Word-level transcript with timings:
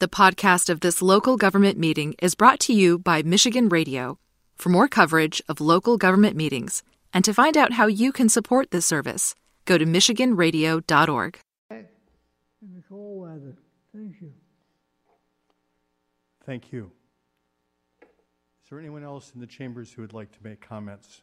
The 0.00 0.08
podcast 0.08 0.70
of 0.70 0.80
this 0.80 1.02
local 1.02 1.36
government 1.36 1.76
meeting 1.76 2.14
is 2.22 2.34
brought 2.34 2.58
to 2.60 2.72
you 2.72 2.98
by 2.98 3.20
Michigan 3.22 3.68
Radio. 3.68 4.18
For 4.56 4.70
more 4.70 4.88
coverage 4.88 5.42
of 5.46 5.60
local 5.60 5.98
government 5.98 6.36
meetings 6.36 6.82
and 7.12 7.22
to 7.22 7.34
find 7.34 7.54
out 7.54 7.74
how 7.74 7.86
you 7.86 8.10
can 8.10 8.30
support 8.30 8.70
this 8.70 8.86
service, 8.86 9.34
go 9.66 9.76
to 9.76 9.84
MichiganRadio.org. 9.84 11.38
in 11.70 11.86
the 12.74 12.82
cold 12.88 13.20
weather. 13.20 13.58
Thank 13.94 14.22
you. 14.22 14.32
Thank 16.46 16.72
you. 16.72 16.90
Is 18.00 18.70
there 18.70 18.80
anyone 18.80 19.04
else 19.04 19.32
in 19.34 19.40
the 19.42 19.46
chambers 19.46 19.92
who 19.92 20.00
would 20.00 20.14
like 20.14 20.32
to 20.32 20.38
make 20.42 20.62
comments 20.62 21.20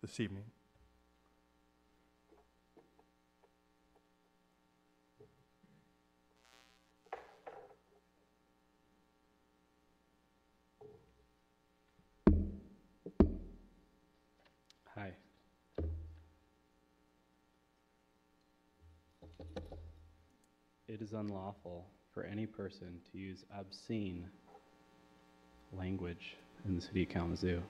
this 0.00 0.20
evening? 0.20 0.44
It 20.94 21.02
is 21.02 21.12
unlawful 21.12 21.84
for 22.12 22.22
any 22.22 22.46
person 22.46 23.00
to 23.10 23.18
use 23.18 23.44
obscene 23.52 24.28
language 25.76 26.36
in 26.64 26.76
the 26.76 26.80
city 26.80 27.02
of 27.02 27.08
Kalamazoo. 27.08 27.60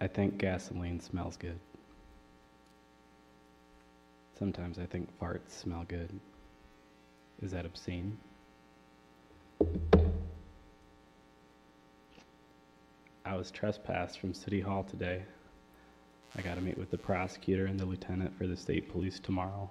I 0.00 0.06
think 0.06 0.38
gasoline 0.38 0.98
smells 0.98 1.36
good. 1.36 1.58
Sometimes 4.38 4.78
I 4.78 4.86
think 4.86 5.10
farts 5.20 5.50
smell 5.50 5.84
good. 5.86 6.08
Is 7.42 7.50
that 7.50 7.66
obscene? 7.66 8.16
I 13.26 13.36
was 13.36 13.50
trespassed 13.50 14.18
from 14.18 14.32
City 14.32 14.62
Hall 14.62 14.84
today. 14.84 15.24
I 16.34 16.40
got 16.40 16.54
to 16.54 16.62
meet 16.62 16.78
with 16.78 16.90
the 16.90 16.96
prosecutor 16.96 17.66
and 17.66 17.78
the 17.78 17.84
lieutenant 17.84 18.38
for 18.38 18.46
the 18.46 18.56
state 18.56 18.88
police 18.90 19.20
tomorrow. 19.20 19.70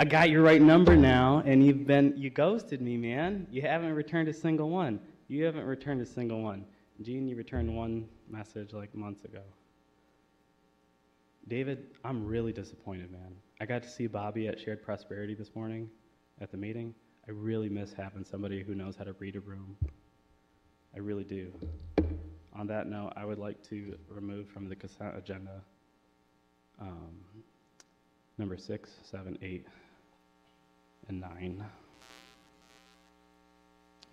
I 0.00 0.04
got 0.04 0.30
your 0.30 0.40
right 0.40 0.62
number 0.62 0.96
now, 0.96 1.42
and 1.44 1.62
you've 1.62 1.86
been, 1.86 2.14
you 2.16 2.30
ghosted 2.30 2.80
me, 2.80 2.96
man. 2.96 3.46
You 3.50 3.60
haven't 3.60 3.92
returned 3.92 4.30
a 4.30 4.32
single 4.32 4.70
one. 4.70 4.98
You 5.28 5.44
haven't 5.44 5.66
returned 5.66 6.00
a 6.00 6.06
single 6.06 6.40
one. 6.40 6.64
Jeanne, 7.02 7.28
you 7.28 7.36
returned 7.36 7.76
one 7.76 8.08
message 8.26 8.72
like 8.72 8.94
months 8.94 9.26
ago. 9.26 9.42
David, 11.48 11.88
I'm 12.02 12.24
really 12.26 12.50
disappointed, 12.50 13.12
man. 13.12 13.36
I 13.60 13.66
got 13.66 13.82
to 13.82 13.90
see 13.90 14.06
Bobby 14.06 14.48
at 14.48 14.58
Shared 14.58 14.82
Prosperity 14.82 15.34
this 15.34 15.54
morning 15.54 15.90
at 16.40 16.50
the 16.50 16.56
meeting. 16.56 16.94
I 17.28 17.32
really 17.32 17.68
miss 17.68 17.92
having 17.92 18.24
somebody 18.24 18.62
who 18.62 18.74
knows 18.74 18.96
how 18.96 19.04
to 19.04 19.12
read 19.18 19.36
a 19.36 19.40
room. 19.40 19.76
I 20.94 21.00
really 21.00 21.24
do. 21.24 21.52
On 22.54 22.66
that 22.68 22.88
note, 22.88 23.12
I 23.16 23.26
would 23.26 23.38
like 23.38 23.62
to 23.64 23.98
remove 24.08 24.48
from 24.48 24.66
the 24.66 24.76
consent 24.76 25.14
agenda 25.18 25.60
um, 26.80 27.20
number 28.38 28.56
six, 28.56 28.88
seven, 29.02 29.36
eight, 29.42 29.66
and 31.10 31.20
nine. 31.20 31.64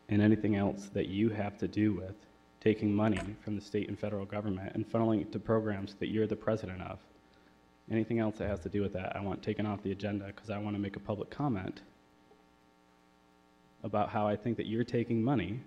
And 0.10 0.22
anything 0.22 0.56
else 0.56 0.90
that 0.94 1.08
you 1.08 1.30
have 1.30 1.58
to 1.60 1.68
do 1.68 1.94
with 1.94 2.16
taking 2.60 2.94
money 2.94 3.22
from 3.44 3.56
the 3.56 3.62
state 3.62 3.88
and 3.88 3.98
federal 3.98 4.26
government 4.26 4.74
and 4.74 4.90
funneling 4.92 5.22
it 5.22 5.32
to 5.32 5.40
programs 5.40 5.94
that 6.00 6.08
you're 6.08 6.28
the 6.28 6.36
president 6.36 6.82
of. 6.82 7.00
Anything 7.90 8.20
else 8.20 8.38
that 8.40 8.50
has 8.50 8.60
to 8.62 8.70
do 8.70 8.82
with 8.82 8.94
that, 8.94 9.16
I 9.16 9.22
want 9.22 9.42
taken 9.42 9.66
off 9.66 9.84
the 9.84 9.92
agenda 9.92 10.26
because 10.28 10.50
I 10.50 10.58
want 10.58 10.76
to 10.76 10.82
make 10.82 10.96
a 10.98 11.00
public 11.00 11.30
comment 11.30 11.82
about 13.84 14.10
how 14.10 14.28
I 14.28 14.36
think 14.36 14.58
that 14.58 14.66
you're 14.66 14.84
taking 14.84 15.24
money, 15.24 15.62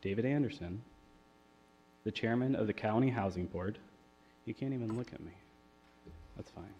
David 0.00 0.24
Anderson, 0.24 0.80
the 2.04 2.12
chairman 2.12 2.54
of 2.54 2.66
the 2.66 2.72
county 2.72 3.10
housing 3.10 3.46
board, 3.46 3.76
you 4.46 4.54
can't 4.54 4.72
even 4.72 4.96
look 4.96 5.12
at 5.12 5.20
me. 5.20 5.32
That's 6.36 6.50
fine. 6.50 6.72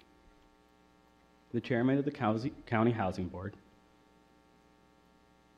The 1.52 1.60
chairman 1.60 1.98
of 1.98 2.04
the 2.04 2.50
county 2.66 2.92
housing 2.92 3.26
board, 3.26 3.54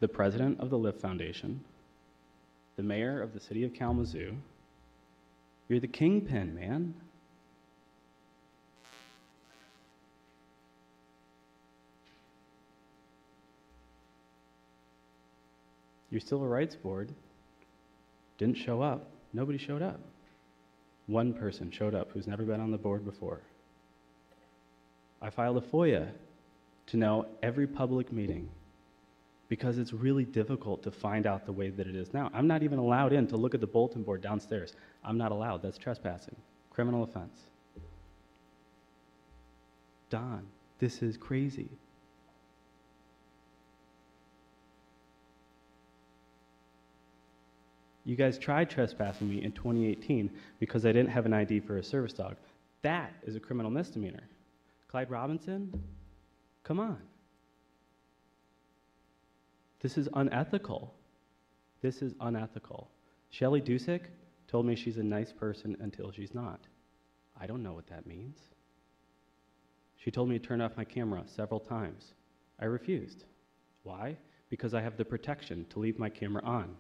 the 0.03 0.09
president 0.09 0.59
of 0.59 0.69
the 0.69 0.77
Lift 0.77 1.01
Foundation, 1.01 1.61
the 2.75 2.83
mayor 2.83 3.23
of 3.23 3.33
the 3.33 3.39
city 3.39 3.63
of 3.63 3.73
Kalamazoo. 3.73 4.35
You're 5.69 5.79
the 5.79 5.87
kingpin, 5.87 6.57
man. 6.57 6.93
Your 16.11 16.21
civil 16.21 16.49
rights 16.49 16.75
board 16.75 17.11
didn't 18.39 18.57
show 18.57 18.83
up. 18.83 19.09
Nobody 19.33 19.57
showed 19.57 19.83
up. 19.83 20.01
One 21.07 21.33
person 21.33 21.71
showed 21.71 21.95
up 21.95 22.11
who's 22.11 22.27
never 22.27 22.43
been 22.43 22.61
on 22.61 22.73
the 22.73 22.77
board 22.77 23.05
before. 23.05 23.39
I 25.23 25.31
filed 25.31 25.59
a 25.59 25.61
FOIA 25.61 26.11
to 26.89 26.97
know 26.97 27.27
every 27.41 27.69
public 27.69 28.11
meeting 28.13 28.49
because 29.53 29.77
it's 29.77 29.93
really 29.93 30.25
difficult 30.25 30.83
to 30.83 30.91
find 30.91 31.27
out 31.27 31.45
the 31.45 31.53
way 31.53 31.69
that 31.69 31.87
it 31.87 31.95
is 31.95 32.15
now. 32.15 32.31
I'm 32.33 32.47
not 32.47 32.63
even 32.63 32.79
allowed 32.79 33.13
in 33.13 33.27
to 33.27 33.37
look 33.37 33.55
at 33.55 33.61
the 33.61 33.67
bulletin 33.67 34.03
board 34.03 34.23
downstairs. 34.23 34.73
I'm 35.05 35.19
not 35.19 35.31
allowed. 35.31 35.61
That's 35.61 35.77
trespassing, 35.77 36.37
criminal 36.71 37.03
offense. 37.03 37.39
Don, 40.09 40.47
this 40.79 41.03
is 41.03 41.19
crazy. 41.19 41.69
You 48.07 48.17
guys 48.17 48.39
tried 48.39 48.71
trespassing 48.71 49.29
me 49.29 49.45
in 49.45 49.53
2018 49.53 50.31
because 50.61 50.87
I 50.87 50.93
didn't 50.93 51.11
have 51.11 51.27
an 51.27 51.35
ID 51.35 51.61
for 51.61 51.77
a 51.77 51.85
service 51.85 52.15
dog. 52.15 52.37
That 52.81 53.13
is 53.23 53.37
a 53.37 53.41
criminal 53.41 53.71
misdemeanor. 53.71 54.27
Clyde 54.89 55.11
Robinson? 55.11 55.79
Come 56.65 56.81
on. 56.81 56.97
This 59.83 59.99
is 59.99 60.09
unethical. 60.15 60.95
This 61.83 62.03
is 62.03 62.15
unethical. 62.21 62.89
Shelley 63.31 63.61
Dusick 63.61 64.03
told 64.47 64.65
me 64.65 64.77
she's 64.77 64.97
a 64.97 65.03
nice 65.03 65.33
person 65.33 65.77
until 65.81 66.13
she's 66.13 66.35
not. 66.35 66.61
I 67.39 67.47
don't 67.47 67.65
know 67.65 67.73
what 67.73 67.89
that 67.89 68.07
means. 68.07 68.39
She 69.97 70.13
told 70.13 70.29
me 70.29 70.39
to 70.39 70.45
turn 70.45 70.61
off 70.61 70.77
my 70.77 70.85
camera 70.85 71.25
several 71.27 71.59
times. 71.59 72.15
I 72.61 72.67
refused. 72.67 73.25
Why? 73.83 74.17
Because 74.51 74.73
I 74.73 74.81
have 74.81 74.97
the 74.97 75.05
protection 75.05 75.67
to 75.71 75.81
leave 75.81 75.99
my 75.99 76.09
camera 76.09 76.43
on. 76.45 76.77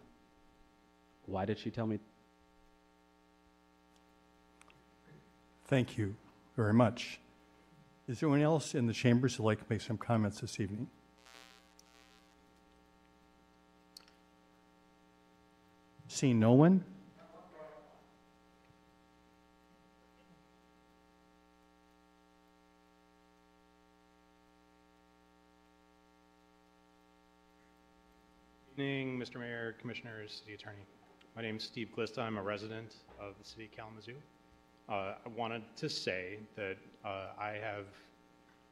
Why 1.26 1.44
did 1.44 1.58
she 1.58 1.70
tell 1.70 1.86
me? 1.86 1.98
Thank 5.66 5.98
you 5.98 6.14
very 6.56 6.74
much. 6.74 7.18
Is 8.06 8.20
there 8.20 8.28
anyone 8.28 8.44
else 8.44 8.74
in 8.74 8.86
the 8.86 8.92
chambers 8.92 9.34
who'd 9.34 9.44
like 9.44 9.58
to 9.58 9.66
make 9.68 9.80
some 9.80 9.98
comments 9.98 10.40
this 10.40 10.60
evening? 10.60 10.88
Seeing 16.14 16.38
no 16.38 16.52
one? 16.52 16.84
Good 28.76 28.82
Evening, 28.82 29.18
Mr. 29.18 29.40
Mayor, 29.40 29.74
Commissioners, 29.80 30.42
City 30.44 30.52
Attorney. 30.52 30.76
My 31.34 31.40
name 31.40 31.56
is 31.56 31.62
Steve 31.62 31.88
Glista. 31.96 32.18
I'm 32.18 32.36
a 32.36 32.42
resident 32.42 32.96
of 33.18 33.32
the 33.42 33.48
city 33.48 33.64
of 33.64 33.72
Kalamazoo. 33.72 34.16
Uh, 34.90 34.92
I 34.92 35.28
wanted 35.34 35.62
to 35.76 35.88
say 35.88 36.40
that 36.56 36.76
uh, 37.06 37.28
I 37.40 37.52
have 37.52 37.86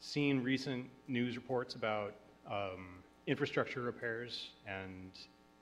seen 0.00 0.42
recent 0.42 0.84
news 1.08 1.36
reports 1.36 1.74
about 1.74 2.12
um, 2.46 3.02
infrastructure 3.26 3.80
repairs 3.80 4.50
and 4.66 5.12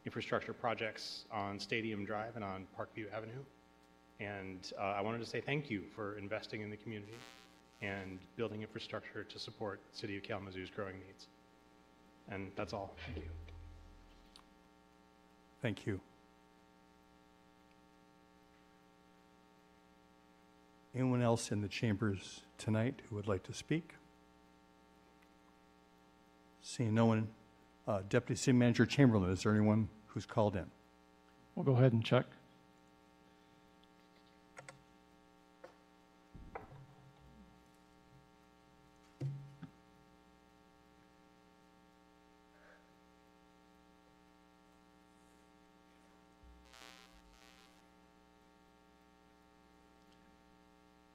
infrastructure 0.04 0.52
projects 0.52 1.24
on 1.30 1.58
Stadium 1.58 2.04
Drive 2.04 2.36
and 2.36 2.44
on 2.44 2.66
Parkview 2.78 3.12
Avenue. 3.12 3.44
And 4.20 4.72
uh, 4.78 4.82
I 4.82 5.00
wanted 5.00 5.18
to 5.18 5.26
say 5.26 5.40
thank 5.40 5.70
you 5.70 5.82
for 5.94 6.18
investing 6.18 6.62
in 6.62 6.70
the 6.70 6.76
community 6.76 7.14
and 7.82 8.18
building 8.36 8.62
infrastructure 8.62 9.24
to 9.24 9.38
support 9.38 9.80
City 9.92 10.16
of 10.16 10.22
Kalamazoo's 10.22 10.70
growing 10.70 10.96
needs. 11.06 11.28
And 12.30 12.50
that's 12.56 12.72
all. 12.72 12.94
Thank 13.06 13.24
you. 13.24 13.30
Thank 15.62 15.86
you. 15.86 16.00
Anyone 20.94 21.22
else 21.22 21.52
in 21.52 21.60
the 21.60 21.68
chambers 21.68 22.40
tonight 22.56 23.02
who 23.08 23.16
would 23.16 23.28
like 23.28 23.44
to 23.44 23.52
speak? 23.52 23.94
Seeing 26.60 26.94
no 26.94 27.06
one, 27.06 27.28
uh, 27.88 28.02
Deputy 28.10 28.38
City 28.38 28.52
Manager 28.52 28.84
Chamberlain, 28.84 29.30
is 29.30 29.44
there 29.44 29.52
anyone 29.52 29.88
who's 30.08 30.26
called 30.26 30.54
in? 30.56 30.66
We'll 31.54 31.64
go 31.64 31.72
ahead 31.72 31.94
and 31.94 32.04
check. 32.04 32.26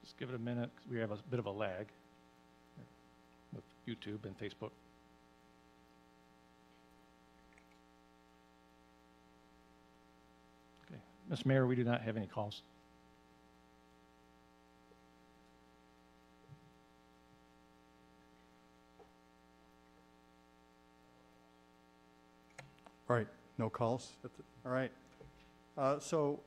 Just 0.02 0.18
give 0.18 0.28
it 0.28 0.34
a 0.34 0.38
minute, 0.40 0.70
because 0.74 0.90
we 0.90 0.98
have 0.98 1.12
a 1.12 1.18
bit 1.30 1.38
of 1.38 1.46
a 1.46 1.52
lag 1.52 1.86
with 3.54 3.62
YouTube 3.86 4.24
and 4.24 4.36
Facebook. 4.36 4.70
Mr. 11.34 11.46
Mayor, 11.46 11.66
we 11.66 11.74
do 11.74 11.82
not 11.82 12.00
have 12.02 12.16
any 12.16 12.28
calls. 12.28 12.62
All 23.10 23.16
right, 23.16 23.26
no 23.58 23.68
calls? 23.68 24.12
All 24.64 24.70
right. 24.70 24.92
Uh, 25.76 25.98
So 25.98 26.38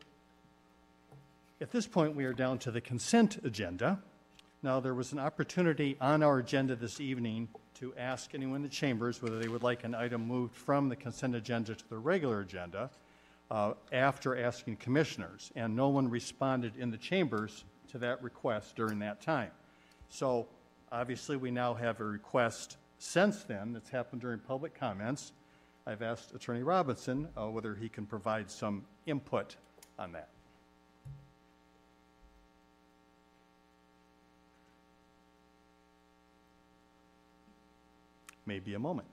at 1.60 1.72
this 1.72 1.86
point, 1.86 2.16
we 2.16 2.24
are 2.24 2.34
down 2.34 2.58
to 2.60 2.72
the 2.72 2.80
consent 2.80 3.44
agenda. 3.44 4.00
Now, 4.64 4.80
there 4.80 4.94
was 4.94 5.12
an 5.12 5.20
opportunity 5.20 5.98
on 6.00 6.24
our 6.24 6.38
agenda 6.38 6.78
this 6.78 7.02
evening 7.02 7.50
to 7.76 7.94
ask 7.98 8.34
anyone 8.34 8.58
in 8.58 8.62
the 8.64 8.70
chambers 8.70 9.22
whether 9.22 9.38
they 9.38 9.50
would 9.50 9.64
like 9.64 9.84
an 9.84 9.94
item 9.94 10.26
moved 10.26 10.56
from 10.56 10.88
the 10.88 10.96
consent 10.96 11.36
agenda 11.36 11.76
to 11.76 11.90
the 11.90 11.98
regular 11.98 12.40
agenda 12.40 12.90
uh, 13.50 13.74
after 13.92 14.38
asking 14.38 14.78
commissioners, 14.78 15.52
and 15.56 15.76
no 15.76 15.90
one 15.90 16.10
responded 16.10 16.74
in 16.78 16.92
the 16.92 16.98
chambers 16.98 17.64
to 17.92 17.98
that 18.00 18.22
request 18.22 18.76
during 18.76 19.00
that 19.00 19.22
time. 19.22 19.52
So 20.10 20.48
obviously, 20.92 21.38
we 21.38 21.52
now 21.52 21.74
have 21.74 22.00
a 22.00 22.04
request 22.04 22.78
since 22.98 23.44
then 23.44 23.74
that's 23.74 23.90
happened 23.90 24.22
during 24.22 24.40
public 24.40 24.78
comments. 24.78 25.32
I've 25.86 26.02
asked 26.02 26.34
Attorney 26.34 26.64
Robinson 26.64 27.30
uh, 27.38 27.48
whether 27.48 27.74
he 27.76 27.88
can 27.88 28.06
provide 28.06 28.50
some 28.52 28.84
input 29.06 29.56
on 29.98 30.12
that. 30.12 30.30
Maybe 38.46 38.74
a 38.74 38.80
moment. 38.80 39.08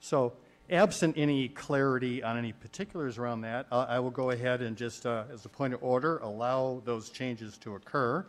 So 0.00 0.32
absent 0.70 1.16
any 1.16 1.48
clarity 1.48 2.22
on 2.22 2.36
any 2.36 2.52
particulars 2.52 3.18
around 3.18 3.42
that, 3.42 3.66
I 3.70 3.82
I 3.82 3.98
will 4.00 4.10
go 4.10 4.30
ahead 4.30 4.62
and 4.62 4.76
just, 4.76 5.06
uh, 5.06 5.24
as 5.32 5.44
a 5.44 5.48
point 5.48 5.74
of 5.74 5.82
order, 5.82 6.18
allow 6.18 6.82
those 6.84 7.10
changes 7.10 7.58
to 7.58 7.74
occur. 7.74 8.26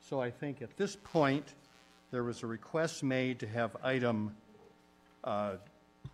So 0.00 0.20
I 0.20 0.30
think 0.30 0.62
at 0.62 0.76
this 0.76 0.96
point, 0.96 1.54
there 2.10 2.24
was 2.24 2.42
a 2.42 2.46
request 2.46 3.02
made 3.02 3.40
to 3.40 3.46
have 3.48 3.76
item, 3.82 4.34
uh, 5.24 5.56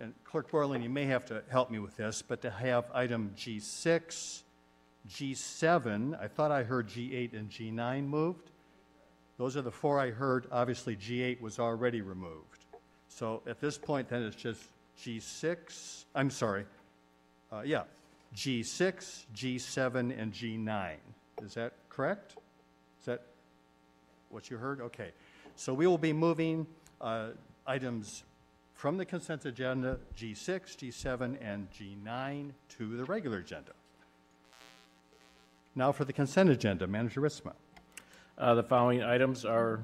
and 0.00 0.12
Clerk 0.24 0.50
Borling, 0.50 0.82
you 0.82 0.88
may 0.88 1.04
have 1.04 1.24
to 1.26 1.42
help 1.50 1.70
me 1.70 1.78
with 1.78 1.96
this, 1.96 2.22
but 2.22 2.42
to 2.42 2.50
have 2.50 2.90
item 2.92 3.32
G6, 3.36 4.42
G7, 5.08 6.20
I 6.20 6.26
thought 6.26 6.50
I 6.50 6.62
heard 6.64 6.88
G8 6.88 7.34
and 7.34 7.50
G9 7.50 8.06
moved. 8.06 8.50
Those 9.36 9.56
are 9.56 9.62
the 9.62 9.70
four 9.70 10.00
I 10.00 10.10
heard. 10.10 10.46
Obviously, 10.50 10.96
G8 10.96 11.40
was 11.40 11.58
already 11.58 12.00
removed. 12.00 12.64
So 13.08 13.42
at 13.46 13.60
this 13.60 13.78
point, 13.78 14.08
then, 14.08 14.22
it's 14.22 14.34
just 14.34 14.62
G6, 14.98 16.04
I'm 16.14 16.30
sorry, 16.30 16.64
uh, 17.52 17.62
yeah, 17.64 17.82
G6, 18.34 19.26
G7, 19.34 20.20
and 20.20 20.32
G9. 20.32 20.94
Is 21.42 21.54
that 21.54 21.74
correct? 21.88 22.36
Is 23.00 23.06
that 23.06 23.22
what 24.30 24.50
you 24.50 24.56
heard? 24.56 24.80
Okay. 24.80 25.12
So 25.56 25.72
we 25.72 25.86
will 25.86 25.98
be 25.98 26.12
moving 26.12 26.66
uh, 27.00 27.28
items 27.66 28.24
from 28.74 28.96
the 28.96 29.04
consent 29.04 29.44
agenda, 29.44 29.98
G6, 30.16 30.76
G7, 30.76 31.36
and 31.40 31.68
G9, 31.70 32.50
to 32.70 32.96
the 32.96 33.04
regular 33.04 33.38
agenda. 33.38 33.72
Now 35.76 35.92
for 35.92 36.04
the 36.04 36.12
consent 36.12 36.50
agenda, 36.50 36.86
Manager 36.86 37.20
Ritsema. 37.20 37.52
Uh, 38.36 38.54
The 38.54 38.62
following 38.64 39.02
items 39.02 39.44
are 39.44 39.80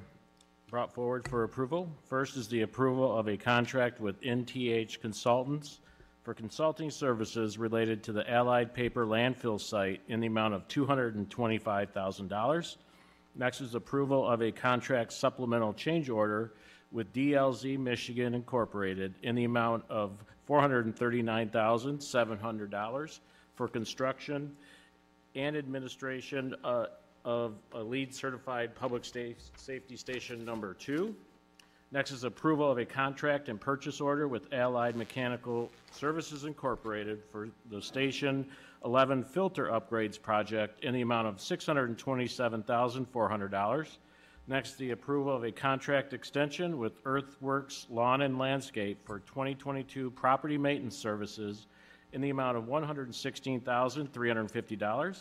brought 0.70 0.94
forward 0.94 1.28
for 1.28 1.43
approval. 1.43 1.90
First 2.08 2.37
is 2.37 2.46
the 2.46 2.62
approval 2.62 3.19
of 3.19 3.28
a 3.28 3.37
contract 3.37 4.00
with 4.00 4.22
NTH 4.22 5.00
Consultants 5.00 5.81
for 6.22 6.32
consulting 6.32 6.93
services 6.93 7.58
related 7.58 8.05
to 8.05 8.12
the 8.12 8.31
Allied 8.31 8.72
Paper 8.72 9.05
landfill 9.05 9.61
site 9.61 10.00
in 10.06 10.20
the 10.20 10.28
amount 10.28 10.55
of 10.55 10.69
$225,000. 10.69 12.76
Next 13.34 13.61
is 13.61 13.75
approval 13.75 14.25
of 14.28 14.43
a 14.43 14.52
contract 14.52 15.12
supplemental 15.12 15.72
change 15.72 16.08
order 16.08 16.52
with 16.93 17.12
DLZ 17.12 17.76
Michigan 17.76 18.34
Incorporated 18.34 19.14
in 19.25 19.34
the 19.34 19.43
amount 19.44 19.82
of 19.90 20.12
$439,700 20.49 23.19
for 23.56 23.66
construction 23.66 24.55
and 25.34 25.56
administration 25.56 26.55
uh, 26.62 26.87
of 27.25 27.55
a 27.72 27.82
lead 27.82 28.14
certified 28.14 28.75
public 28.75 29.05
sta- 29.05 29.34
safety 29.56 29.96
station 29.96 30.44
number 30.44 30.75
two. 30.75 31.14
Next 31.93 32.12
is 32.12 32.22
approval 32.22 32.70
of 32.70 32.78
a 32.78 32.84
contract 32.84 33.49
and 33.49 33.61
purchase 33.61 34.00
order 34.00 34.28
with 34.28 34.52
Allied 34.52 34.94
Mechanical 34.94 35.72
Services 35.90 36.44
Incorporated 36.44 37.25
for 37.32 37.49
the 37.69 37.82
Station 37.82 38.46
11 38.84 39.25
filter 39.25 39.67
upgrades 39.67 40.23
project 40.23 40.85
in 40.85 40.94
the 40.94 41.00
amount 41.00 41.26
of 41.26 41.38
$627,400. 41.38 43.87
Next, 44.47 44.78
the 44.78 44.92
approval 44.92 45.37
of 45.37 45.42
a 45.44 45.52
contract 45.52 46.12
extension 46.12 46.78
with 46.78 47.00
Earthworks 47.04 47.87
Lawn 47.90 48.23
and 48.23 48.38
Landscape 48.38 49.04
for 49.04 49.18
2022 49.21 50.11
property 50.12 50.56
maintenance 50.56 50.97
services 50.97 51.66
in 52.12 52.21
the 52.21 52.30
amount 52.30 52.56
of 52.56 52.64
$116,350. 52.64 55.16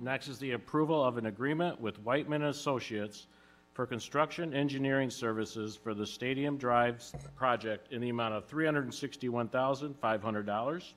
Next 0.00 0.26
is 0.28 0.38
the 0.38 0.52
approval 0.52 1.04
of 1.04 1.18
an 1.18 1.26
agreement 1.26 1.78
with 1.80 2.02
Wightman 2.02 2.44
Associates 2.44 3.26
for 3.74 3.86
construction 3.86 4.52
engineering 4.52 5.08
services 5.08 5.76
for 5.76 5.94
the 5.94 6.06
Stadium 6.06 6.56
Drive 6.56 7.00
project 7.36 7.92
in 7.92 8.00
the 8.00 8.08
amount 8.08 8.34
of 8.34 8.48
$361,500. 8.48 10.92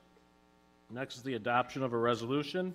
Next 0.89 1.17
is 1.17 1.23
the 1.23 1.35
adoption 1.35 1.83
of 1.83 1.93
a 1.93 1.97
resolution 1.97 2.73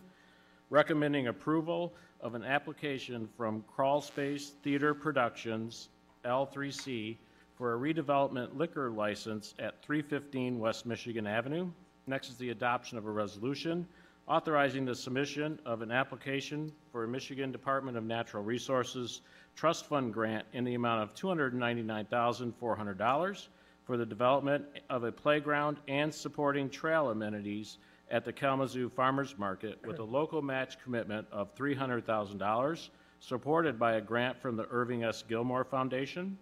recommending 0.71 1.27
approval 1.27 1.93
of 2.21 2.37
an 2.37 2.45
application 2.45 3.29
from 3.37 3.65
Crawl 3.75 4.01
Space 4.01 4.53
Theater 4.63 4.95
Productions, 4.95 5.89
L3C, 6.25 7.17
for 7.57 7.75
a 7.75 7.79
redevelopment 7.79 8.57
liquor 8.57 8.91
license 8.91 9.55
at 9.59 9.83
315 9.83 10.61
West 10.61 10.87
Michigan 10.87 11.27
Avenue. 11.27 11.69
Next 12.07 12.31
is 12.31 12.37
the 12.37 12.51
adoption 12.51 12.97
of 12.97 13.07
a 13.07 13.11
resolution 13.11 13.89
authorizing 14.29 14.85
the 14.85 14.95
submission 14.95 15.59
of 15.67 15.83
an 15.83 15.91
application 15.91 16.71
for 16.91 17.03
a 17.05 17.09
Michigan 17.09 17.51
Department 17.51 17.97
of 17.97 18.05
Natural 18.05 18.43
Resources 18.43 19.23
Trust 19.57 19.87
Fund 19.87 20.13
grant 20.15 20.47
in 20.53 20.63
the 20.65 20.75
amount 20.75 21.03
of 21.03 21.15
$299,400 21.15 23.49
for 23.85 23.97
the 23.97 24.07
development 24.07 24.65
of 24.89 25.03
a 25.05 25.13
playground 25.13 25.79
and 25.89 26.15
supporting 26.15 26.71
trail 26.71 27.11
amenities 27.11 27.79
at 28.11 28.25
the 28.25 28.33
Kalamazoo 28.33 28.89
Farmers 28.89 29.37
Market 29.39 29.79
with 29.87 29.99
a 29.99 30.05
local 30.05 30.43
match 30.43 30.83
commitment 30.83 31.27
of 31.33 31.55
$300,000, 31.55 32.89
supported 33.21 33.79
by 33.79 33.93
a 33.95 34.01
grant 34.01 34.41
from 34.41 34.57
the 34.57 34.67
Irving 34.71 35.05
S. 35.05 35.23
Gilmore 35.29 35.65
Foundation. 35.65 36.39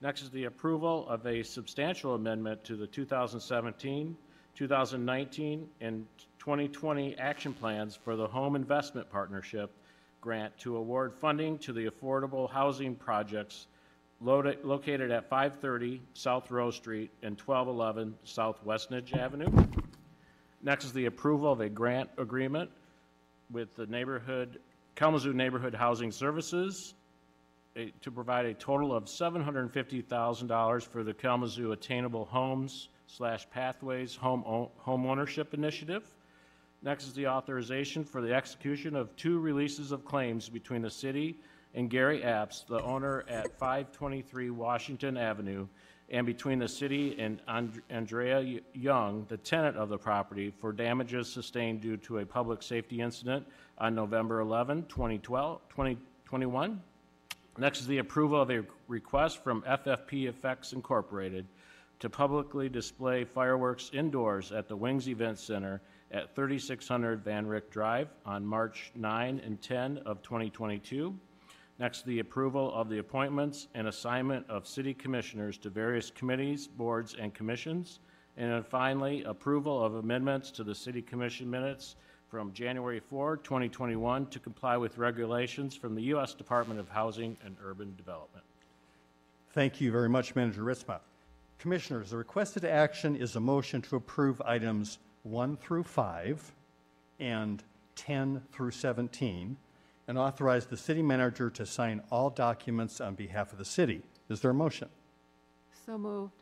Next 0.00 0.22
is 0.22 0.30
the 0.30 0.44
approval 0.44 1.08
of 1.08 1.26
a 1.26 1.42
substantial 1.42 2.14
amendment 2.14 2.62
to 2.64 2.76
the 2.76 2.86
2017, 2.86 4.16
2019, 4.54 5.68
and 5.80 6.06
2020 6.46 7.16
action 7.18 7.54
plans 7.54 7.94
for 7.94 8.16
the 8.16 8.26
Home 8.26 8.56
Investment 8.56 9.08
Partnership 9.08 9.70
grant 10.20 10.52
to 10.58 10.76
award 10.76 11.14
funding 11.14 11.56
to 11.58 11.72
the 11.72 11.86
affordable 11.86 12.50
housing 12.50 12.96
projects 12.96 13.68
located 14.20 15.12
at 15.12 15.28
530 15.28 16.02
South 16.14 16.50
Rose 16.50 16.74
Street 16.74 17.12
and 17.22 17.38
1211 17.40 18.16
South 18.24 18.58
Westnedge 18.66 19.16
Avenue. 19.16 19.46
Next 20.64 20.84
is 20.86 20.92
the 20.92 21.06
approval 21.06 21.52
of 21.52 21.60
a 21.60 21.68
grant 21.68 22.10
agreement 22.18 22.70
with 23.52 23.76
the 23.76 23.86
neighborhood, 23.86 24.58
Kalamazoo 24.96 25.32
Neighborhood 25.32 25.76
Housing 25.76 26.10
Services 26.10 26.94
a- 27.76 27.92
to 28.00 28.10
provide 28.10 28.46
a 28.46 28.54
total 28.54 28.92
of 28.92 29.04
$750,000 29.04 30.82
for 30.82 31.04
the 31.04 31.14
Kalamazoo 31.14 31.70
Attainable 31.70 32.24
Homes 32.24 32.88
slash 33.06 33.48
Pathways 33.50 34.16
Home 34.16 34.42
O- 34.44 34.72
Homeownership 34.84 35.54
Initiative. 35.54 36.02
Next 36.84 37.06
is 37.06 37.14
the 37.14 37.28
authorization 37.28 38.04
for 38.04 38.20
the 38.20 38.34
execution 38.34 38.96
of 38.96 39.14
two 39.14 39.38
releases 39.38 39.92
of 39.92 40.04
claims 40.04 40.48
between 40.48 40.82
the 40.82 40.90
city 40.90 41.36
and 41.74 41.88
Gary 41.88 42.20
Apps, 42.20 42.66
the 42.66 42.82
owner 42.82 43.24
at 43.28 43.56
523 43.56 44.50
Washington 44.50 45.16
Avenue, 45.16 45.68
and 46.10 46.26
between 46.26 46.58
the 46.58 46.66
city 46.66 47.18
and 47.20 47.40
And- 47.46 47.80
Andrea 47.88 48.60
Young, 48.74 49.24
the 49.28 49.36
tenant 49.36 49.76
of 49.76 49.90
the 49.90 49.96
property, 49.96 50.50
for 50.50 50.72
damages 50.72 51.32
sustained 51.32 51.80
due 51.80 51.96
to 51.98 52.18
a 52.18 52.26
public 52.26 52.62
safety 52.62 53.00
incident 53.00 53.46
on 53.78 53.94
November 53.94 54.40
11, 54.40 54.86
2012, 54.88 55.60
2021. 55.68 56.82
Next 57.58 57.80
is 57.80 57.86
the 57.86 57.98
approval 57.98 58.42
of 58.42 58.50
a 58.50 58.64
request 58.88 59.42
from 59.44 59.62
FFP 59.62 60.26
Effects 60.26 60.72
Incorporated 60.72 61.46
to 62.00 62.10
publicly 62.10 62.68
display 62.68 63.24
fireworks 63.24 63.90
indoors 63.94 64.50
at 64.50 64.66
the 64.66 64.74
Wings 64.74 65.08
Event 65.08 65.38
Center 65.38 65.80
at 66.12 66.34
3600 66.34 67.24
Vanrick 67.24 67.70
Drive 67.70 68.08
on 68.26 68.46
March 68.46 68.92
9 68.94 69.40
and 69.44 69.60
10 69.60 69.98
of 70.04 70.22
2022. 70.22 71.18
Next, 71.78 72.04
the 72.04 72.18
approval 72.18 72.72
of 72.74 72.88
the 72.88 72.98
appointments 72.98 73.68
and 73.74 73.88
assignment 73.88 74.48
of 74.48 74.66
city 74.66 74.92
commissioners 74.92 75.56
to 75.58 75.70
various 75.70 76.10
committees, 76.10 76.68
boards, 76.68 77.16
and 77.18 77.32
commissions. 77.34 78.00
And 78.36 78.52
then 78.52 78.62
finally, 78.62 79.24
approval 79.24 79.82
of 79.82 79.94
amendments 79.94 80.50
to 80.52 80.64
the 80.64 80.74
city 80.74 81.02
commission 81.02 81.50
minutes 81.50 81.96
from 82.28 82.52
January 82.52 83.00
4, 83.00 83.38
2021 83.38 84.26
to 84.26 84.38
comply 84.38 84.76
with 84.76 84.96
regulations 84.96 85.74
from 85.74 85.94
the 85.94 86.02
U.S. 86.04 86.34
Department 86.34 86.78
of 86.78 86.88
Housing 86.88 87.36
and 87.44 87.56
Urban 87.62 87.94
Development. 87.96 88.44
Thank 89.52 89.80
you 89.80 89.92
very 89.92 90.08
much, 90.08 90.34
Manager 90.34 90.62
Ritsema. 90.62 91.00
Commissioners, 91.58 92.10
the 92.10 92.16
requested 92.16 92.64
action 92.64 93.16
is 93.16 93.36
a 93.36 93.40
motion 93.40 93.82
to 93.82 93.96
approve 93.96 94.40
items 94.42 94.98
1 95.22 95.56
through 95.56 95.84
5 95.84 96.52
and 97.20 97.62
10 97.96 98.42
through 98.52 98.70
17, 98.70 99.56
and 100.08 100.18
authorize 100.18 100.66
the 100.66 100.76
city 100.76 101.02
manager 101.02 101.48
to 101.50 101.64
sign 101.64 102.02
all 102.10 102.30
documents 102.30 103.00
on 103.00 103.14
behalf 103.14 103.52
of 103.52 103.58
the 103.58 103.64
city. 103.64 104.02
Is 104.28 104.40
there 104.40 104.50
a 104.50 104.54
motion? 104.54 104.88
So 105.86 105.96
moved. 105.98 106.32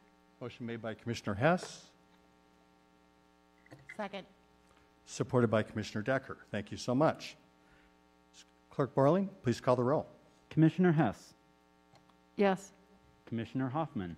Motion 0.40 0.64
made 0.64 0.80
by 0.80 0.94
Commissioner 0.94 1.34
Hess, 1.34 1.84
Second. 3.96 4.26
supported 5.04 5.48
by 5.50 5.62
Commissioner 5.62 6.00
Decker. 6.02 6.38
Thank 6.50 6.70
you 6.70 6.78
so 6.78 6.94
much. 6.94 7.36
Clerk 8.70 8.94
Borling, 8.94 9.28
please 9.42 9.60
call 9.60 9.76
the 9.76 9.84
roll. 9.84 10.06
Commissioner 10.48 10.92
Hess, 10.92 11.34
Yes. 12.36 12.72
Commissioner 13.26 13.68
Hoffman, 13.68 14.16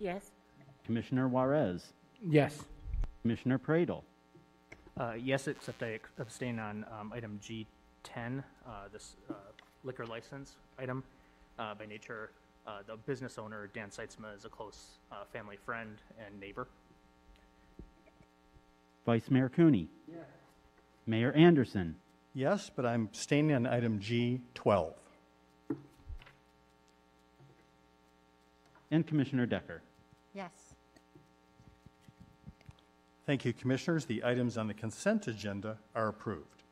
Yes. 0.00 0.32
Commissioner 0.84 1.28
Juarez, 1.28 1.92
Yes. 2.20 2.64
Commissioner 3.22 3.58
Praedel, 3.58 4.02
Uh, 4.98 5.12
Yes, 5.14 5.48
except 5.48 5.82
I 5.82 5.98
abstain 6.18 6.58
on 6.58 6.84
um, 6.98 7.12
item 7.14 7.40
G10, 7.42 8.42
uh, 8.66 8.70
this 8.92 9.16
uh, 9.30 9.34
liquor 9.84 10.04
license 10.06 10.56
item. 10.78 11.02
Uh, 11.58 11.74
By 11.74 11.86
nature, 11.86 12.30
uh, 12.66 12.78
the 12.86 12.96
business 12.96 13.38
owner, 13.38 13.68
Dan 13.74 13.90
Seitzma, 13.90 14.34
is 14.36 14.44
a 14.44 14.48
close 14.48 14.98
uh, 15.10 15.24
family 15.32 15.56
friend 15.64 15.96
and 16.24 16.38
neighbor. 16.40 16.66
Vice 19.06 19.30
Mayor 19.30 19.48
Cooney, 19.48 19.88
Yes. 20.08 20.26
Mayor 21.06 21.32
Anderson, 21.32 21.96
Yes, 22.34 22.70
but 22.74 22.84
I'm 22.86 23.08
staying 23.12 23.52
on 23.52 23.66
item 23.66 23.98
G12. 24.00 24.94
and 28.90 29.06
Commissioner 29.06 29.46
Decker. 29.46 29.80
Yes. 30.34 30.71
Thank 33.24 33.44
you, 33.44 33.52
Commissioners. 33.52 34.04
The 34.04 34.24
items 34.24 34.58
on 34.58 34.66
the 34.66 34.74
consent 34.74 35.28
agenda 35.28 35.78
are 35.94 36.08
approved. 36.08 36.64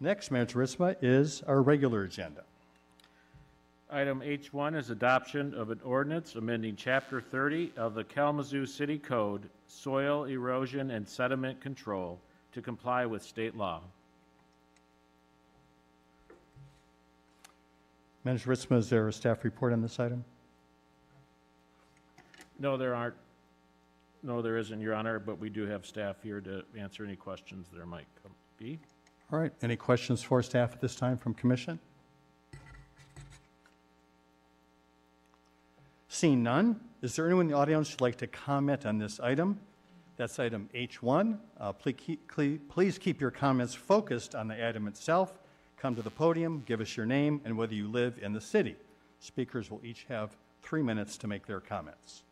Next, 0.00 0.30
Manager 0.30 0.58
Ritsema, 0.58 0.96
is 1.00 1.42
our 1.42 1.62
regular 1.62 2.02
agenda. 2.02 2.42
Item 3.90 4.20
H1 4.20 4.76
is 4.76 4.90
adoption 4.90 5.54
of 5.54 5.70
an 5.70 5.80
ordinance 5.82 6.34
amending 6.34 6.76
Chapter 6.76 7.20
30 7.20 7.72
of 7.76 7.94
the 7.94 8.04
Kalamazoo 8.04 8.66
City 8.66 8.98
Code, 8.98 9.48
Soil 9.66 10.24
Erosion 10.24 10.90
and 10.90 11.08
Sediment 11.08 11.60
Control, 11.60 12.20
to 12.52 12.60
comply 12.60 13.06
with 13.06 13.22
state 13.22 13.56
law. 13.56 13.80
Manager 18.24 18.50
Ritsema, 18.50 18.78
is 18.78 18.90
there 18.90 19.08
a 19.08 19.12
staff 19.12 19.42
report 19.42 19.72
on 19.72 19.80
this 19.80 19.98
item? 19.98 20.24
No, 22.58 22.76
there 22.76 22.94
aren't, 22.94 23.14
no, 24.22 24.42
there 24.42 24.56
isn't, 24.56 24.80
Your 24.80 24.94
Honor, 24.94 25.18
but 25.18 25.38
we 25.38 25.48
do 25.48 25.66
have 25.66 25.86
staff 25.86 26.16
here 26.22 26.40
to 26.40 26.64
answer 26.76 27.04
any 27.04 27.16
questions 27.16 27.66
there 27.72 27.86
might 27.86 28.06
come- 28.22 28.32
be. 28.58 28.78
All 29.30 29.38
right, 29.38 29.52
any 29.62 29.76
questions 29.76 30.22
for 30.22 30.42
staff 30.42 30.72
at 30.72 30.80
this 30.80 30.96
time 30.96 31.16
from 31.16 31.34
Commission? 31.34 31.78
Seeing 36.08 36.42
none, 36.42 36.80
is 37.02 37.14
there 37.14 37.26
anyone 37.26 37.46
in 37.46 37.52
the 37.52 37.56
audience 37.56 37.90
who'd 37.90 38.00
like 38.00 38.16
to 38.16 38.26
comment 38.26 38.84
on 38.86 38.98
this 38.98 39.20
item? 39.20 39.60
That's 40.16 40.38
item 40.40 40.68
H1. 40.74 41.38
Uh, 41.60 41.72
Please 41.72 41.94
keep- 41.96 42.68
please 42.68 42.98
keep 42.98 43.20
your 43.20 43.30
comments 43.30 43.74
focused 43.74 44.34
on 44.34 44.48
the 44.48 44.66
item 44.68 44.88
itself. 44.88 45.38
Come 45.76 45.94
to 45.94 46.02
the 46.02 46.10
podium, 46.10 46.62
give 46.66 46.80
us 46.80 46.96
your 46.96 47.06
name 47.06 47.40
and 47.44 47.56
whether 47.56 47.74
you 47.74 47.86
live 47.86 48.18
in 48.20 48.32
the 48.32 48.40
city. 48.40 48.74
Speakers 49.20 49.70
will 49.70 49.80
each 49.84 50.04
have 50.04 50.36
three 50.62 50.82
minutes 50.82 51.16
to 51.18 51.28
make 51.28 51.46
their 51.46 51.60
comments. 51.60 52.24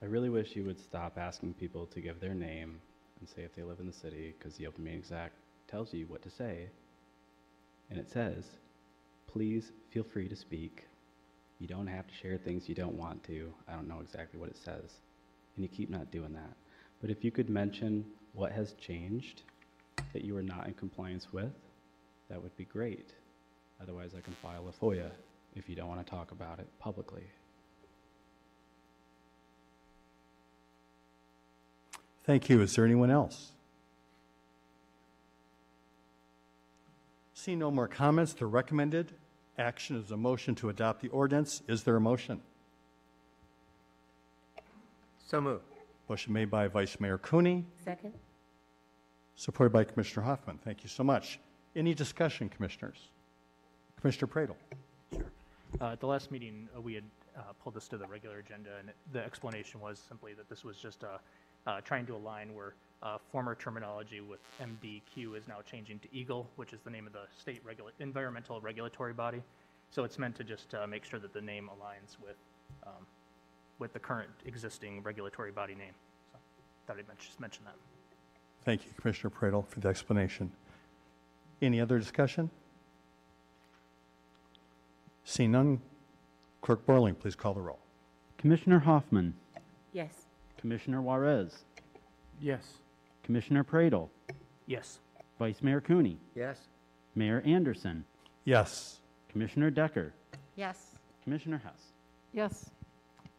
I 0.00 0.06
really 0.06 0.28
wish 0.28 0.54
you 0.54 0.64
would 0.64 0.78
stop 0.80 1.18
asking 1.18 1.54
people 1.54 1.86
to 1.86 2.00
give 2.00 2.20
their 2.20 2.34
name 2.34 2.80
and 3.18 3.28
say 3.28 3.42
if 3.42 3.56
they 3.56 3.62
live 3.62 3.80
in 3.80 3.86
the 3.86 3.92
city, 3.92 4.34
because 4.38 4.56
the 4.56 4.66
Open 4.66 4.84
Meetings 4.84 5.10
Act 5.10 5.34
tells 5.68 5.92
you 5.92 6.06
what 6.06 6.22
to 6.22 6.30
say. 6.30 6.68
And 7.90 7.98
it 7.98 8.08
says, 8.08 8.44
please 9.26 9.72
feel 9.90 10.04
free 10.04 10.28
to 10.28 10.36
speak. 10.36 10.84
You 11.58 11.66
don't 11.66 11.88
have 11.88 12.06
to 12.06 12.14
share 12.14 12.38
things 12.38 12.68
you 12.68 12.76
don't 12.76 12.96
want 12.96 13.24
to. 13.24 13.52
I 13.68 13.72
don't 13.72 13.88
know 13.88 14.00
exactly 14.00 14.38
what 14.38 14.50
it 14.50 14.56
says. 14.56 14.92
And 15.56 15.64
you 15.64 15.68
keep 15.68 15.90
not 15.90 16.12
doing 16.12 16.32
that. 16.34 16.54
But 17.00 17.10
if 17.10 17.24
you 17.24 17.32
could 17.32 17.50
mention 17.50 18.04
what 18.34 18.52
has 18.52 18.74
changed 18.74 19.42
that 20.12 20.24
you 20.24 20.36
are 20.36 20.42
not 20.42 20.68
in 20.68 20.74
compliance 20.74 21.32
with, 21.32 21.52
that 22.30 22.40
would 22.40 22.56
be 22.56 22.64
great. 22.64 23.12
Otherwise, 23.82 24.12
I 24.16 24.20
can 24.20 24.34
file 24.34 24.68
a 24.68 24.84
FOIA 24.84 25.10
if 25.56 25.68
you 25.68 25.74
don't 25.74 25.88
want 25.88 26.04
to 26.04 26.10
talk 26.10 26.30
about 26.30 26.60
it 26.60 26.68
publicly. 26.78 27.24
Thank 32.28 32.50
you. 32.50 32.60
Is 32.60 32.76
there 32.76 32.84
anyone 32.84 33.10
else? 33.10 33.52
See 37.32 37.56
no 37.56 37.70
more 37.70 37.88
comments, 37.88 38.34
the 38.34 38.44
recommended 38.44 39.14
action 39.56 39.96
is 39.96 40.10
a 40.10 40.16
motion 40.18 40.54
to 40.56 40.68
adopt 40.68 41.00
the 41.00 41.08
ordinance. 41.08 41.62
Is 41.68 41.84
there 41.84 41.96
a 41.96 42.00
motion? 42.02 42.42
So 45.26 45.40
moved. 45.40 45.64
Motion 46.06 46.34
made 46.34 46.50
by 46.50 46.68
Vice 46.68 47.00
Mayor 47.00 47.16
Cooney, 47.16 47.64
Second. 47.82 48.12
supported 49.34 49.72
by 49.72 49.84
Commissioner 49.84 50.26
Hoffman. 50.26 50.58
Thank 50.62 50.82
you 50.82 50.90
so 50.90 51.02
much. 51.02 51.40
Any 51.74 51.94
discussion, 51.94 52.50
Commissioners? 52.50 53.08
Commissioner 54.02 54.26
Praedel? 54.26 54.56
Uh, 55.80 55.92
At 55.92 56.00
the 56.00 56.06
last 56.06 56.30
meeting, 56.30 56.68
uh, 56.76 56.80
we 56.82 56.92
had 56.92 57.04
uh, 57.38 57.40
pulled 57.62 57.74
this 57.74 57.88
to 57.88 57.96
the 57.96 58.06
regular 58.06 58.40
agenda, 58.40 58.68
and 58.80 58.90
the 59.14 59.24
explanation 59.24 59.80
was 59.80 59.98
simply 60.06 60.34
that 60.34 60.50
this 60.50 60.62
was 60.62 60.76
just 60.76 61.04
uh, 61.04 61.16
uh, 61.66 61.80
trying 61.82 62.06
to 62.06 62.14
align 62.16 62.54
where 62.54 62.74
uh, 63.02 63.18
former 63.30 63.54
terminology 63.54 64.20
with 64.20 64.40
MDQ 64.60 65.36
is 65.36 65.46
now 65.46 65.58
changing 65.70 65.98
to 66.00 66.08
EGLE, 66.18 66.48
which 66.56 66.72
is 66.72 66.80
the 66.82 66.90
name 66.90 67.06
of 67.06 67.12
the 67.12 67.26
state 67.38 67.60
regula- 67.64 67.92
environmental 68.00 68.60
regulatory 68.60 69.12
body. 69.12 69.42
So 69.90 70.04
it's 70.04 70.18
meant 70.18 70.36
to 70.36 70.44
just 70.44 70.74
uh, 70.74 70.86
make 70.86 71.04
sure 71.04 71.20
that 71.20 71.32
the 71.32 71.40
name 71.40 71.70
aligns 71.70 72.16
with, 72.22 72.36
um, 72.86 73.06
with 73.78 73.92
the 73.92 73.98
current 73.98 74.30
existing 74.46 75.02
regulatory 75.02 75.52
body 75.52 75.74
name. 75.74 75.92
So 76.32 76.38
thought 76.86 76.98
I'd 76.98 77.06
men- 77.08 77.16
just 77.18 77.40
mention 77.40 77.64
that. 77.64 77.74
Thank 78.64 78.84
you, 78.84 78.90
Commissioner 79.00 79.30
Praedel, 79.30 79.66
for 79.66 79.80
the 79.80 79.88
explanation. 79.88 80.50
Any 81.62 81.80
other 81.80 81.98
discussion? 81.98 82.50
Seeing 85.24 85.52
none, 85.52 85.80
Clerk 86.62 86.84
Borling, 86.86 87.18
please 87.18 87.34
call 87.36 87.54
the 87.54 87.60
roll. 87.60 87.78
Commissioner 88.38 88.80
Hoffman, 88.80 89.34
Yes. 89.92 90.26
Commissioner 90.58 91.00
Juarez, 91.00 91.64
Yes. 92.40 92.78
Commissioner 93.22 93.64
Praedel, 93.64 94.08
Yes. 94.66 95.00
Vice 95.38 95.62
Mayor 95.62 95.80
Cooney, 95.80 96.18
Yes. 96.34 96.68
Mayor 97.14 97.40
Anderson, 97.42 98.04
Yes. 98.44 99.00
Commissioner 99.28 99.70
Decker, 99.70 100.12
Yes. 100.56 100.96
Commissioner 101.22 101.58
Hess. 101.58 101.92
Yes. 102.32 102.70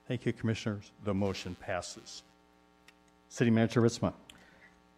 Thank 0.08 0.26
you, 0.26 0.34
Commissioners. 0.34 0.92
The 1.04 1.14
motion 1.14 1.56
passes. 1.56 2.24
City 3.28 3.52
Manager 3.52 3.82
Ritsema. 3.82 4.14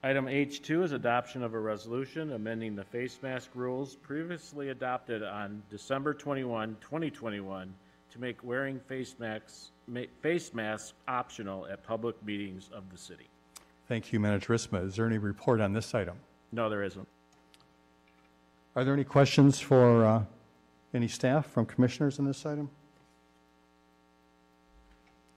Item 0.03 0.25
H2 0.25 0.83
is 0.83 0.93
adoption 0.93 1.43
of 1.43 1.53
a 1.53 1.59
resolution 1.59 2.31
amending 2.31 2.75
the 2.75 2.83
face 2.83 3.21
mask 3.21 3.51
rules 3.53 3.95
previously 3.97 4.69
adopted 4.69 5.21
on 5.21 5.61
December 5.69 6.13
21, 6.13 6.75
2021, 6.81 7.73
to 8.09 8.19
make 8.19 8.43
wearing 8.43 8.79
face 8.79 9.15
masks, 9.19 9.71
ma- 9.91 10.01
face 10.21 10.53
masks 10.53 10.93
optional 11.07 11.67
at 11.67 11.83
public 11.83 12.23
meetings 12.25 12.69
of 12.73 12.89
the 12.89 12.97
city. 12.97 13.29
Thank 13.87 14.13
you, 14.13 14.19
Manager 14.19 14.53
Ritsema. 14.53 14.85
Is 14.85 14.95
there 14.95 15.05
any 15.05 15.17
report 15.17 15.59
on 15.59 15.73
this 15.73 15.93
item? 15.93 16.17
No, 16.51 16.69
there 16.69 16.83
isn't. 16.83 17.07
Are 18.75 18.85
there 18.85 18.93
any 18.93 19.03
questions 19.03 19.59
for 19.59 20.05
uh, 20.05 20.23
any 20.93 21.09
staff 21.09 21.45
from 21.45 21.65
commissioners 21.65 22.19
on 22.19 22.25
this 22.25 22.45
item? 22.45 22.69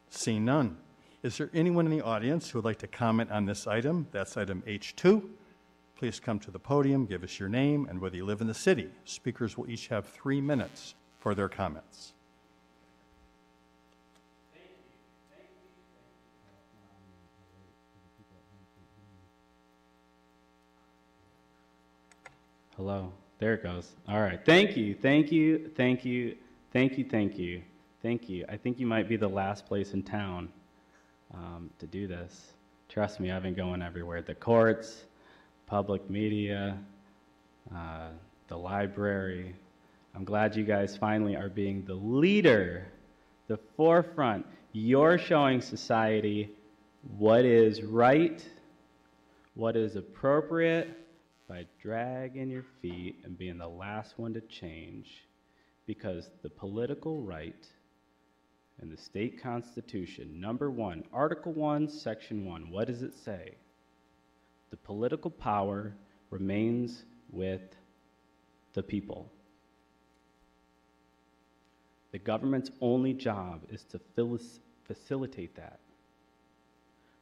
Seeing 0.08 0.44
none. 0.44 0.76
Is 1.24 1.38
there 1.38 1.50
anyone 1.52 1.86
in 1.86 1.90
the 1.90 2.04
audience 2.04 2.50
who 2.50 2.58
would 2.58 2.64
like 2.64 2.78
to 2.78 2.86
comment 2.86 3.32
on 3.32 3.46
this 3.46 3.66
item? 3.66 4.06
That's 4.12 4.36
item 4.36 4.62
H2. 4.66 5.28
Please 5.96 6.20
come 6.20 6.38
to 6.40 6.50
the 6.50 6.58
podium, 6.58 7.06
give 7.06 7.24
us 7.24 7.40
your 7.40 7.48
name, 7.48 7.86
and 7.88 8.00
whether 8.00 8.16
you 8.16 8.24
live 8.24 8.40
in 8.40 8.46
the 8.46 8.54
city. 8.54 8.90
Speakers 9.04 9.56
will 9.56 9.68
each 9.68 9.88
have 9.88 10.06
three 10.06 10.40
minutes 10.40 10.94
for 11.18 11.34
their 11.34 11.48
comments. 11.48 12.12
Hello. 22.76 23.12
There 23.38 23.54
it 23.54 23.62
goes. 23.62 23.92
All 24.08 24.20
right. 24.20 24.44
Thank 24.44 24.76
you. 24.76 24.96
Thank 24.96 25.30
you. 25.30 25.70
Thank 25.76 26.04
you. 26.04 26.34
Thank 26.72 26.98
you. 26.98 27.04
Thank 27.04 27.38
you. 27.38 27.62
Thank 28.02 28.28
you. 28.28 28.44
I 28.48 28.56
think 28.56 28.80
you 28.80 28.86
might 28.86 29.08
be 29.08 29.16
the 29.16 29.28
last 29.28 29.64
place 29.64 29.92
in 29.92 30.02
town 30.02 30.48
um, 31.32 31.70
to 31.78 31.86
do 31.86 32.08
this. 32.08 32.54
Trust 32.88 33.20
me, 33.20 33.30
I've 33.30 33.44
been 33.44 33.54
going 33.54 33.80
everywhere 33.80 34.22
the 34.22 34.34
courts, 34.34 35.04
public 35.66 36.10
media, 36.10 36.76
uh, 37.72 38.08
the 38.48 38.58
library. 38.58 39.54
I'm 40.16 40.24
glad 40.24 40.56
you 40.56 40.64
guys 40.64 40.96
finally 40.96 41.36
are 41.36 41.48
being 41.48 41.84
the 41.84 41.94
leader, 41.94 42.88
the 43.46 43.60
forefront. 43.76 44.46
You're 44.72 45.16
showing 45.16 45.60
society 45.60 46.50
what 47.18 47.44
is 47.44 47.82
right, 47.82 48.44
what 49.54 49.76
is 49.76 49.94
appropriate 49.94 51.03
by 51.48 51.66
dragging 51.80 52.50
your 52.50 52.64
feet 52.80 53.20
and 53.24 53.36
being 53.36 53.58
the 53.58 53.68
last 53.68 54.18
one 54.18 54.34
to 54.34 54.40
change 54.40 55.26
because 55.86 56.30
the 56.42 56.50
political 56.50 57.22
right 57.22 57.66
and 58.80 58.90
the 58.90 58.96
state 58.96 59.42
constitution, 59.42 60.40
number 60.40 60.70
one, 60.70 61.04
Article 61.12 61.52
1, 61.52 61.88
Section 61.88 62.44
1, 62.44 62.70
what 62.70 62.88
does 62.88 63.02
it 63.02 63.14
say? 63.24 63.54
The 64.70 64.76
political 64.78 65.30
power 65.30 65.94
remains 66.30 67.04
with 67.30 67.62
the 68.72 68.82
people. 68.82 69.30
The 72.10 72.18
government's 72.18 72.70
only 72.80 73.12
job 73.12 73.62
is 73.70 73.84
to 73.84 74.00
facilitate 74.86 75.56
that. 75.56 75.80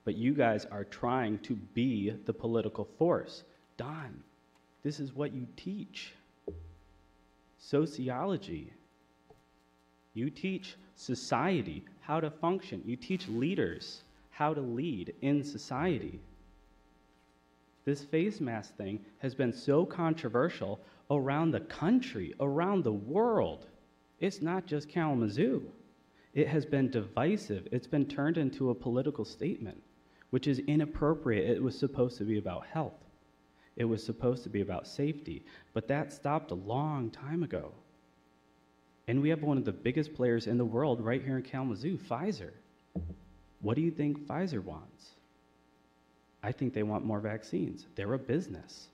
But 0.04 0.16
you 0.16 0.34
guys 0.34 0.66
are 0.66 0.84
trying 0.84 1.38
to 1.40 1.54
be 1.54 2.10
the 2.10 2.32
political 2.32 2.88
force. 2.98 3.42
Don, 3.76 4.22
this 4.82 5.00
is 5.00 5.14
what 5.14 5.32
you 5.32 5.46
teach 5.56 6.12
sociology. 7.58 8.72
You 10.14 10.30
teach 10.30 10.76
society 10.96 11.84
how 12.00 12.20
to 12.20 12.30
function. 12.30 12.82
You 12.84 12.96
teach 12.96 13.28
leaders 13.28 14.02
how 14.30 14.54
to 14.54 14.60
lead 14.60 15.14
in 15.22 15.42
society. 15.42 16.20
This 17.84 18.04
face 18.04 18.40
mask 18.40 18.76
thing 18.76 19.00
has 19.18 19.34
been 19.34 19.52
so 19.52 19.84
controversial 19.84 20.80
around 21.10 21.50
the 21.50 21.60
country, 21.60 22.34
around 22.40 22.84
the 22.84 22.92
world. 22.92 23.66
It's 24.20 24.40
not 24.40 24.66
just 24.66 24.88
Kalamazoo. 24.88 25.62
It 26.34 26.48
has 26.48 26.64
been 26.64 26.90
divisive. 26.90 27.68
It's 27.72 27.86
been 27.86 28.06
turned 28.06 28.38
into 28.38 28.70
a 28.70 28.74
political 28.74 29.24
statement, 29.24 29.82
which 30.30 30.46
is 30.46 30.60
inappropriate. 30.60 31.50
It 31.50 31.62
was 31.62 31.78
supposed 31.78 32.18
to 32.18 32.24
be 32.24 32.38
about 32.38 32.66
health. 32.66 33.01
It 33.76 33.84
was 33.84 34.04
supposed 34.04 34.42
to 34.44 34.50
be 34.50 34.60
about 34.60 34.86
safety, 34.86 35.44
but 35.72 35.88
that 35.88 36.12
stopped 36.12 36.50
a 36.50 36.56
long 36.56 37.10
time 37.10 37.42
ago. 37.42 37.72
And 39.08 39.20
we 39.20 39.30
have 39.30 39.42
one 39.42 39.58
of 39.58 39.64
the 39.64 39.72
biggest 39.72 40.14
players 40.14 40.46
in 40.46 40.58
the 40.58 40.64
world 40.64 41.00
right 41.00 41.22
here 41.22 41.36
in 41.36 41.42
Kalamazoo, 41.42 41.98
Pfizer. 41.98 42.50
What 43.60 43.76
do 43.76 43.82
you 43.82 43.90
think 43.90 44.26
Pfizer 44.26 44.62
wants? 44.62 45.10
I 46.42 46.52
think 46.52 46.74
they 46.74 46.82
want 46.82 47.04
more 47.04 47.20
vaccines. 47.20 47.86
They're 47.94 48.12
a 48.14 48.18
business. 48.18 48.88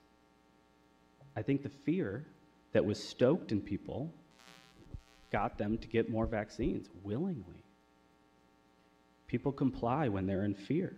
I 1.35 1.41
think 1.41 1.63
the 1.63 1.69
fear 1.69 2.25
that 2.71 2.85
was 2.85 3.01
stoked 3.01 3.51
in 3.51 3.61
people 3.61 4.11
got 5.31 5.57
them 5.57 5.77
to 5.77 5.87
get 5.87 6.09
more 6.09 6.25
vaccines 6.25 6.89
willingly. 7.03 7.63
People 9.27 9.51
comply 9.51 10.07
when 10.07 10.25
they're 10.25 10.43
in 10.43 10.55
fear. 10.55 10.95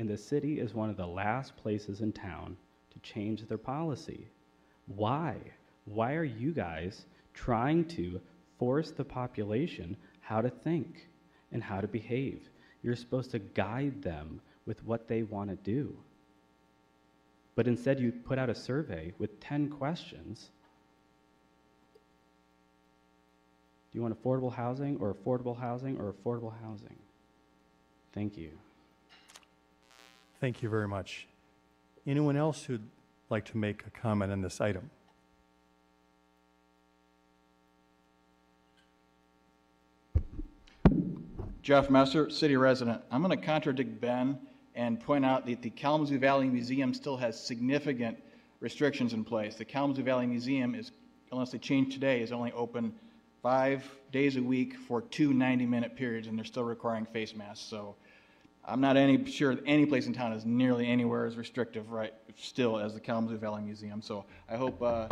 And 0.00 0.08
the 0.08 0.16
city 0.16 0.60
is 0.60 0.72
one 0.72 0.88
of 0.88 0.96
the 0.96 1.06
last 1.06 1.54
places 1.58 2.00
in 2.00 2.10
town 2.10 2.56
to 2.90 2.98
change 3.00 3.46
their 3.46 3.58
policy. 3.58 4.28
Why? 4.86 5.36
Why 5.84 6.14
are 6.14 6.24
you 6.24 6.52
guys 6.52 7.04
trying 7.34 7.84
to 7.88 8.18
force 8.58 8.92
the 8.92 9.04
population 9.04 9.98
how 10.20 10.40
to 10.40 10.48
think 10.48 11.06
and 11.52 11.62
how 11.62 11.82
to 11.82 11.86
behave? 11.86 12.48
You're 12.82 12.96
supposed 12.96 13.30
to 13.32 13.40
guide 13.40 14.02
them 14.02 14.40
with 14.64 14.82
what 14.86 15.06
they 15.06 15.22
want 15.22 15.50
to 15.50 15.56
do. 15.56 15.94
But 17.54 17.68
instead, 17.68 18.00
you 18.00 18.10
put 18.10 18.38
out 18.38 18.48
a 18.48 18.54
survey 18.54 19.12
with 19.18 19.38
10 19.40 19.68
questions. 19.68 20.48
Do 23.92 23.98
you 23.98 24.02
want 24.02 24.18
affordable 24.18 24.54
housing 24.54 24.96
or 24.98 25.12
affordable 25.12 25.60
housing 25.60 25.98
or 25.98 26.14
affordable 26.14 26.54
housing? 26.62 26.96
Thank 28.14 28.38
you. 28.38 28.52
Thank 30.40 30.62
you 30.62 30.70
very 30.70 30.88
much. 30.88 31.28
Anyone 32.06 32.36
else 32.36 32.64
who'd 32.64 32.88
like 33.28 33.44
to 33.46 33.58
make 33.58 33.84
a 33.86 33.90
comment 33.90 34.32
on 34.32 34.40
this 34.40 34.58
item? 34.58 34.90
Jeff 41.62 41.90
Messer, 41.90 42.30
city 42.30 42.56
resident. 42.56 43.02
I'm 43.10 43.22
going 43.22 43.38
to 43.38 43.46
contradict 43.46 44.00
Ben 44.00 44.38
and 44.74 44.98
point 44.98 45.26
out 45.26 45.44
that 45.44 45.60
the 45.60 45.68
Kalamazoo 45.68 46.18
Valley 46.18 46.48
Museum 46.48 46.94
still 46.94 47.18
has 47.18 47.38
significant 47.38 48.16
restrictions 48.60 49.12
in 49.12 49.24
place. 49.24 49.56
The 49.56 49.66
Kalamazoo 49.66 50.02
Valley 50.02 50.26
Museum 50.26 50.74
is, 50.74 50.90
unless 51.32 51.50
they 51.50 51.58
change 51.58 51.92
today, 51.92 52.22
is 52.22 52.32
only 52.32 52.50
open 52.52 52.94
five 53.42 53.84
days 54.10 54.36
a 54.36 54.42
week 54.42 54.76
for 54.88 55.02
two 55.02 55.30
90-minute 55.30 55.96
periods, 55.96 56.28
and 56.28 56.38
they're 56.38 56.46
still 56.46 56.64
requiring 56.64 57.04
face 57.04 57.34
masks. 57.34 57.64
So 57.66 57.94
I'm 58.70 58.80
not 58.80 58.96
any 58.96 59.24
sure 59.28 59.58
any 59.66 59.84
place 59.84 60.06
in 60.06 60.12
town 60.12 60.32
is 60.32 60.46
nearly 60.46 60.86
anywhere 60.86 61.26
as 61.26 61.36
restrictive 61.36 61.90
right 61.90 62.14
still 62.36 62.78
as 62.78 62.94
the 62.94 63.00
Kalamazoo 63.00 63.36
Valley 63.36 63.62
Museum. 63.62 64.00
So 64.00 64.24
I 64.48 64.56
hope, 64.56 64.80
uh, 64.80 65.08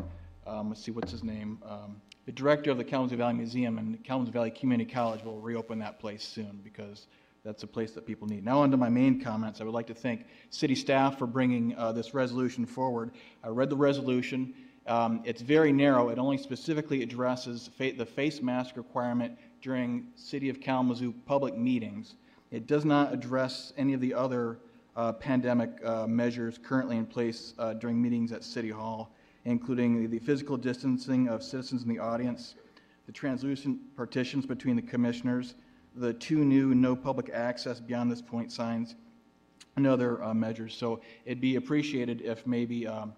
um, 0.47 0.69
let's 0.69 0.81
see, 0.83 0.93
what's 0.93 1.11
his 1.11 1.25
name? 1.25 1.59
Um, 1.69 2.01
the 2.25 2.31
director 2.33 2.71
of 2.71 2.79
the 2.79 2.85
Kalamazoo 2.85 3.17
Valley 3.17 3.35
Museum 3.35 3.79
and 3.79 4.03
Kalamazoo 4.05 4.31
Valley 4.31 4.53
Community 4.53 4.89
College 4.91 5.25
will 5.25 5.41
reopen 5.41 5.81
that 5.81 5.99
place 5.99 6.23
soon 6.23 6.61
because 6.63 7.09
that's 7.45 7.65
a 7.65 7.67
place 7.67 7.91
that 7.93 8.07
people 8.07 8.29
need. 8.29 8.45
Now, 8.45 8.61
on 8.61 8.71
to 8.71 8.77
my 8.77 8.89
main 8.89 9.21
comments. 9.21 9.61
I 9.61 9.65
would 9.65 9.75
like 9.75 9.89
to 9.89 9.95
thank 9.95 10.27
city 10.51 10.77
staff 10.77 11.19
for 11.19 11.27
bringing 11.27 11.75
uh, 11.77 11.91
this 11.91 12.15
resolution 12.15 12.65
forward. 12.65 13.11
I 13.43 13.49
read 13.49 13.71
the 13.71 13.77
resolution. 13.77 14.55
Um, 14.87 15.21
it's 15.25 15.43
very 15.43 15.73
narrow. 15.73 16.11
It 16.11 16.19
only 16.19 16.39
specifically 16.39 17.03
addresses 17.03 17.71
fa- 17.77 17.93
the 17.97 18.07
face 18.07 18.41
mask 18.41 18.77
requirement 18.77 19.37
during 19.61 20.07
City 20.15 20.49
of 20.49 20.61
Kalamazoo 20.61 21.13
public 21.27 21.57
meetings. 21.57 22.15
It 22.51 22.67
does 22.67 22.85
not 22.85 23.13
address 23.13 23.73
any 23.77 23.93
of 23.93 24.01
the 24.01 24.15
other 24.15 24.59
uh, 24.97 25.13
pandemic 25.13 25.71
uh, 25.85 26.07
measures 26.07 26.59
currently 26.59 26.97
in 26.97 27.07
place 27.07 27.55
uh, 27.59 27.75
during 27.75 28.01
meetings 28.01 28.33
at 28.33 28.43
City 28.43 28.71
Hall, 28.71 29.15
including 29.45 30.11
the 30.11 30.19
physical 30.19 30.57
distancing 30.57 31.29
of 31.29 31.43
citizens 31.43 31.83
in 31.83 31.89
the 31.89 31.99
audience, 31.99 32.55
the 33.07 33.13
translucent 33.13 33.79
partitions 33.97 34.47
between 34.47 34.77
the 34.77 34.83
commissioners, 34.83 35.55
the 35.95 36.15
two 36.15 36.45
new 36.45 36.75
no 36.75 36.97
public 36.97 37.31
access 37.31 37.81
beyond 37.81 38.11
this 38.11 38.23
point 38.23 38.51
signs, 38.51 38.95
and 39.77 39.87
other 39.87 40.23
uh, 40.25 40.35
measures. 40.35 40.75
So 40.75 41.01
it'd 41.25 41.41
be 41.41 41.57
appreciated 41.57 42.23
if 42.23 42.47
maybe 42.47 42.87
um, 42.87 43.13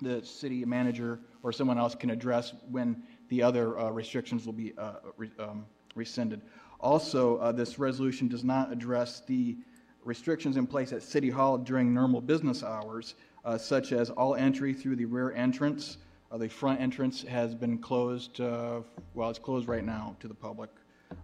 the 0.00 0.24
city 0.24 0.64
manager 0.64 1.20
or 1.42 1.52
someone 1.52 1.78
else 1.78 1.94
can 1.94 2.10
address 2.10 2.54
when 2.70 3.02
the 3.28 3.42
other 3.42 3.78
uh, 3.78 3.90
restrictions 3.90 4.46
will 4.46 4.52
be 4.52 4.72
uh, 4.78 4.94
re- 5.16 5.30
um, 5.38 5.66
rescinded. 5.94 6.40
Also, 6.82 7.36
uh, 7.36 7.52
this 7.52 7.78
resolution 7.78 8.26
does 8.28 8.42
not 8.42 8.72
address 8.72 9.22
the 9.26 9.56
restrictions 10.04 10.56
in 10.56 10.66
place 10.66 10.92
at 10.92 11.02
City 11.02 11.30
Hall 11.30 11.56
during 11.56 11.94
normal 11.94 12.20
business 12.20 12.64
hours, 12.64 13.14
uh, 13.44 13.56
such 13.56 13.92
as 13.92 14.10
all 14.10 14.34
entry 14.34 14.74
through 14.74 14.96
the 14.96 15.04
rear 15.04 15.32
entrance. 15.32 15.98
Uh, 16.32 16.38
the 16.38 16.48
front 16.48 16.80
entrance 16.80 17.22
has 17.22 17.54
been 17.54 17.78
closed, 17.78 18.40
uh, 18.40 18.80
well, 19.14 19.30
it's 19.30 19.38
closed 19.38 19.68
right 19.68 19.84
now 19.84 20.16
to 20.18 20.26
the 20.26 20.34
public. 20.34 20.70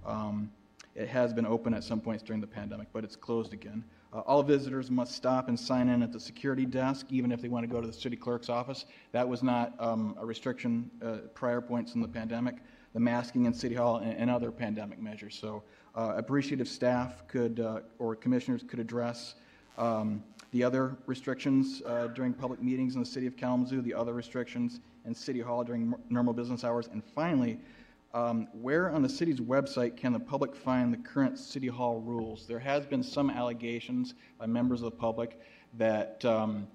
Um, 0.06 0.50
It 0.94 1.08
has 1.08 1.32
been 1.32 1.46
open 1.46 1.74
at 1.74 1.84
some 1.84 2.00
points 2.00 2.24
during 2.24 2.40
the 2.40 2.46
pandemic, 2.46 2.88
but 2.92 3.04
it's 3.04 3.14
closed 3.14 3.52
again. 3.52 3.84
Uh, 4.12 4.20
All 4.26 4.42
visitors 4.42 4.90
must 4.90 5.12
stop 5.14 5.48
and 5.48 5.58
sign 5.58 5.88
in 5.88 6.02
at 6.02 6.12
the 6.12 6.18
security 6.18 6.66
desk, 6.66 7.06
even 7.10 7.30
if 7.30 7.40
they 7.40 7.48
want 7.48 7.62
to 7.62 7.72
go 7.72 7.80
to 7.80 7.86
the 7.86 7.92
city 7.92 8.16
clerk's 8.16 8.48
office. 8.48 8.84
That 9.12 9.28
was 9.28 9.42
not 9.42 9.74
um, 9.78 10.16
a 10.18 10.26
restriction 10.26 10.90
uh, 11.00 11.28
prior 11.34 11.60
points 11.60 11.94
in 11.94 12.00
the 12.00 12.08
pandemic, 12.08 12.56
the 12.98 13.04
masking 13.04 13.44
in 13.46 13.54
City 13.54 13.76
Hall 13.76 13.98
and 13.98 14.18
and 14.18 14.28
other 14.28 14.50
pandemic 14.50 15.00
measures. 15.00 15.38
So 15.40 15.62
uh, 15.94 16.14
appreciative 16.16 16.66
staff 16.66 17.22
could, 17.28 17.60
uh, 17.60 17.80
or 18.00 18.16
commissioners 18.16 18.64
could 18.66 18.80
address 18.80 19.36
um, 19.76 20.24
the 20.50 20.64
other 20.64 20.96
restrictions 21.06 21.80
uh, 21.86 22.08
during 22.08 22.32
public 22.32 22.60
meetings 22.60 22.96
in 22.96 23.00
the 23.00 23.06
city 23.06 23.28
of 23.28 23.36
Kalamazoo, 23.36 23.82
the 23.82 23.94
other 23.94 24.14
restrictions 24.14 24.80
in 25.06 25.14
City 25.14 25.40
Hall 25.40 25.62
during 25.62 25.94
normal 26.10 26.34
business 26.34 26.64
hours, 26.64 26.88
and 26.88 27.04
finally, 27.14 27.60
um, 28.14 28.48
where 28.52 28.90
on 28.90 29.00
the 29.02 29.08
city's 29.08 29.38
website 29.38 29.96
can 29.96 30.12
the 30.12 30.18
public 30.18 30.56
find 30.56 30.92
the 30.92 30.98
current 30.98 31.38
City 31.38 31.68
Hall 31.68 32.00
rules? 32.00 32.46
There 32.48 32.58
has 32.58 32.84
been 32.84 33.04
some 33.04 33.30
allegations 33.30 34.14
by 34.40 34.46
members 34.46 34.82
of 34.82 34.90
the 34.90 34.96
public 34.96 35.38
that 35.74 36.24
um, 36.24 36.66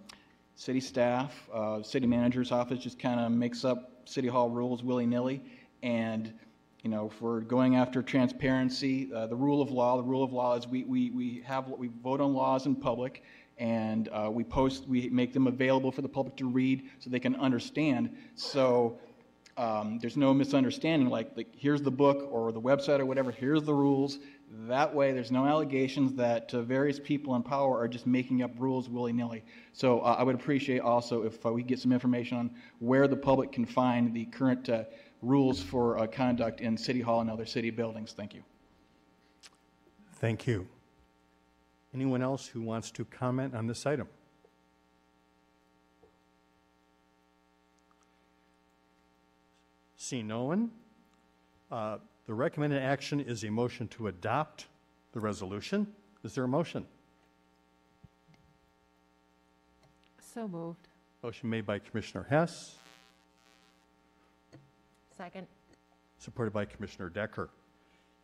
city 0.55 0.79
staff, 0.79 1.49
uh, 1.53 1.83
city 1.83 2.07
manager's 2.07 2.53
office 2.53 2.79
just 2.79 2.97
kind 2.97 3.19
of 3.19 3.29
makes 3.31 3.65
up 3.65 3.89
City 4.05 4.27
Hall 4.27 4.49
rules 4.49 4.83
willy-nilly, 4.83 5.41
and 5.83 6.33
you 6.83 6.89
know, 6.89 7.09
if 7.09 7.21
we're 7.21 7.39
going 7.39 7.77
after 7.77 8.01
transparency, 8.01 9.09
uh, 9.13 9.25
the 9.27 9.35
rule 9.35 9.61
of 9.61 9.71
law, 9.71 9.95
the 9.95 10.03
rule 10.03 10.21
of 10.21 10.33
law 10.33 10.57
is 10.57 10.67
we, 10.67 10.83
we, 10.83 11.11
we 11.11 11.41
have, 11.45 11.69
we 11.69 11.89
vote 12.03 12.19
on 12.19 12.33
laws 12.33 12.65
in 12.65 12.75
public, 12.75 13.23
and 13.57 14.09
uh, 14.09 14.29
we 14.29 14.43
post, 14.43 14.85
we 14.85 15.07
make 15.09 15.31
them 15.31 15.47
available 15.47 15.93
for 15.93 16.01
the 16.01 16.09
public 16.09 16.35
to 16.35 16.45
read 16.45 16.89
so 16.99 17.09
they 17.09 17.21
can 17.21 17.37
understand. 17.37 18.13
So 18.35 18.99
um, 19.55 19.97
there's 19.99 20.17
no 20.17 20.33
misunderstanding, 20.33 21.09
like, 21.09 21.31
like, 21.37 21.47
here's 21.55 21.81
the 21.81 21.91
book 21.91 22.27
or 22.29 22.51
the 22.51 22.59
website 22.59 22.99
or 22.99 23.05
whatever, 23.05 23.31
here's 23.31 23.63
the 23.63 23.73
rules. 23.73 24.19
That 24.67 24.93
way, 24.93 25.13
there's 25.13 25.31
no 25.31 25.45
allegations 25.45 26.13
that 26.15 26.53
uh, 26.53 26.63
various 26.63 26.99
people 26.99 27.35
in 27.35 27.43
power 27.43 27.79
are 27.79 27.87
just 27.87 28.05
making 28.05 28.43
up 28.43 28.51
rules 28.57 28.89
willy-nilly. 28.89 29.45
So 29.71 30.01
uh, 30.01 30.17
I 30.19 30.23
would 30.23 30.35
appreciate 30.35 30.81
also 30.81 31.23
if 31.23 31.43
uh, 31.45 31.53
we 31.53 31.63
get 31.63 31.79
some 31.79 31.93
information 31.93 32.37
on 32.37 32.51
where 32.79 33.07
the 33.07 33.15
public 33.15 33.53
can 33.53 33.65
find 33.65 34.13
the 34.13 34.25
current 34.25 34.67
uh, 34.67 34.83
rules 35.23 35.61
for 35.61 35.97
uh, 35.97 36.05
conduct 36.05 36.61
in 36.61 36.77
City 36.77 37.01
Hall 37.01 37.21
and 37.21 37.29
other 37.29 37.45
city 37.45 37.69
buildings. 37.69 38.11
Thank 38.11 38.33
you. 38.35 38.43
Thank 40.15 40.45
you. 40.45 40.67
Anyone 41.93 42.21
else 42.21 42.47
who 42.47 42.61
wants 42.61 42.91
to 42.91 43.05
comment 43.05 43.55
on 43.55 43.67
this 43.67 43.85
item? 43.85 44.07
Seeing 49.97 50.27
no 50.27 50.43
one, 50.43 50.71
uh, 51.71 51.97
the 52.25 52.33
recommended 52.33 52.81
action 52.81 53.19
is 53.21 53.43
a 53.43 53.49
motion 53.49 53.87
to 53.89 54.07
adopt 54.07 54.67
the 55.13 55.19
resolution. 55.19 55.87
Is 56.23 56.35
there 56.35 56.43
a 56.43 56.47
motion? 56.47 56.85
So 60.33 60.47
moved. 60.47 60.87
Motion 61.21 61.49
made 61.49 61.65
by 61.65 61.79
Commissioner 61.79 62.25
Hess, 62.29 62.75
Second. 65.23 65.47
supported 66.17 66.51
by 66.51 66.65
Commissioner 66.65 67.07
Decker. 67.07 67.49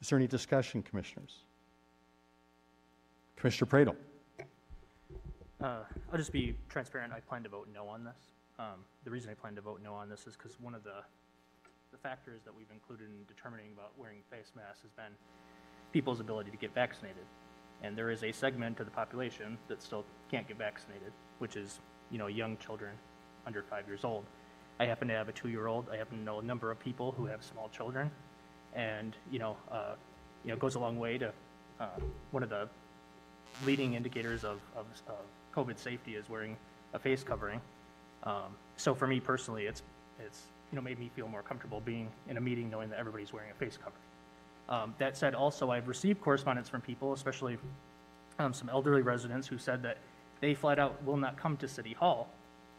Is 0.02 0.10
there 0.10 0.20
any 0.20 0.28
discussion, 0.28 0.84
Commissioners? 0.84 1.44
Commissioner 3.38 3.72
Praedel? 3.72 3.96
Uh, 5.64 5.84
I'll 6.12 6.18
just 6.18 6.34
be 6.34 6.58
transparent, 6.68 7.14
I 7.14 7.22
plan 7.22 7.42
to 7.44 7.50
vote 7.50 7.70
no 7.74 7.88
on 7.88 8.04
this. 8.04 8.18
Um, 8.60 8.84
The 9.06 9.12
reason 9.12 9.32
I 9.32 9.34
plan 9.34 9.56
to 9.56 9.62
vote 9.62 9.80
no 9.82 9.94
on 9.94 10.10
this 10.10 10.28
is 10.28 10.36
because 10.36 10.60
one 10.60 10.76
of 10.76 10.84
the, 10.84 11.02
the 11.94 11.98
factors 11.98 12.42
that 12.44 12.54
we've 12.54 12.72
included 12.74 13.06
in 13.06 13.24
determining 13.30 13.68
about 13.72 13.98
wearing 13.98 14.20
face 14.30 14.52
masks 14.54 14.82
has 14.82 14.92
been 14.92 15.14
people's 15.94 16.20
ability 16.20 16.52
to 16.52 16.58
get 16.58 16.74
vaccinated. 16.76 17.24
And 17.82 17.98
there 17.98 18.12
is 18.12 18.24
a 18.24 18.34
segment 18.34 18.82
of 18.82 18.86
the 18.86 18.92
population 18.92 19.58
that 19.70 19.82
still 19.82 20.04
can't 20.30 20.46
get 20.50 20.58
vaccinated, 20.58 21.14
which 21.38 21.56
is, 21.56 21.80
you 22.12 22.18
know, 22.18 22.28
young 22.28 22.58
children 22.58 22.92
under 23.48 23.64
five 23.64 23.88
years 23.88 24.04
old. 24.04 24.26
I 24.80 24.86
happen 24.86 25.08
to 25.10 25.13
have 25.13 25.28
a 25.28 25.34
two-year-old, 25.34 25.88
I 25.92 25.98
happen 25.98 26.18
to 26.20 26.24
know 26.24 26.39
a 26.39 26.44
number 26.44 26.72
of 26.72 26.80
people 26.80 27.12
who 27.12 27.26
have 27.26 27.44
small 27.44 27.70
children, 27.70 28.10
and, 28.74 29.15
you 29.32 29.39
know, 29.39 29.58
uh, 29.72 29.96
you 30.44 30.50
know, 30.50 30.54
it 30.54 30.60
goes 30.60 30.76
a 30.76 30.80
long 30.80 30.98
way 30.98 31.18
to, 31.18 31.34
uh, 31.80 31.88
one 32.32 32.44
of 32.44 32.50
the 32.50 32.70
leading 33.65 33.96
indicators 33.96 34.44
of, 34.44 34.62
of, 34.76 34.86
of 35.08 35.15
COVID 35.54 35.78
safety 35.78 36.15
is 36.15 36.30
wearing 36.30 36.56
a 36.94 37.00
face 37.00 37.24
covering. 37.24 37.60
Um, 38.24 38.56
so 38.78 38.96
for 38.96 39.08
me 39.08 39.20
personally, 39.20 39.65
it's, 39.65 39.82
it's, 40.24 40.44
you 40.72 40.76
know, 40.76 40.82
made 40.82 41.00
me 41.00 41.10
feel 41.15 41.28
more 41.28 41.42
comfortable 41.42 41.82
being 41.82 42.10
in 42.30 42.38
a 42.38 42.42
meeting 42.42 42.70
knowing 42.70 42.89
that 42.89 43.00
everybody's 43.00 43.34
wearing 43.34 43.52
a 43.52 43.56
face 43.56 43.78
covering. 43.78 44.04
Um, 44.70 44.94
that 45.00 45.18
said, 45.18 45.34
also, 45.34 45.72
I've 45.72 45.88
received 45.88 46.22
correspondence 46.22 46.70
from 46.70 46.82
people, 46.82 47.13
especially 47.13 47.58
um, 48.38 48.54
some 48.54 48.70
elderly 48.70 49.02
residents 49.02 49.48
who 49.48 49.58
said 49.58 49.82
that 49.84 49.98
they 50.42 50.54
flat 50.54 50.80
out 50.80 51.04
will 51.04 51.18
not 51.18 51.38
come 51.38 51.58
to 51.58 51.68
City 51.68 51.94
Hall 51.94 52.30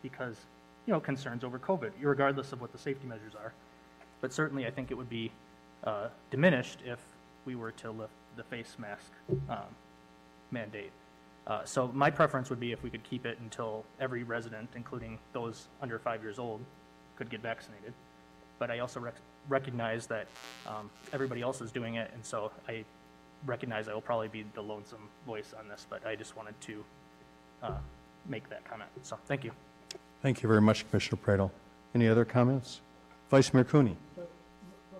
because, 0.02 0.36
you 0.90 0.96
know, 0.96 1.00
concerns 1.00 1.44
over 1.44 1.56
COVID, 1.56 1.92
regardless 2.00 2.52
of 2.52 2.60
what 2.60 2.72
the 2.72 2.78
safety 2.78 3.06
measures 3.06 3.36
are. 3.36 3.52
But 4.20 4.32
certainly, 4.32 4.66
I 4.66 4.72
think 4.72 4.90
it 4.90 4.94
would 4.94 5.08
be 5.08 5.30
uh, 5.84 6.08
diminished 6.32 6.80
if 6.84 6.98
we 7.44 7.54
were 7.54 7.70
to 7.70 7.92
lift 7.92 8.12
the 8.36 8.42
face 8.42 8.74
mask 8.76 9.12
um, 9.48 9.70
mandate. 10.50 10.90
Uh, 11.46 11.64
So 11.64 11.86
my 11.94 12.10
preference 12.10 12.50
would 12.50 12.58
be 12.58 12.72
if 12.72 12.82
we 12.82 12.90
could 12.90 13.04
keep 13.04 13.24
it 13.24 13.38
until 13.38 13.84
every 14.00 14.24
resident, 14.24 14.68
including 14.74 15.20
those 15.32 15.68
under 15.80 15.96
five 16.00 16.24
years 16.24 16.40
old, 16.40 16.60
could 17.16 17.30
get 17.30 17.40
vaccinated. 17.40 17.92
But 18.58 18.72
I 18.72 18.80
also 18.80 18.98
rec- 18.98 19.14
recognize 19.48 20.08
that 20.08 20.26
um, 20.66 20.90
everybody 21.12 21.40
else 21.40 21.60
is 21.60 21.70
doing 21.70 21.94
it, 21.94 22.10
and 22.12 22.24
so 22.24 22.50
I 22.68 22.84
recognize 23.46 23.86
I 23.86 23.94
will 23.94 24.00
probably 24.00 24.28
be 24.28 24.44
the 24.54 24.62
lonesome 24.62 25.08
voice 25.24 25.54
on 25.56 25.68
this, 25.68 25.86
but 25.88 26.04
I 26.04 26.16
just 26.16 26.36
wanted 26.36 26.60
to 26.62 26.84
uh, 27.62 27.78
make 28.26 28.48
that 28.48 28.64
comment. 28.68 28.90
So, 29.02 29.16
thank 29.28 29.44
you. 29.44 29.52
Thank 30.22 30.42
you 30.42 30.48
very 30.48 30.60
much, 30.60 30.88
Commissioner 30.90 31.18
Praedel. 31.24 31.50
Any 31.94 32.06
other 32.06 32.24
comments? 32.24 32.80
Vice 33.30 33.54
Mayor 33.54 33.64
Cooney? 33.64 33.96
From 34.14 34.24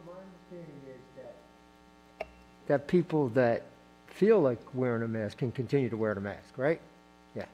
my 0.07 0.13
understanding 0.13 0.81
is 0.89 1.23
that. 2.19 2.27
That 2.69 2.87
people 2.87 3.29
that 3.31 3.65
feel 4.07 4.41
like 4.41 4.59
wearing 4.73 5.03
a 5.03 5.09
mask 5.09 5.39
can 5.39 5.53
continue 5.53 5.91
to 5.91 5.97
wear 5.97 6.15
the 6.15 6.21
mask, 6.21 6.57
right? 6.57 6.81
Yeah. 7.35 7.45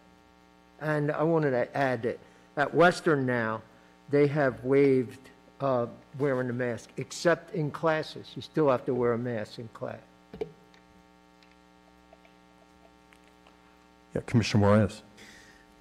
And 0.81 1.11
I 1.11 1.23
wanted 1.25 1.51
to 1.51 1.77
add 1.77 2.03
that 2.03 2.19
at 2.57 2.75
Western 2.75 3.27
now, 3.27 3.63
they 4.11 4.29
have 4.29 4.63
waived 4.65 5.19
uh, 5.61 5.87
wearing 6.19 6.47
the 6.47 6.53
mask, 6.53 6.91
except 6.97 7.55
in 7.55 7.71
classes. 7.71 8.31
You 8.37 8.43
still 8.43 8.71
have 8.71 8.85
to 8.87 8.95
wear 8.95 9.13
a 9.13 9.19
mask 9.19 9.59
in 9.59 9.69
class. 9.75 9.99
Yeah, 14.15 14.21
Commissioner 14.25 14.67
Morales. 14.67 15.03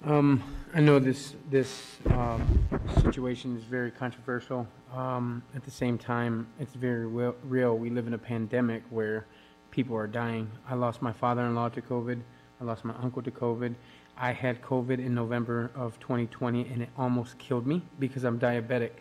Um, 0.06 0.40
I 0.72 0.78
know 0.78 1.00
this, 1.00 1.34
this, 1.50 1.96
um, 2.10 2.68
situation 3.02 3.56
is 3.56 3.64
very 3.64 3.90
controversial. 3.90 4.68
Um, 4.94 5.42
at 5.56 5.64
the 5.64 5.70
same 5.72 5.98
time, 5.98 6.46
it's 6.60 6.74
very 6.74 7.06
real, 7.06 7.34
real. 7.42 7.76
We 7.76 7.90
live 7.90 8.06
in 8.06 8.14
a 8.14 8.18
pandemic 8.18 8.84
where 8.90 9.26
people 9.72 9.96
are 9.96 10.06
dying. 10.06 10.48
I 10.68 10.76
lost 10.76 11.02
my 11.02 11.12
father-in-law 11.12 11.70
to 11.70 11.82
COVID. 11.82 12.20
I 12.60 12.64
lost 12.64 12.84
my 12.84 12.94
uncle 13.02 13.20
to 13.20 13.32
COVID. 13.32 13.74
I 14.16 14.30
had 14.30 14.62
COVID 14.62 15.04
in 15.04 15.12
November 15.12 15.72
of 15.74 15.98
2020 15.98 16.68
and 16.68 16.82
it 16.82 16.88
almost 16.96 17.36
killed 17.38 17.66
me 17.66 17.82
because 17.98 18.22
I'm 18.22 18.38
diabetic. 18.38 18.92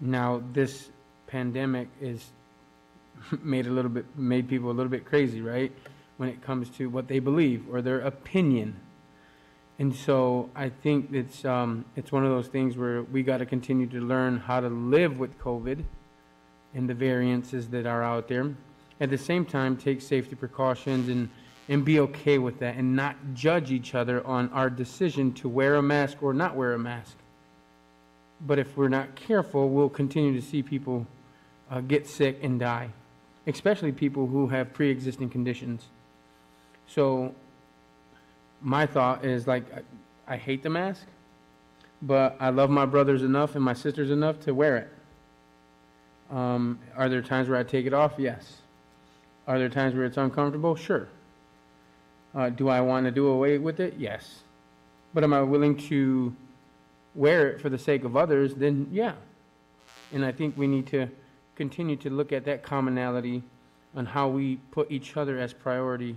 Now, 0.00 0.42
this 0.52 0.90
pandemic 1.28 1.86
is 2.00 2.28
made 3.40 3.68
a 3.68 3.70
little 3.70 3.92
bit, 3.92 4.04
made 4.18 4.48
people 4.48 4.72
a 4.72 4.74
little 4.74 4.90
bit 4.90 5.04
crazy, 5.04 5.40
right? 5.40 5.70
When 6.16 6.28
it 6.28 6.42
comes 6.42 6.70
to 6.70 6.90
what 6.90 7.06
they 7.06 7.20
believe 7.20 7.66
or 7.70 7.82
their 7.82 8.00
opinion. 8.00 8.74
And 9.80 9.96
so 9.96 10.50
I 10.54 10.68
think 10.68 11.10
it's, 11.10 11.42
um, 11.46 11.86
it's 11.96 12.12
one 12.12 12.22
of 12.22 12.30
those 12.30 12.48
things 12.48 12.76
where 12.76 13.02
we 13.02 13.22
got 13.22 13.38
to 13.38 13.46
continue 13.46 13.86
to 13.86 13.96
learn 13.98 14.36
how 14.36 14.60
to 14.60 14.68
live 14.68 15.18
with 15.18 15.40
COVID 15.40 15.82
and 16.74 16.86
the 16.86 16.92
variances 16.92 17.66
that 17.68 17.86
are 17.86 18.02
out 18.02 18.28
there. 18.28 18.54
At 19.00 19.08
the 19.08 19.16
same 19.16 19.46
time, 19.46 19.78
take 19.78 20.02
safety 20.02 20.36
precautions 20.36 21.08
and, 21.08 21.30
and 21.70 21.82
be 21.82 21.98
okay 22.00 22.36
with 22.36 22.58
that 22.58 22.76
and 22.76 22.94
not 22.94 23.16
judge 23.32 23.72
each 23.72 23.94
other 23.94 24.24
on 24.26 24.50
our 24.50 24.68
decision 24.68 25.32
to 25.32 25.48
wear 25.48 25.76
a 25.76 25.82
mask 25.82 26.22
or 26.22 26.34
not 26.34 26.54
wear 26.54 26.74
a 26.74 26.78
mask. 26.78 27.16
But 28.46 28.58
if 28.58 28.76
we're 28.76 28.88
not 28.88 29.14
careful, 29.14 29.70
we'll 29.70 29.88
continue 29.88 30.38
to 30.38 30.46
see 30.46 30.62
people 30.62 31.06
uh, 31.70 31.80
get 31.80 32.06
sick 32.06 32.38
and 32.42 32.60
die, 32.60 32.90
especially 33.46 33.92
people 33.92 34.26
who 34.26 34.48
have 34.48 34.74
pre-existing 34.74 35.30
conditions. 35.30 35.86
So 36.86 37.34
my 38.60 38.86
thought 38.86 39.24
is 39.24 39.46
like, 39.46 39.64
I, 39.72 40.34
I 40.34 40.36
hate 40.36 40.62
the 40.62 40.70
mask, 40.70 41.06
but 42.02 42.36
I 42.40 42.50
love 42.50 42.70
my 42.70 42.86
brothers 42.86 43.22
enough 43.22 43.54
and 43.54 43.64
my 43.64 43.74
sisters 43.74 44.10
enough 44.10 44.40
to 44.40 44.54
wear 44.54 44.76
it. 44.76 44.88
Um, 46.30 46.78
are 46.96 47.08
there 47.08 47.22
times 47.22 47.48
where 47.48 47.58
I 47.58 47.64
take 47.64 47.86
it 47.86 47.94
off? 47.94 48.14
Yes. 48.16 48.58
Are 49.46 49.58
there 49.58 49.68
times 49.68 49.94
where 49.94 50.04
it's 50.04 50.16
uncomfortable? 50.16 50.76
Sure. 50.76 51.08
Uh, 52.34 52.50
do 52.50 52.68
I 52.68 52.80
want 52.80 53.06
to 53.06 53.10
do 53.10 53.26
away 53.26 53.58
with 53.58 53.80
it? 53.80 53.94
Yes. 53.98 54.40
But 55.12 55.24
am 55.24 55.32
I 55.32 55.42
willing 55.42 55.76
to 55.88 56.34
wear 57.14 57.48
it 57.48 57.60
for 57.60 57.68
the 57.68 57.78
sake 57.78 58.04
of 58.04 58.16
others? 58.16 58.54
Then 58.54 58.86
yeah. 58.92 59.14
And 60.12 60.24
I 60.24 60.30
think 60.30 60.56
we 60.56 60.68
need 60.68 60.86
to 60.88 61.08
continue 61.56 61.96
to 61.96 62.10
look 62.10 62.32
at 62.32 62.44
that 62.44 62.62
commonality 62.62 63.42
on 63.96 64.06
how 64.06 64.28
we 64.28 64.56
put 64.70 64.90
each 64.90 65.16
other 65.16 65.38
as 65.38 65.52
priority 65.52 66.16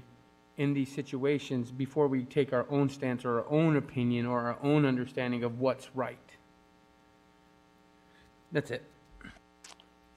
in 0.57 0.73
these 0.73 0.91
situations 0.91 1.71
before 1.71 2.07
we 2.07 2.23
take 2.25 2.53
our 2.53 2.65
own 2.69 2.89
stance 2.89 3.25
or 3.25 3.39
our 3.39 3.49
own 3.49 3.75
opinion 3.75 4.25
or 4.25 4.39
our 4.41 4.57
own 4.61 4.85
understanding 4.85 5.43
of 5.43 5.59
what's 5.59 5.89
right. 5.95 6.17
That's 8.51 8.69
it. 8.71 8.83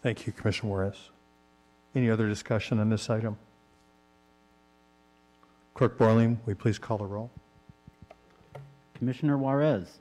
Thank 0.03 0.27
you, 0.27 0.33
Commissioner 0.33 0.71
Juarez. 0.71 1.11
Any 1.95 2.11
other 2.11 2.29
discussion 2.29 2.79
on 2.79 2.91
this 2.91 3.09
item? 3.09 3.39
Clerk 5.75 5.99
Borling, 5.99 6.37
will 6.45 6.53
you 6.53 6.55
please 6.55 6.79
call 6.79 6.99
the 6.99 7.07
roll? 7.07 7.31
Commissioner 8.95 9.37
Juarez, 9.37 9.99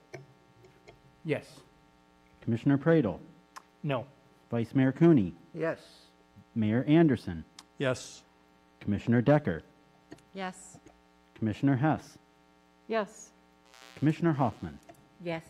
Yes. 1.26 1.60
Commissioner 2.42 2.78
Praedel, 2.78 3.20
No. 3.84 4.06
Vice 4.52 4.76
Mayor 4.76 4.92
Cooney, 4.92 5.34
Yes. 5.54 5.80
Mayor 6.54 6.84
Anderson, 6.88 7.44
Yes. 7.78 8.24
Commissioner 8.80 9.22
Decker, 9.22 9.64
Yes. 10.36 10.78
Commissioner 11.36 11.78
Hess, 11.78 12.18
Yes. 12.88 13.32
Commissioner 13.98 14.34
Hoffman. 14.34 14.78
Yes. 15.24 15.44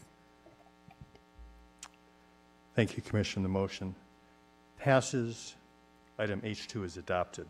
Thank 2.75 2.95
you, 2.95 3.01
Commissioner. 3.03 3.43
The 3.43 3.49
motion 3.49 3.95
passes. 4.79 5.55
Item 6.17 6.39
H2 6.41 6.85
is 6.85 6.95
adopted. 6.97 7.47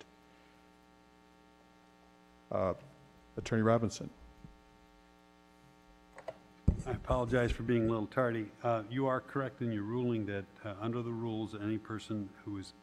Uh, 2.52 2.74
Attorney 3.38 3.62
Robinson. 3.62 4.10
I 6.88 6.92
apologize 6.92 7.52
for 7.52 7.64
being 7.64 7.86
a 7.88 7.90
little 7.90 8.08
tardy. 8.08 8.48
Uh, 8.64 8.84
You 8.90 9.08
are 9.08 9.20
correct 9.20 9.62
in 9.62 9.72
your 9.72 9.84
ruling 9.84 10.26
that, 10.28 10.46
uh, 10.64 10.74
under 10.82 11.02
the 11.04 11.12
rules, 11.12 11.54
any 11.56 11.78
person 11.78 12.30
who 12.44 12.58
is 12.58 12.74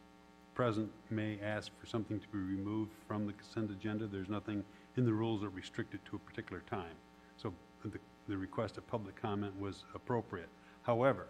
present 0.54 0.90
may 1.10 1.38
ask 1.42 1.70
for 1.80 1.86
something 1.86 2.20
to 2.20 2.28
be 2.28 2.38
removed 2.38 2.92
from 3.06 3.26
the 3.26 3.32
consent 3.32 3.70
agenda. 3.70 4.06
There's 4.06 4.28
nothing 4.28 4.64
in 4.96 5.04
the 5.04 5.12
rules 5.12 5.40
that 5.40 5.48
restrict 5.48 5.94
it 5.94 6.00
to 6.06 6.16
a 6.16 6.18
particular 6.18 6.62
time. 6.68 6.94
So 7.36 7.52
the 7.84 7.98
the 8.28 8.36
request 8.36 8.78
of 8.78 8.86
public 8.86 9.20
comment 9.20 9.58
was 9.58 9.84
appropriate. 9.94 10.48
However, 10.82 11.26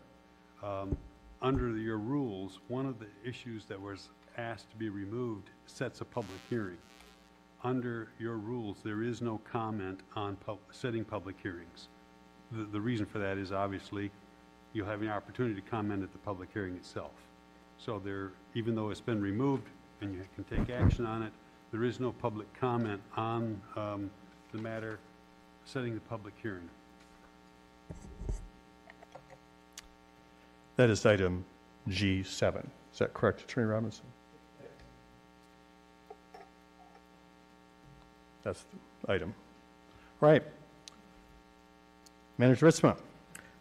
um, 0.63 0.97
under 1.41 1.77
your 1.77 1.99
rules, 1.99 2.61
one 2.69 2.87
of 2.87 2.99
the 2.99 3.07
issues 3.25 3.65
that 3.67 3.81
was 3.81 4.11
asked 4.39 4.71
to 4.71 4.77
be 4.77 4.89
removed 4.89 5.51
sets 5.67 6.01
a 6.01 6.05
public 6.05 6.39
hearing. 6.49 6.79
Under 7.65 8.09
your 8.19 8.37
rules, 8.37 8.79
there 8.85 9.03
is 9.03 9.21
no 9.23 9.41
comment 9.51 10.01
on 10.17 10.37
pub- 10.37 10.59
setting 10.71 11.05
public 11.05 11.37
hearings. 11.43 11.89
The, 12.53 12.65
the 12.65 12.81
reason 12.81 13.07
for 13.07 13.19
that 13.19 13.39
is 13.39 13.53
obviously 13.53 14.11
you'll 14.73 14.87
have 14.87 15.03
an 15.03 15.09
opportunity 15.09 15.55
to 15.55 15.69
comment 15.69 16.03
at 16.03 16.13
the 16.13 16.19
public 16.19 16.51
hearing 16.53 16.75
itself. 16.77 17.13
So 17.79 17.99
there, 17.99 18.33
even 18.55 18.75
though 18.75 18.91
it's 18.91 19.01
been 19.01 19.21
removed 19.21 19.69
and 20.01 20.15
you 20.15 20.23
can 20.35 20.45
take 20.45 20.71
action 20.71 21.07
on 21.07 21.23
it, 21.23 21.33
there 21.71 21.85
is 21.85 22.01
no 22.01 22.13
public 22.13 22.53
comment 22.59 23.01
on 23.17 23.61
um, 23.77 24.11
the 24.53 24.59
matter 24.59 24.99
setting 25.65 25.95
the 25.95 26.01
public 26.01 26.35
hearing. 26.43 26.69
That 30.77 30.91
is 30.91 31.05
item 31.07 31.45
G7. 31.89 32.65
Is 32.93 32.99
that 32.99 33.15
correct, 33.15 33.43
Attorney 33.43 33.67
Robinson? 33.67 34.05
That's 38.43 38.65
the 39.05 39.13
item. 39.13 39.35
All 40.21 40.29
right. 40.29 40.43
Manager 42.39 42.67
Ritsema. 42.67 42.97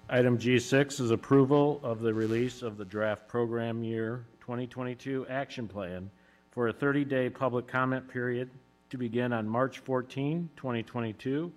Item 0.09 0.37
G6 0.37 0.99
is 0.99 1.11
approval 1.11 1.79
of 1.83 2.01
the 2.01 2.13
release 2.13 2.61
of 2.61 2.77
the 2.77 2.83
draft 2.83 3.27
program 3.27 3.83
year 3.83 4.25
2022 4.41 5.25
action 5.29 5.67
plan 5.67 6.09
for 6.51 6.67
a 6.67 6.73
30-day 6.73 7.29
public 7.29 7.67
comment 7.67 8.07
period 8.07 8.49
to 8.89 8.97
begin 8.97 9.31
on 9.31 9.47
March 9.47 9.79
14, 9.79 10.49
2022, 10.57 11.51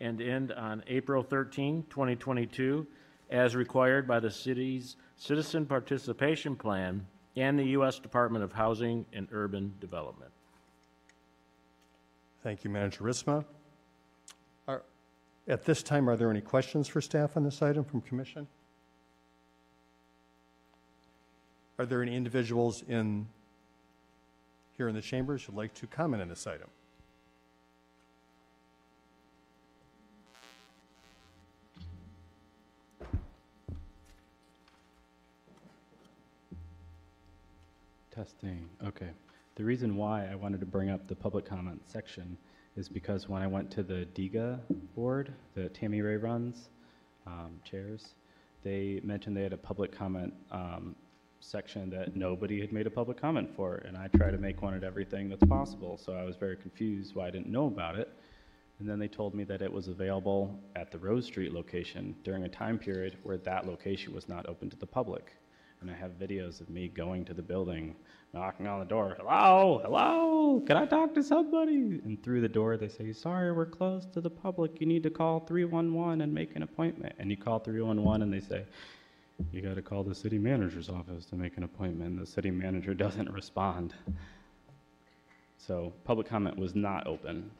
and 0.00 0.20
end 0.20 0.52
on 0.52 0.82
April 0.86 1.22
13, 1.22 1.84
2022, 1.88 2.86
as 3.30 3.56
required 3.56 4.06
by 4.06 4.20
the 4.20 4.30
city's 4.30 4.96
Citizen 5.16 5.64
Participation 5.64 6.54
Plan 6.56 7.06
and 7.36 7.58
the 7.58 7.64
U.S. 7.68 7.98
Department 7.98 8.44
of 8.44 8.52
Housing 8.52 9.06
and 9.12 9.26
Urban 9.32 9.72
Development. 9.80 10.30
Thank 12.42 12.64
you, 12.64 12.70
Manager 12.70 13.04
Ritsema. 13.04 13.44
Are- 14.68 14.82
At 15.48 15.64
this 15.64 15.82
time, 15.82 16.10
are 16.10 16.16
there 16.16 16.30
any 16.30 16.42
questions 16.42 16.86
for 16.88 17.00
staff 17.00 17.36
on 17.36 17.44
this 17.44 17.62
item 17.62 17.84
from 17.84 18.02
Commission? 18.02 18.46
Are 21.78 21.86
there 21.86 22.02
any 22.02 22.14
individuals 22.14 22.84
in, 22.88 23.26
here 24.76 24.88
in 24.88 24.94
the 24.94 25.02
chambers 25.02 25.42
who'd 25.42 25.56
like 25.56 25.74
to 25.74 25.88
comment 25.88 26.22
on 26.22 26.28
this 26.28 26.46
item? 26.46 26.68
Testing, 38.14 38.68
okay. 38.86 39.10
The 39.56 39.64
reason 39.64 39.96
why 39.96 40.28
I 40.30 40.36
wanted 40.36 40.60
to 40.60 40.66
bring 40.66 40.90
up 40.90 41.08
the 41.08 41.16
public 41.16 41.44
comment 41.44 41.82
section 41.90 42.36
is 42.76 42.88
because 42.88 43.28
when 43.28 43.42
I 43.42 43.48
went 43.48 43.72
to 43.72 43.82
the 43.82 44.06
DIGA 44.14 44.60
board 44.94 45.32
that 45.56 45.74
Tammy 45.74 46.00
Ray 46.00 46.16
runs, 46.16 46.68
um, 47.26 47.60
chairs, 47.64 48.14
they 48.62 49.00
mentioned 49.02 49.36
they 49.36 49.42
had 49.42 49.52
a 49.52 49.56
public 49.56 49.90
comment 49.90 50.32
um, 50.52 50.94
section 51.44 51.90
that 51.90 52.16
nobody 52.16 52.60
had 52.60 52.72
made 52.72 52.86
a 52.86 52.90
public 52.90 53.20
comment 53.20 53.50
for, 53.54 53.76
and 53.86 53.96
I 53.96 54.08
try 54.08 54.30
to 54.30 54.38
make 54.38 54.62
one 54.62 54.74
at 54.74 54.82
everything 54.82 55.28
that's 55.28 55.44
possible, 55.44 55.96
so 55.96 56.14
I 56.14 56.24
was 56.24 56.36
very 56.36 56.56
confused 56.56 57.14
why 57.14 57.26
I 57.26 57.30
didn't 57.30 57.48
know 57.48 57.66
about 57.66 57.96
it. 57.98 58.08
And 58.80 58.88
then 58.88 58.98
they 58.98 59.08
told 59.08 59.34
me 59.34 59.44
that 59.44 59.62
it 59.62 59.72
was 59.72 59.88
available 59.88 60.58
at 60.74 60.90
the 60.90 60.98
Rose 60.98 61.26
Street 61.26 61.52
location 61.52 62.16
during 62.24 62.44
a 62.44 62.48
time 62.48 62.78
period 62.78 63.18
where 63.22 63.36
that 63.38 63.66
location 63.66 64.12
was 64.12 64.28
not 64.28 64.48
open 64.48 64.68
to 64.70 64.76
the 64.76 64.86
public. 64.86 65.36
And 65.80 65.90
I 65.90 65.94
have 65.94 66.18
videos 66.18 66.60
of 66.60 66.70
me 66.70 66.88
going 66.88 67.24
to 67.26 67.34
the 67.34 67.42
building, 67.42 67.94
knocking 68.32 68.66
on 68.66 68.80
the 68.80 68.86
door, 68.86 69.16
hello, 69.18 69.80
hello, 69.84 70.60
can 70.66 70.76
I 70.76 70.86
talk 70.86 71.14
to 71.14 71.22
somebody? 71.22 72.00
And 72.04 72.20
through 72.22 72.40
the 72.40 72.48
door, 72.48 72.76
they 72.76 72.88
say, 72.88 73.12
sorry, 73.12 73.52
we're 73.52 73.66
closed 73.66 74.12
to 74.14 74.20
the 74.20 74.30
public. 74.30 74.80
You 74.80 74.86
need 74.86 75.02
to 75.02 75.10
call 75.10 75.40
311 75.40 76.22
and 76.22 76.32
make 76.32 76.56
an 76.56 76.62
appointment. 76.62 77.14
And 77.18 77.30
you 77.30 77.36
call 77.36 77.58
311 77.58 78.22
and 78.22 78.32
they 78.32 78.40
say, 78.40 78.64
you 79.52 79.62
got 79.62 79.74
to 79.74 79.82
call 79.82 80.04
the 80.04 80.14
city 80.14 80.38
manager's 80.38 80.88
office 80.88 81.24
to 81.26 81.36
make 81.36 81.56
an 81.56 81.64
appointment. 81.64 82.18
The 82.18 82.26
city 82.26 82.50
manager 82.50 82.94
doesn't 83.04 83.30
respond. 83.30 83.94
So 85.56 85.92
public 86.04 86.28
comment 86.28 86.58
was 86.58 86.74
not 86.74 87.06
open. 87.06 87.50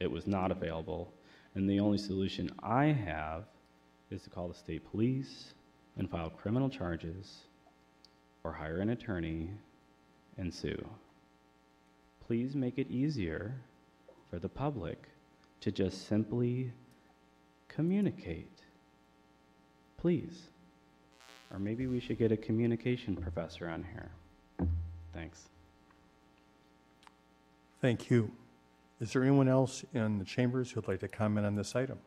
It 0.00 0.10
was 0.10 0.26
not 0.26 0.50
available. 0.50 1.12
And 1.54 1.68
the 1.68 1.80
only 1.80 1.98
solution 1.98 2.50
I 2.62 2.86
have 2.86 3.44
is 4.10 4.22
to 4.22 4.30
call 4.30 4.48
the 4.48 4.54
state 4.54 4.88
police 4.90 5.54
and 5.96 6.10
file 6.10 6.30
criminal 6.30 6.68
charges 6.68 7.44
or 8.44 8.52
hire 8.52 8.78
an 8.78 8.90
attorney 8.90 9.50
and 10.36 10.52
sue. 10.52 10.88
Please 12.26 12.54
make 12.54 12.78
it 12.78 12.90
easier 12.90 13.54
for 14.30 14.38
the 14.38 14.48
public 14.48 15.08
to 15.60 15.72
just 15.72 16.06
simply 16.06 16.72
communicate. 17.68 18.62
Please. 19.96 20.48
Or 21.50 21.58
maybe 21.58 21.86
we 21.86 22.00
should 22.00 22.18
get 22.18 22.30
a 22.30 22.36
communication 22.36 23.16
professor 23.16 23.68
on 23.68 23.84
here. 23.92 24.10
Thanks. 25.14 25.48
Thank 27.80 28.10
you. 28.10 28.30
Is 29.00 29.12
there 29.12 29.22
anyone 29.22 29.48
else 29.48 29.84
in 29.94 30.18
the 30.18 30.24
chambers 30.24 30.70
who'd 30.70 30.88
like 30.88 31.00
to 31.00 31.08
comment 31.08 31.46
on 31.46 31.54
this 31.54 31.76
item? 31.76 31.98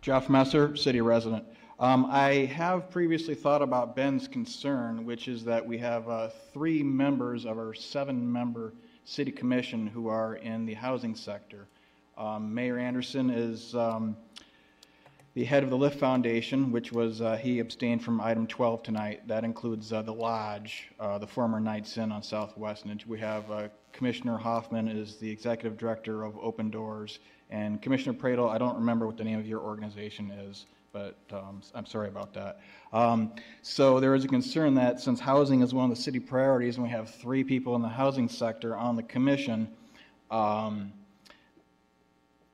Jeff 0.00 0.30
Messer, 0.30 0.74
city 0.76 1.02
resident. 1.02 1.44
Um, 1.78 2.06
I 2.10 2.46
have 2.46 2.90
previously 2.90 3.34
thought 3.34 3.60
about 3.60 3.94
Ben's 3.94 4.26
concern, 4.26 5.04
which 5.04 5.28
is 5.28 5.44
that 5.44 5.64
we 5.64 5.76
have 5.78 6.08
uh, 6.08 6.28
three 6.52 6.82
members 6.82 7.44
of 7.44 7.58
our 7.58 7.74
seven-member 7.74 8.72
city 9.04 9.30
commission 9.30 9.86
who 9.86 10.08
are 10.08 10.36
in 10.36 10.64
the 10.64 10.74
housing 10.74 11.14
sector. 11.14 11.66
Um, 12.20 12.52
Mayor 12.52 12.78
Anderson 12.78 13.30
is 13.30 13.74
um, 13.74 14.14
the 15.32 15.42
head 15.42 15.64
of 15.64 15.70
the 15.70 15.76
Lift 15.76 15.98
Foundation, 15.98 16.70
which 16.70 16.92
was, 16.92 17.22
uh, 17.22 17.36
he 17.38 17.60
abstained 17.60 18.04
from 18.04 18.20
item 18.20 18.46
12 18.46 18.82
tonight. 18.82 19.26
That 19.26 19.42
includes 19.42 19.90
uh, 19.90 20.02
the 20.02 20.12
Lodge, 20.12 20.90
uh, 21.00 21.16
the 21.16 21.26
former 21.26 21.60
Knights 21.60 21.96
Inn 21.96 22.12
on 22.12 22.22
Southwest. 22.22 22.84
And 22.84 23.02
we 23.04 23.18
have 23.20 23.50
uh, 23.50 23.68
Commissioner 23.94 24.36
Hoffman 24.36 24.86
is 24.86 25.16
the 25.16 25.30
executive 25.30 25.78
director 25.78 26.24
of 26.24 26.36
Open 26.36 26.68
Doors. 26.68 27.20
And 27.48 27.80
Commissioner 27.80 28.12
Praedel, 28.12 28.50
I 28.50 28.58
don't 28.58 28.76
remember 28.76 29.06
what 29.06 29.16
the 29.16 29.24
name 29.24 29.38
of 29.38 29.46
your 29.46 29.60
organization 29.60 30.30
is, 30.30 30.66
but 30.92 31.16
um, 31.32 31.62
I'm 31.74 31.86
sorry 31.86 32.08
about 32.08 32.34
that. 32.34 32.60
Um, 32.92 33.32
so 33.62 33.98
there 33.98 34.14
is 34.14 34.26
a 34.26 34.28
concern 34.28 34.74
that 34.74 35.00
since 35.00 35.20
housing 35.20 35.62
is 35.62 35.72
one 35.72 35.90
of 35.90 35.96
the 35.96 36.02
city 36.02 36.20
priorities 36.20 36.76
and 36.76 36.84
we 36.84 36.90
have 36.90 37.08
three 37.08 37.42
people 37.42 37.76
in 37.76 37.80
the 37.82 37.88
housing 37.88 38.28
sector 38.28 38.76
on 38.76 38.94
the 38.94 39.04
commission, 39.04 39.70
um, 40.30 40.92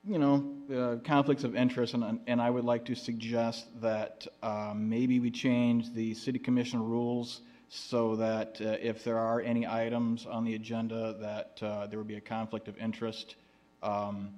you 0.09 0.19
know, 0.19 0.55
uh, 0.73 0.97
conflicts 1.05 1.43
of 1.43 1.57
interest, 1.57 1.95
and, 1.95 2.21
and 2.29 2.41
I 2.41 2.49
would 2.49 2.65
like 2.65 2.85
to 2.87 2.95
suggest 2.95 3.67
that 3.81 4.27
um, 4.43 4.89
maybe 4.89 5.19
we 5.19 5.33
change 5.33 5.93
the 5.93 6.15
city 6.15 6.39
commission 6.39 6.81
rules 6.83 7.41
so 7.69 8.15
that 8.17 8.61
uh, 8.61 8.77
if 8.81 9.03
there 9.03 9.19
are 9.19 9.41
any 9.41 9.67
items 9.67 10.25
on 10.25 10.45
the 10.45 10.55
agenda 10.55 11.17
that 11.21 11.61
uh, 11.67 11.87
there 11.89 11.99
would 11.99 12.07
be 12.07 12.17
a 12.17 12.21
conflict 12.21 12.69
of 12.69 12.79
interest 12.79 13.35
um, 13.83 14.31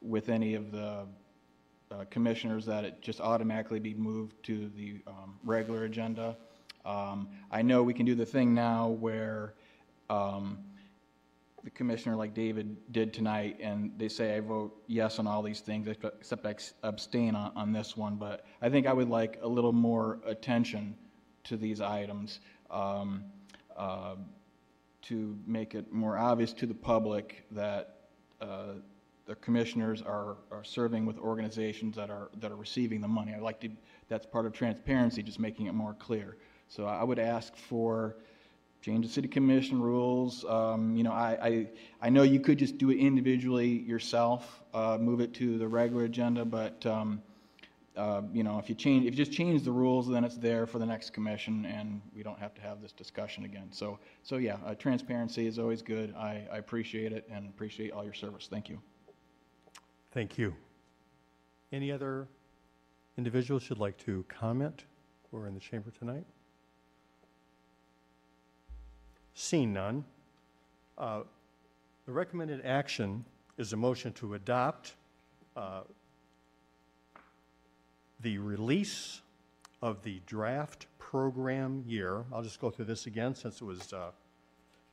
with 0.00 0.28
any 0.28 0.54
of 0.54 0.70
the 0.70 1.06
uh, 1.90 2.04
commissioners, 2.10 2.64
that 2.66 2.84
it 2.84 3.02
just 3.02 3.20
automatically 3.20 3.80
be 3.80 3.94
moved 3.94 4.40
to 4.44 4.70
the 4.76 5.00
um, 5.08 5.38
regular 5.44 5.84
agenda. 5.84 6.36
Um, 6.84 7.28
I 7.50 7.62
know 7.62 7.82
we 7.82 7.94
can 7.94 8.06
do 8.06 8.14
the 8.14 8.26
thing 8.26 8.54
now 8.54 8.88
where 8.88 9.54
um, 10.08 10.58
the 11.66 11.70
commissioner 11.70 12.14
like 12.14 12.32
David 12.32 12.76
did 12.92 13.12
tonight, 13.12 13.56
and 13.60 13.90
they 13.98 14.08
say 14.08 14.36
I 14.36 14.38
vote 14.38 14.84
yes 14.86 15.18
on 15.18 15.26
all 15.26 15.42
these 15.42 15.58
things, 15.58 15.88
except- 15.88 16.46
I 16.46 16.54
abstain 16.86 17.34
on, 17.34 17.50
on 17.56 17.72
this 17.72 17.96
one, 17.96 18.14
but 18.14 18.46
I 18.62 18.70
think 18.70 18.86
I 18.86 18.92
would 18.92 19.08
like 19.08 19.40
a 19.42 19.48
little 19.48 19.72
more 19.72 20.20
attention 20.24 20.96
to 21.42 21.56
these 21.56 21.80
items, 21.80 22.38
um, 22.70 23.24
uh, 23.76 24.14
to 25.02 25.36
make 25.44 25.74
it 25.74 25.92
more 25.92 26.16
obvious 26.16 26.52
to 26.52 26.66
the 26.66 26.74
public 26.74 27.44
that, 27.50 28.10
uh, 28.40 28.74
the 29.24 29.34
commissioners 29.34 30.02
are, 30.02 30.36
are 30.52 30.62
serving 30.62 31.04
with 31.04 31.18
organizations 31.18 31.96
that 31.96 32.10
are, 32.10 32.30
that 32.36 32.52
are 32.52 32.56
receiving 32.56 33.00
the 33.00 33.08
money. 33.08 33.34
I'd 33.34 33.42
like 33.42 33.58
to, 33.62 33.70
that's 34.06 34.24
part 34.24 34.46
of 34.46 34.52
transparency, 34.52 35.20
just 35.20 35.40
making 35.40 35.66
it 35.66 35.74
more 35.74 35.94
clear. 35.94 36.36
So 36.68 36.86
I 36.86 37.02
would 37.02 37.18
ask 37.18 37.56
for, 37.56 38.18
change 38.86 39.04
the 39.04 39.12
city 39.12 39.26
commission 39.26 39.82
rules. 39.82 40.44
Um, 40.44 40.94
you 40.94 41.02
know, 41.02 41.10
I, 41.10 41.38
I, 41.42 41.68
I 42.02 42.08
know 42.08 42.22
you 42.22 42.38
could 42.38 42.56
just 42.56 42.78
do 42.78 42.90
it 42.90 42.98
individually 42.98 43.66
yourself, 43.66 44.62
uh, 44.72 44.96
move 45.00 45.20
it 45.20 45.34
to 45.34 45.58
the 45.58 45.66
regular 45.66 46.04
agenda, 46.04 46.44
but, 46.44 46.86
um, 46.86 47.20
uh, 47.96 48.22
you 48.32 48.44
know, 48.44 48.60
if 48.60 48.68
you 48.68 48.76
change, 48.76 49.04
if 49.04 49.10
you 49.10 49.16
just 49.16 49.32
change 49.32 49.62
the 49.64 49.72
rules, 49.72 50.06
then 50.06 50.22
it's 50.22 50.36
there 50.36 50.68
for 50.68 50.78
the 50.78 50.86
next 50.86 51.12
commission 51.12 51.66
and 51.66 52.00
we 52.14 52.22
don't 52.22 52.38
have 52.38 52.54
to 52.54 52.60
have 52.60 52.80
this 52.80 52.92
discussion 52.92 53.44
again. 53.44 53.66
So, 53.72 53.98
so 54.22 54.36
yeah, 54.36 54.58
uh, 54.64 54.76
transparency 54.76 55.48
is 55.48 55.58
always 55.58 55.82
good. 55.82 56.14
I, 56.14 56.46
I 56.52 56.58
appreciate 56.58 57.12
it 57.12 57.26
and 57.28 57.48
appreciate 57.48 57.90
all 57.90 58.04
your 58.04 58.14
service. 58.14 58.46
Thank 58.48 58.68
you. 58.68 58.78
Thank 60.12 60.38
you. 60.38 60.54
Any 61.72 61.90
other 61.90 62.28
individuals 63.18 63.66
who'd 63.66 63.78
like 63.78 63.98
to 64.04 64.24
comment 64.28 64.84
are 65.34 65.48
in 65.48 65.54
the 65.54 65.60
chamber 65.60 65.90
tonight? 65.90 66.24
Seeing 69.38 69.74
none, 69.74 70.02
uh, 70.96 71.20
the 72.06 72.12
recommended 72.12 72.64
action 72.64 73.22
is 73.58 73.74
a 73.74 73.76
motion 73.76 74.14
to 74.14 74.32
adopt 74.32 74.94
uh, 75.54 75.82
the 78.20 78.38
release 78.38 79.20
of 79.82 80.02
the 80.02 80.22
draft 80.24 80.86
program 80.98 81.84
year. 81.86 82.24
I'll 82.32 82.42
just 82.42 82.62
go 82.62 82.70
through 82.70 82.86
this 82.86 83.04
again 83.04 83.34
since 83.34 83.60
it 83.60 83.64
was 83.66 83.92
uh, 83.92 84.10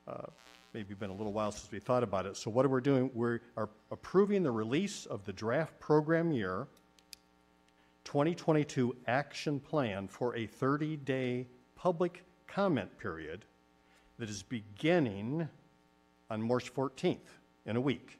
uh, 0.10 0.26
maybe 0.74 0.94
been 0.94 1.10
a 1.10 1.16
little 1.16 1.32
while 1.32 1.54
since 1.54 1.72
we 1.72 1.80
thought 1.80 2.04
about 2.04 2.26
it. 2.26 2.36
So 2.36 2.52
what 2.52 2.70
we're 2.70 2.80
we 2.80 2.82
doing? 2.82 3.12
We 3.14 3.40
are 3.56 3.70
approving 3.92 4.44
the 4.44 4.52
release 4.52 5.06
of 5.06 5.24
the 5.24 5.32
draft 5.32 5.80
program 5.80 6.34
year 6.34 6.68
2022 8.04 8.94
action 9.08 9.62
plan 9.62 10.10
for 10.10 10.36
a 10.36 10.46
30-day 10.46 11.48
public 11.78 12.26
comment 12.46 12.90
period 13.00 13.46
that 14.20 14.30
is 14.30 14.44
beginning 14.44 15.48
on 16.30 16.42
March 16.42 16.74
14th, 16.74 17.18
in 17.66 17.76
a 17.76 17.82
week, 17.82 18.20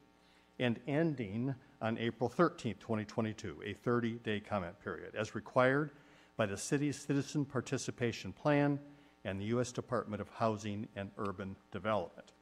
and 0.58 0.78
ending 0.86 1.54
on 1.82 1.98
April 1.98 2.30
13th, 2.30 2.78
2022, 2.78 3.62
a 3.64 3.74
30-day 3.74 4.40
comment 4.40 4.78
period, 4.82 5.14
as 5.14 5.34
required 5.34 5.90
by 6.36 6.46
the 6.46 6.56
city's 6.56 6.96
Citizen 6.98 7.44
Participation 7.44 8.32
Plan 8.32 8.78
and 9.24 9.40
the 9.40 9.46
U.S. 9.46 9.72
Department 9.72 10.20
of 10.20 10.28
Housing 10.30 10.88
and 10.96 11.10
Urban 11.18 11.56
Development. 11.72 12.32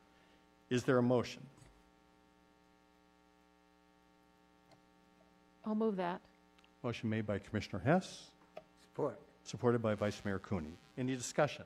Is 0.70 0.84
there 0.84 0.98
a 0.98 1.02
motion? 1.02 1.42
I'll 5.64 5.74
move 5.74 5.96
that. 5.96 6.20
Motion 6.82 7.08
made 7.08 7.26
by 7.26 7.38
Commissioner 7.38 7.80
Hess, 7.84 8.30
Support. 8.80 9.20
supported 9.44 9.80
by 9.80 9.94
Vice 9.94 10.20
Mayor 10.24 10.40
Cooney. 10.40 10.74
Any 10.98 11.14
discussion? 11.14 11.64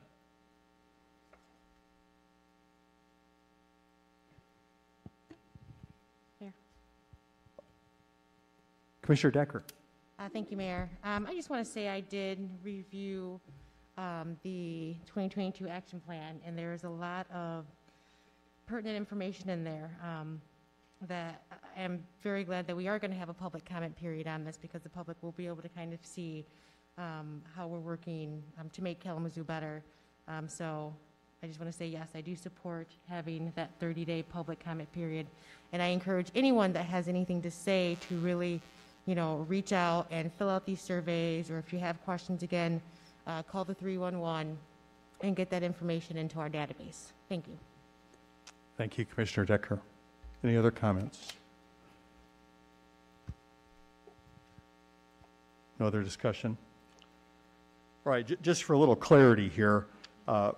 Commissioner 9.07 9.31
Decker. 9.31 9.63
Uh, 10.19 10.29
Thank 10.33 10.51
you, 10.51 10.57
Mayor. 10.57 10.91
Um, 11.05 11.27
I 11.31 11.35
just 11.35 11.49
want 11.49 11.65
to 11.65 11.71
say 11.71 11.89
I 11.89 12.01
did 12.01 12.51
review 12.65 13.41
um, 13.97 14.37
the 14.43 14.97
2022 15.07 15.69
action 15.69 16.01
plan, 16.01 16.41
and 16.45 16.59
there 16.59 16.73
is 16.73 16.83
a 16.83 16.89
lot 16.89 17.31
of 17.33 17.67
pertinent 18.67 18.97
information 18.97 19.49
in 19.49 19.63
there 19.63 19.97
um, 20.03 20.41
that 21.07 21.43
I 21.77 21.83
am 21.83 22.03
very 22.21 22.43
glad 22.43 22.67
that 22.67 22.77
we 22.77 22.89
are 22.89 22.99
going 22.99 23.13
to 23.13 23.17
have 23.17 23.29
a 23.29 23.35
public 23.35 23.65
comment 23.65 23.97
period 23.97 24.27
on 24.27 24.45
this 24.45 24.59
because 24.61 24.83
the 24.83 24.89
public 24.89 25.17
will 25.23 25.33
be 25.33 25.47
able 25.47 25.63
to 25.63 25.69
kind 25.69 25.93
of 25.95 26.01
see 26.03 26.45
um, 26.99 27.43
how 27.55 27.69
we're 27.69 27.79
working 27.79 28.43
um, 28.59 28.69
to 28.71 28.83
make 28.83 28.99
Kalamazoo 28.99 29.45
better. 29.45 29.85
Um, 30.27 30.49
So 30.49 30.93
I 31.45 31.47
just 31.47 31.61
want 31.61 31.71
to 31.71 31.79
say, 31.79 31.87
yes, 31.87 32.09
I 32.17 32.23
do 32.23 32.35
support 32.35 32.89
having 33.09 33.53
that 33.55 33.79
30-day 33.79 34.25
public 34.25 34.59
comment 34.59 34.91
period. 34.93 35.29
And 35.73 35.81
I 35.81 35.89
encourage 35.89 36.33
anyone 36.35 36.73
that 36.73 36.87
has 36.87 37.07
anything 37.07 37.41
to 37.43 37.53
say 37.53 37.97
to 38.09 38.17
really, 38.17 38.61
you 39.07 39.15
know, 39.15 39.47
reach 39.49 39.73
out 39.73 40.07
and 40.11 40.33
fill 40.33 40.51
out 40.51 40.67
these 40.67 40.81
surveys, 40.81 41.51
or 41.51 41.59
if 41.59 41.73
you 41.73 41.79
have 41.79 42.03
questions 42.05 42.43
again, 42.43 42.81
uh, 43.27 43.43
call 43.45 43.65
the 43.65 43.75
311 43.75 44.59
and 45.23 45.37
get 45.37 45.49
that 45.51 45.63
information 45.63 46.17
into 46.17 46.39
our 46.41 46.51
database. 46.51 47.13
Thank 47.29 47.47
you. 47.47 47.57
Thank 48.77 48.99
you, 48.99 49.05
Commissioner 49.05 49.47
Decker. 49.47 49.81
Any 50.45 50.57
other 50.57 50.71
comments? 50.71 51.33
No 55.79 55.87
other 55.87 56.03
discussion? 56.03 56.57
All 58.05 58.13
right, 58.13 58.27
ju- 58.27 58.37
just 58.43 58.65
for 58.65 58.75
a 58.75 58.79
little 58.79 58.97
clarity 58.97 59.49
here, 59.49 59.87
uh, 60.29 60.53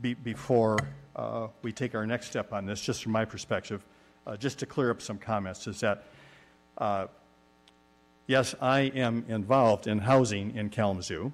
be- 0.00 0.14
before 0.14 0.78
uh, 1.16 1.48
we 1.62 1.72
take 1.72 1.94
our 1.94 2.06
next 2.06 2.26
step 2.26 2.52
on 2.52 2.66
this, 2.66 2.80
just 2.80 3.02
from 3.02 3.12
my 3.12 3.24
perspective, 3.24 3.84
uh, 4.26 4.36
just 4.36 4.58
to 4.58 4.66
clear 4.66 4.90
up 4.90 5.00
some 5.00 5.18
comments, 5.18 5.66
is 5.66 5.80
that, 5.80 6.04
uh, 6.82 7.06
yes, 8.26 8.56
I 8.60 8.80
am 8.80 9.24
involved 9.28 9.86
in 9.86 10.00
housing 10.00 10.56
in 10.56 10.68
Kalamazoo. 10.68 11.32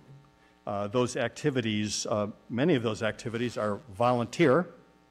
Uh, 0.67 0.89
Those 0.89 1.17
activities, 1.17 2.07
uh, 2.11 2.27
many 2.51 2.75
of 2.75 2.83
those 2.83 3.03
activities 3.03 3.57
are 3.57 3.81
volunteer. 3.97 4.67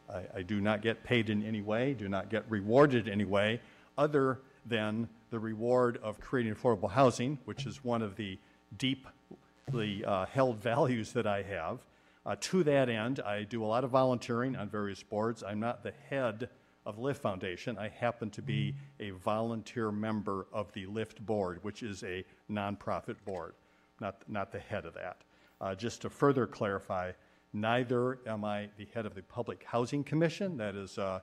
I, 0.08 0.22
I 0.36 0.42
do 0.44 0.62
not 0.62 0.84
get 0.84 1.04
paid 1.04 1.32
in 1.32 1.44
any 1.44 1.62
way, 1.62 1.96
do 1.96 2.08
not 2.08 2.30
get 2.30 2.44
rewarded 2.50 3.08
in 3.08 3.14
any 3.14 3.26
way, 3.26 3.62
other 3.98 4.42
than 4.64 5.10
the 5.32 5.40
reward 5.40 5.98
of 6.04 6.20
creating 6.20 6.54
affordable 6.54 6.92
housing, 6.92 7.40
which 7.46 7.66
is 7.66 7.84
one 7.84 8.04
of 8.04 8.16
the 8.16 8.38
deeply 8.78 10.06
uh, 10.06 10.28
held 10.28 10.62
values 10.62 11.14
that 11.14 11.26
I 11.26 11.42
have. 11.42 11.80
Uh, 12.28 12.36
to 12.42 12.64
that 12.64 12.90
end, 12.90 13.22
I 13.22 13.42
do 13.42 13.64
a 13.64 13.66
lot 13.66 13.84
of 13.84 13.90
volunteering 13.90 14.56
on 14.56 14.70
various 14.70 15.02
boards. 15.02 15.44
I'm 15.44 15.60
not 15.60 15.82
the 15.82 15.94
head 16.12 16.50
of 16.88 16.98
Lift 16.98 17.22
Foundation. 17.22 17.78
I 17.78 17.90
happen 17.90 18.30
to 18.32 18.42
be 18.42 18.74
a 19.02 19.10
volunteer 19.10 19.92
member 19.92 20.48
of 20.54 20.72
the 20.72 20.86
Lift 20.86 21.24
Board, 21.24 21.60
which 21.62 21.84
is 21.84 22.02
a 22.04 22.24
nonprofit 22.50 23.18
board, 23.26 23.56
not, 24.00 24.24
not 24.30 24.54
the 24.54 24.60
head 24.60 24.86
of 24.86 24.94
that. 24.94 25.18
Uh, 25.60 25.76
just 25.76 26.02
to 26.04 26.10
further 26.10 26.48
clarify, 26.48 27.12
neither 27.52 28.20
am 28.26 28.46
I 28.46 28.70
the 28.78 28.88
head 28.94 29.06
of 29.06 29.16
the 29.16 29.22
Public 29.22 29.66
Housing 29.66 30.02
Commission. 30.02 30.56
That 30.56 30.76
is 30.76 30.98
uh, 30.98 31.20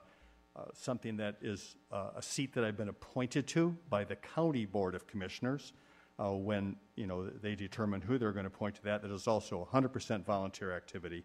uh, 0.55 0.65
something 0.73 1.17
that 1.17 1.37
is 1.41 1.77
uh, 1.91 2.09
a 2.15 2.21
seat 2.21 2.53
that 2.53 2.63
I've 2.63 2.77
been 2.77 2.89
appointed 2.89 3.47
to 3.47 3.75
by 3.89 4.03
the 4.03 4.17
County 4.17 4.65
Board 4.65 4.93
of 4.93 5.07
Commissioners 5.07 5.73
uh, 6.19 6.31
when, 6.31 6.75
you 6.95 7.07
know, 7.07 7.25
they 7.27 7.55
determine 7.55 8.01
who 8.01 8.19
they're 8.19 8.33
going 8.33 8.45
to 8.45 8.53
appoint 8.53 8.75
to 8.75 8.83
that. 8.83 9.01
That 9.01 9.11
is 9.11 9.27
also 9.27 9.67
100% 9.73 10.23
volunteer 10.25 10.75
activity. 10.75 11.23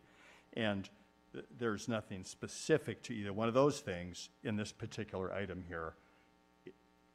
And 0.54 0.88
th- 1.32 1.44
there's 1.58 1.88
nothing 1.88 2.24
specific 2.24 3.02
to 3.04 3.14
either 3.14 3.32
one 3.32 3.48
of 3.48 3.54
those 3.54 3.80
things 3.80 4.28
in 4.44 4.56
this 4.56 4.72
particular 4.72 5.32
item 5.32 5.64
here 5.68 5.94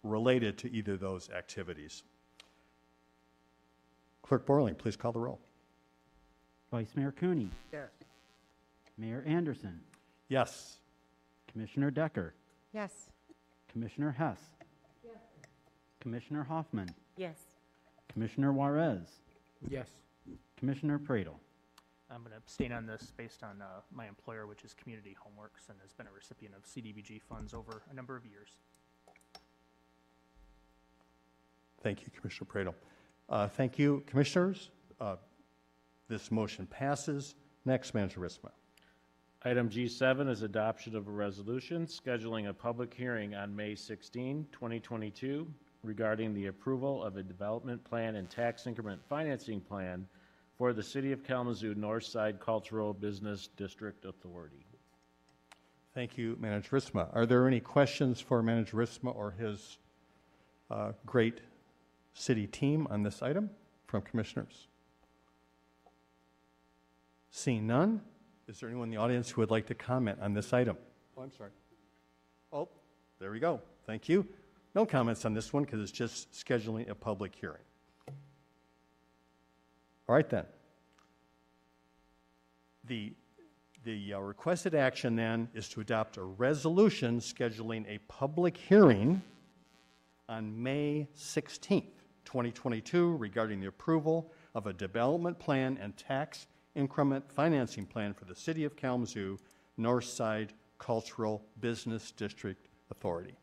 related 0.03 0.57
to 0.59 0.71
either 0.71 0.93
of 0.93 0.99
those 0.99 1.29
activities. 1.29 2.03
Clerk 4.21 4.45
Borling, 4.45 4.77
please 4.77 4.95
call 4.95 5.11
the 5.11 5.19
roll. 5.19 5.39
Vice 6.71 6.95
Mayor 6.95 7.11
Cooney. 7.11 7.49
Yes. 7.71 7.89
Mayor 8.97 9.23
Anderson. 9.27 9.79
Yes. 10.29 10.77
Commissioner 11.51 11.91
Decker. 11.91 12.33
Yes. 12.73 13.09
Commissioner 13.71 14.11
Hess. 14.11 14.39
Yes. 15.03 15.17
Commissioner 15.99 16.43
Hoffman. 16.43 16.89
Yes. 17.17 17.37
Commissioner 18.11 18.51
Juarez. 18.51 19.07
Yes. 19.69 19.89
Commissioner 20.57 20.99
Praedel. 20.99 21.35
I'm 22.11 22.19
going 22.21 22.31
to 22.31 22.37
abstain 22.37 22.71
on 22.71 22.85
this 22.85 23.11
based 23.17 23.43
on 23.43 23.61
uh, 23.61 23.81
my 23.91 24.07
employer, 24.07 24.45
which 24.45 24.63
is 24.63 24.73
Community 24.73 25.15
Homeworks, 25.19 25.69
and 25.69 25.77
has 25.81 25.91
been 25.91 26.07
a 26.07 26.11
recipient 26.11 26.53
of 26.55 26.63
CDBG 26.63 27.21
funds 27.21 27.53
over 27.53 27.81
a 27.91 27.93
number 27.95 28.15
of 28.15 28.25
years. 28.25 28.49
Thank 31.81 32.01
you, 32.01 32.07
Commissioner 32.15 32.49
Praedel. 32.51 32.73
Uh, 33.29 33.47
Thank 33.47 33.79
you, 33.79 34.03
Commissioners. 34.05 34.69
Uh, 34.99 35.15
This 36.07 36.31
motion 36.31 36.67
passes. 36.67 37.35
Next, 37.65 37.93
Manager 37.95 38.19
Ritsema. 38.19 38.51
Item 39.43 39.69
G7 39.69 40.29
is 40.29 40.41
adoption 40.43 40.95
of 40.95 41.07
a 41.07 41.11
resolution 41.11 41.85
scheduling 41.85 42.49
a 42.49 42.53
public 42.53 42.93
hearing 42.93 43.35
on 43.35 43.55
May 43.55 43.75
16, 43.75 44.47
2022 44.51 45.47
regarding 45.83 46.33
the 46.33 46.47
approval 46.47 47.03
of 47.03 47.17
a 47.17 47.23
development 47.23 47.83
plan 47.83 48.15
and 48.15 48.27
tax 48.29 48.65
increment 48.65 48.99
financing 49.07 49.61
plan 49.61 50.07
for 50.57 50.73
the 50.73 50.83
City 50.83 51.11
of 51.11 51.23
Kalamazoo 51.23 51.75
North 51.75 52.05
Side 52.05 52.39
Cultural 52.39 52.93
Business 52.93 53.49
District 53.57 54.05
Authority. 54.05 54.65
Thank 55.93 56.17
you, 56.17 56.37
Manager 56.39 56.77
Ritsema. 56.77 57.07
Are 57.13 57.25
there 57.25 57.47
any 57.47 57.59
questions 57.59 58.19
for 58.19 58.41
Manager 58.41 58.77
Ritsema 58.77 59.15
or 59.15 59.31
his 59.31 59.77
uh, 60.69 60.91
great 61.05 61.41
city 62.13 62.47
team 62.47 62.87
on 62.89 63.03
this 63.03 63.21
item 63.21 63.49
from 63.87 64.01
Commissioners? 64.01 64.67
Seeing 67.31 67.67
none, 67.67 68.01
is 68.47 68.59
there 68.59 68.69
anyone 68.69 68.87
in 68.87 68.91
the 68.91 68.97
audience 68.97 69.29
who 69.29 69.41
would 69.41 69.51
like 69.51 69.67
to 69.67 69.75
comment 69.75 70.19
on 70.21 70.33
this 70.33 70.53
item? 70.53 70.77
Oh, 71.17 71.21
I'm 71.23 71.31
sorry. 71.31 71.51
Oh, 72.51 72.69
there 73.19 73.31
we 73.31 73.39
go. 73.39 73.61
Thank 73.85 74.07
you. 74.07 74.25
No 74.73 74.85
comments 74.85 75.25
on 75.25 75.33
this 75.33 75.51
one 75.51 75.63
because 75.63 75.81
it's 75.81 75.91
just 75.91 76.31
scheduling 76.31 76.89
a 76.89 76.95
public 76.95 77.33
hearing. 77.35 77.64
All 80.07 80.15
right, 80.15 80.29
then. 80.29 80.45
The, 82.83 83.13
the 83.83 84.13
uh, 84.13 84.19
requested 84.19 84.75
action 84.75 85.15
then 85.15 85.49
is 85.55 85.67
to 85.69 85.81
adopt 85.81 86.17
a 86.17 86.23
resolution 86.23 87.19
scheduling 87.19 87.85
a 87.87 87.97
public 88.07 88.55
hearing 88.55 89.23
on 90.29 90.61
May 90.61 91.07
16th, 91.17 91.83
2022, 92.25 93.17
regarding 93.17 93.59
the 93.59 93.67
approval 93.67 94.31
of 94.53 94.67
a 94.67 94.73
development 94.73 95.39
plan 95.39 95.79
and 95.81 95.97
tax 95.97 96.47
increment 96.75 97.31
financing 97.31 97.85
plan 97.85 98.13
for 98.13 98.25
the 98.25 98.35
City 98.35 98.63
of 98.63 98.75
Kalamazoo 98.75 99.39
North 99.77 100.05
Side 100.05 100.53
Cultural 100.77 101.43
Business 101.59 102.11
District 102.11 102.67
Authority. 102.91 103.35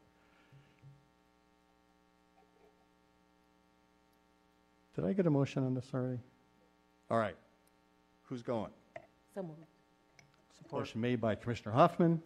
Did 4.94 5.06
I 5.06 5.12
get 5.14 5.26
a 5.26 5.30
motion 5.30 5.64
on 5.64 5.74
this 5.74 5.88
already? 5.94 6.20
All 7.12 7.18
right. 7.18 7.36
Who's 8.22 8.40
going? 8.40 8.70
So 9.34 9.42
moved. 9.42 9.60
Motion 10.72 11.02
made 11.02 11.20
by 11.20 11.34
Commissioner 11.34 11.74
Hoffman, 11.74 12.22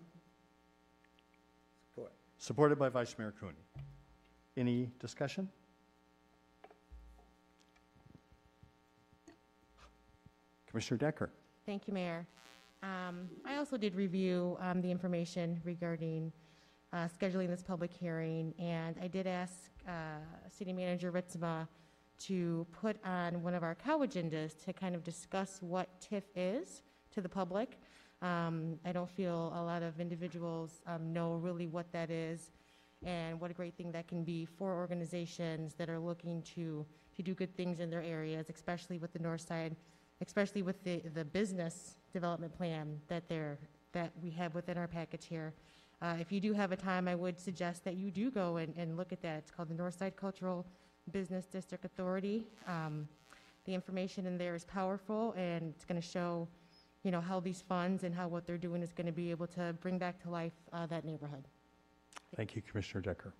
Support. 1.93 2.13
supported 2.39 2.79
by 2.79 2.89
Vice 2.89 3.17
Mayor 3.19 3.35
Cooney. 3.41 3.59
Any 4.57 4.89
discussion? 5.01 5.49
Commissioner 10.69 10.99
Decker. 10.99 11.31
Thank 11.65 11.89
you, 11.89 11.95
Mayor. 11.95 12.25
Um, 12.85 13.29
I 13.45 13.57
also 13.57 13.77
did 13.77 13.97
review 13.97 14.57
um, 14.61 14.81
the 14.81 14.91
information 14.93 15.61
regarding 15.65 16.31
uh, 16.93 17.09
scheduling 17.21 17.49
this 17.49 17.65
public 17.65 17.93
hearing, 17.93 18.55
and 18.61 18.95
I 19.03 19.09
did 19.09 19.27
ask 19.27 19.55
uh, 19.89 19.91
City 20.49 20.73
Manager 20.73 21.11
Ritsema 21.11 21.67
to 22.19 22.67
put 22.73 22.97
on 23.05 23.43
one 23.43 23.55
of 23.55 23.63
our 23.63 23.75
cow 23.75 23.99
agendas 23.99 24.63
to 24.65 24.73
kind 24.73 24.95
of 24.95 25.05
discuss 25.05 25.59
what 25.61 25.89
TIF 26.01 26.23
is 26.35 26.83
to 27.13 27.21
the 27.21 27.29
public. 27.29 27.79
Um, 28.23 28.79
I 28.85 28.93
don't 28.93 29.11
feel 29.11 29.53
a 29.55 29.63
lot 29.63 29.83
of 29.83 30.01
individuals 30.01 30.81
um, 30.87 31.13
know 31.13 31.35
really 31.35 31.67
what 31.67 31.93
that 31.93 32.11
is 32.11 32.51
and 33.05 33.39
what 33.41 33.51
a 33.51 33.55
great 33.55 33.75
thing 33.77 33.93
that 33.93 34.09
can 34.09 34.25
be 34.25 34.45
for 34.45 34.75
organizations 34.75 35.75
that 35.75 35.91
are 35.91 35.99
looking 35.99 36.43
to, 36.55 36.85
to 37.15 37.23
do 37.23 37.35
good 37.35 37.55
things 37.57 37.81
in 37.81 37.91
their 37.91 38.03
areas, 38.03 38.49
especially 38.49 38.99
with 38.99 39.13
the 39.13 39.19
North 39.19 39.43
Side, 39.43 39.77
especially 40.21 40.63
with 40.63 40.83
the, 40.83 41.03
the 41.15 41.25
business 41.25 41.99
development 42.13 42.57
plan 42.57 42.99
that 43.09 43.29
they're, 43.29 43.59
that 43.93 44.13
we 44.23 44.31
have 44.31 44.55
within 44.55 44.79
our 44.79 44.89
package 44.89 45.27
here. 45.27 45.53
Uh, 46.03 46.17
if 46.19 46.31
you 46.31 46.41
do 46.41 46.53
have 46.53 46.73
a 46.73 46.77
time, 46.77 47.09
I 47.09 47.15
would 47.15 47.39
suggest 47.39 47.85
that 47.85 47.97
you 47.97 48.11
do 48.11 48.31
go 48.31 48.57
and, 48.57 48.75
and 48.77 48.97
look 48.97 49.13
at 49.13 49.23
that. 49.23 49.39
It's 49.39 49.51
called 49.51 49.69
the 49.69 49.75
Northside 49.75 50.17
Cultural 50.17 50.67
Business 51.13 51.47
District 51.47 51.85
Authority. 51.85 52.45
Um, 52.67 53.09
the 53.65 53.75
information 53.75 54.27
in 54.27 54.39
there 54.39 54.55
is 54.55 54.65
powerful, 54.65 55.33
and 55.37 55.73
it's 55.75 55.85
going 55.85 56.01
to 56.01 56.07
show, 56.07 56.47
you 57.03 57.11
know, 57.11 57.21
how 57.21 57.41
these 57.41 57.63
funds 57.63 58.05
and 58.05 58.15
how 58.15 58.29
what 58.29 58.47
they're 58.47 58.59
doing 58.59 58.83
is 58.83 58.93
going 58.93 59.07
to 59.07 59.13
be 59.13 59.31
able 59.31 59.47
to 59.49 59.75
bring 59.81 59.99
back 59.99 60.21
to 60.23 60.31
life 60.31 60.53
uh, 60.73 60.87
that 60.87 61.05
neighborhood. 61.05 61.45
Thank 62.37 62.55
you, 62.55 62.63
Commissioner 62.63 63.01
Decker. 63.03 63.35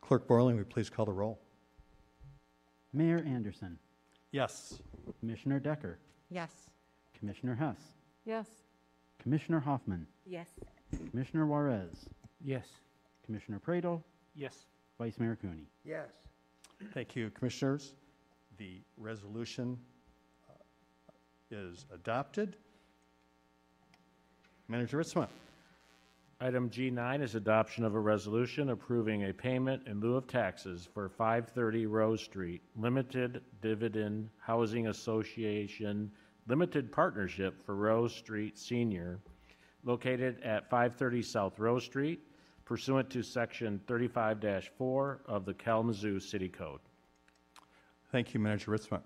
Clerk 0.00 0.26
Borling, 0.26 0.52
will 0.52 0.60
you 0.60 0.64
please 0.64 0.88
call 0.88 1.04
the 1.04 1.12
roll? 1.12 1.38
Mayor 2.94 3.22
Anderson, 3.26 3.78
Yes. 4.30 4.80
Commissioner 5.20 5.58
Decker, 5.60 5.98
Yes. 6.30 6.50
Commissioner 7.18 7.54
Hess, 7.54 7.76
Yes. 8.24 8.46
Commissioner 9.18 9.60
Hoffman, 9.60 10.06
Yes. 10.24 10.48
Commissioner 11.10 11.46
Juarez, 11.46 12.08
Yes. 12.42 12.66
Commissioner 13.28 13.60
Praedel, 13.60 14.02
Yes. 14.34 14.64
Vice 14.98 15.18
Mayor 15.18 15.36
Cooney. 15.40 15.66
Yes. 15.84 16.08
Thank 16.94 17.14
you, 17.14 17.28
Commissioners. 17.30 17.92
The 18.56 18.80
resolution 18.96 19.76
uh, 20.48 20.54
is 21.50 21.84
adopted. 21.92 22.56
Manager 24.66 24.96
Ritsema. 24.96 25.28
Item 26.40 26.70
G9 26.70 27.20
is 27.22 27.34
adoption 27.34 27.84
of 27.84 27.94
a 27.94 28.00
resolution 28.00 28.70
approving 28.70 29.28
a 29.28 29.32
payment 29.34 29.86
in 29.86 30.00
lieu 30.00 30.16
of 30.16 30.26
taxes 30.26 30.88
for 30.94 31.10
530 31.10 31.84
Rose 31.84 32.22
Street 32.22 32.62
Limited 32.76 33.42
Dividend 33.60 34.30
Housing 34.38 34.86
Association 34.86 36.10
Limited 36.46 36.90
Partnership 36.90 37.60
for 37.62 37.74
Rose 37.76 38.14
Street 38.14 38.56
Senior, 38.56 39.18
located 39.84 40.40
at 40.42 40.70
530 40.70 41.20
South 41.22 41.58
Rose 41.58 41.84
Street 41.84 42.20
pursuant 42.72 43.08
to 43.08 43.22
Section 43.22 43.80
35-4 43.86 45.20
of 45.26 45.46
the 45.46 45.54
Kalamazoo 45.54 46.20
City 46.20 46.50
Code. 46.50 46.80
Thank 48.12 48.34
you, 48.34 48.40
Manager 48.40 48.72
Ritsema. 48.72 49.00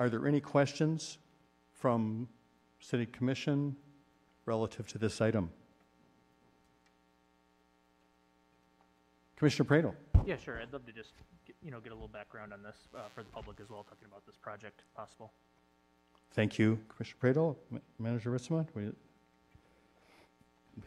Are 0.00 0.10
there 0.10 0.26
any 0.26 0.40
questions 0.40 1.18
from 1.72 2.28
City 2.80 3.06
Commission 3.06 3.76
relative 4.44 4.88
to 4.88 4.98
this 4.98 5.20
item? 5.20 5.50
Commissioner 9.36 9.68
Praedel. 9.68 9.94
Yeah, 10.26 10.36
sure. 10.36 10.60
I'd 10.60 10.72
love 10.72 10.84
to 10.86 10.92
just, 10.92 11.10
get- 11.46 11.54
you 11.62 11.70
know, 11.70 11.78
get 11.78 11.92
a 11.92 11.94
little 11.94 12.08
background 12.08 12.52
on 12.52 12.60
this 12.64 12.76
uh, 12.96 13.02
for 13.14 13.22
the 13.22 13.28
public 13.30 13.60
as 13.60 13.70
well, 13.70 13.84
talking 13.84 14.08
about 14.08 14.26
this 14.26 14.36
project, 14.36 14.82
if 14.88 14.96
possible. 14.96 15.32
Thank 16.32 16.58
you, 16.58 16.80
Commissioner 16.88 17.18
Praedel. 17.22 17.56
Ma- 17.70 17.78
Manager 18.00 18.32
Ritsema, 18.32 18.66
do 18.66 18.72
we 18.74 18.90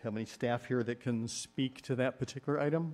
have 0.04 0.16
any 0.16 0.26
staff 0.26 0.66
here 0.66 0.84
that 0.84 1.00
can 1.00 1.28
speak 1.28 1.82
to 1.84 1.96
that 1.96 2.20
particular 2.20 2.60
item? 2.60 2.94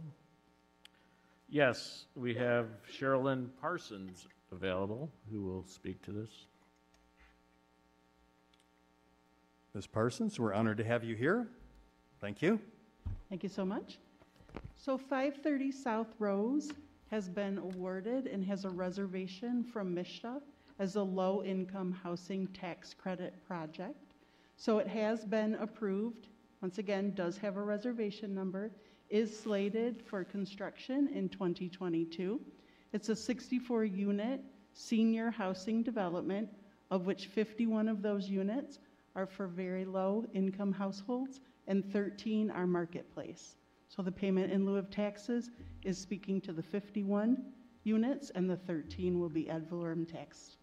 Yes, 1.50 2.06
we 2.16 2.34
have 2.36 2.68
Sherilyn 2.92 3.50
Parsons 3.60 4.28
available, 4.52 5.12
who 5.32 5.44
will 5.44 5.66
speak 5.66 6.02
to 6.04 6.12
this. 6.12 6.30
Ms. 9.74 9.88
Parsons, 9.88 10.40
we're 10.40 10.54
honored 10.54 10.78
to 10.78 10.84
have 10.84 11.04
you 11.04 11.16
here. 11.16 11.48
Thank 12.20 12.42
you. 12.42 12.60
Thank 13.30 13.44
you 13.44 13.50
so 13.50 13.66
much. 13.66 14.00
So 14.78 14.98
530 14.98 15.72
South 15.72 16.14
Rose 16.20 16.72
has 17.10 17.30
been 17.30 17.58
awarded 17.58 18.28
and 18.28 18.44
has 18.46 18.66
a 18.66 18.70
reservation 18.70 19.64
from 19.64 19.96
MSHDA 19.96 20.42
as 20.80 20.96
a 20.96 21.04
low-income 21.04 21.92
housing 22.04 22.48
tax 22.48 22.94
credit 22.94 23.34
project. 23.48 24.14
So 24.58 24.80
it 24.80 24.88
has 24.88 25.26
been 25.26 25.56
approved, 25.56 26.28
once 26.62 26.78
again, 26.78 27.14
does 27.16 27.38
have 27.38 27.58
a 27.58 27.62
reservation 27.62 28.34
number, 28.34 28.72
is 29.10 29.38
slated 29.38 30.02
for 30.06 30.24
construction 30.24 31.10
in 31.14 31.28
2022. 31.30 32.40
It's 32.94 33.10
a 33.10 33.14
64-unit 33.14 34.42
senior 34.74 35.32
housing 35.32 35.84
development, 35.84 36.50
of 36.90 37.06
which 37.06 37.28
51 37.28 37.88
of 37.88 38.02
those 38.02 38.30
units 38.30 38.80
are 39.16 39.26
for 39.26 39.48
very 39.48 39.86
low-income 39.86 40.72
households 40.72 41.42
and 41.68 41.84
13 41.92 42.52
are 42.52 42.68
marketplace. 42.68 43.56
So 43.90 44.02
the 44.02 44.12
payment 44.12 44.52
in 44.52 44.66
lieu 44.66 44.78
of 44.78 44.90
taxes 44.90 45.52
is 45.84 45.98
speaking 45.98 46.40
to 46.42 46.54
the 46.54 46.64
51 46.64 47.44
units, 47.84 48.32
and 48.36 48.50
the 48.50 48.56
13 48.56 49.20
will 49.20 49.30
be 49.30 49.50
ad 49.50 49.70
valorem 49.70 50.06
taxed. 50.06 50.58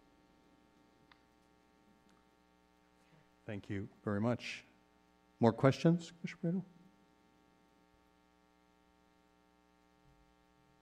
Thank 3.46 3.68
you 3.68 3.88
very 4.04 4.20
much. 4.20 4.64
More 5.40 5.52
questions, 5.52 6.12
Commissioner 6.20 6.52
Praedel? 6.52 6.62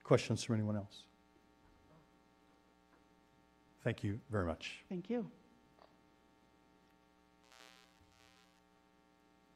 Questions 0.03 0.43
from 0.43 0.55
anyone 0.55 0.77
else? 0.77 1.03
Thank 3.83 4.03
you 4.03 4.19
very 4.31 4.45
much. 4.45 4.83
Thank 4.89 5.09
you. 5.09 5.29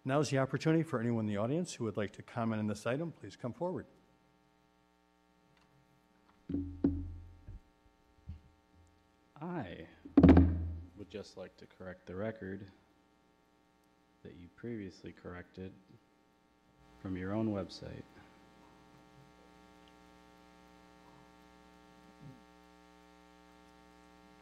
Now 0.04 0.20
is 0.20 0.30
the 0.30 0.40
opportunity 0.40 0.84
for 0.84 1.00
anyone 1.00 1.26
in 1.26 1.34
the 1.34 1.38
audience 1.38 1.74
who 1.74 1.84
would 1.86 1.98
like 1.98 2.12
to 2.14 2.22
comment 2.22 2.60
on 2.60 2.68
this 2.68 2.86
item. 2.88 3.14
Please 3.20 3.36
come 3.36 3.54
forward. 3.54 3.86
I 9.42 9.86
would 10.98 11.10
just 11.10 11.38
like 11.38 11.56
to 11.58 11.66
correct 11.66 12.08
the 12.08 12.16
record 12.16 12.66
that 14.24 14.34
you 14.40 14.48
previously 14.56 15.14
corrected 15.22 15.72
from 17.02 17.18
your 17.18 17.34
own 17.34 17.48
website. 17.50 18.04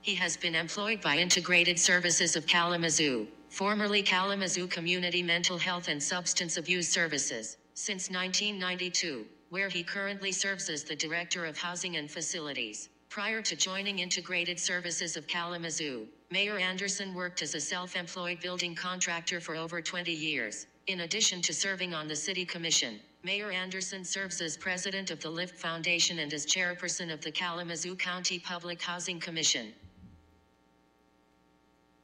He 0.02 0.16
has 0.16 0.38
been 0.38 0.56
employed 0.56 1.02
by 1.02 1.18
Integrated 1.18 1.78
Services 1.78 2.36
of 2.36 2.48
Kalamazoo, 2.48 3.28
formerly 3.50 4.02
Kalamazoo 4.02 4.68
Community 4.68 5.22
Mental 5.22 5.58
Health 5.58 5.88
and 5.88 6.02
Substance 6.02 6.58
Abuse 6.58 6.88
Services, 6.88 7.58
since 7.74 8.10
1992, 8.10 9.26
where 9.50 9.70
he 9.70 9.84
currently 9.84 10.32
serves 10.32 10.70
as 10.70 10.84
the 10.84 10.96
Director 10.96 11.46
of 11.46 11.58
Housing 11.58 11.98
and 11.98 12.10
Facilities. 12.10 12.90
Prior 13.10 13.42
to 13.42 13.56
joining 13.56 13.98
Integrated 13.98 14.60
Services 14.60 15.18
of 15.18 15.26
Kalamazoo, 15.26 16.08
Mayor 16.30 16.60
Anderson 16.60 17.16
worked 17.16 17.42
as 17.42 17.56
a 17.56 17.60
self-employed 17.60 18.40
building 18.40 18.76
contractor 18.76 19.40
for 19.40 19.56
over 19.56 19.82
20 19.82 20.12
years. 20.12 20.68
In 20.86 21.00
addition 21.00 21.42
to 21.42 21.52
serving 21.52 21.96
on 21.96 22.08
the 22.08 22.16
City 22.16 22.46
Commission, 22.46 23.00
Mayor 23.24 23.50
Anderson 23.50 24.06
serves 24.06 24.42
as 24.42 24.56
president 24.56 25.10
of 25.10 25.20
the 25.22 25.30
Lift 25.30 25.58
Foundation 25.58 26.20
and 26.20 26.32
as 26.32 26.46
chairperson 26.46 27.12
of 27.12 27.20
the 27.22 27.32
Kalamazoo 27.32 27.96
County 27.96 28.38
Public 28.38 28.80
Housing 28.80 29.20
Commission. 29.20 29.74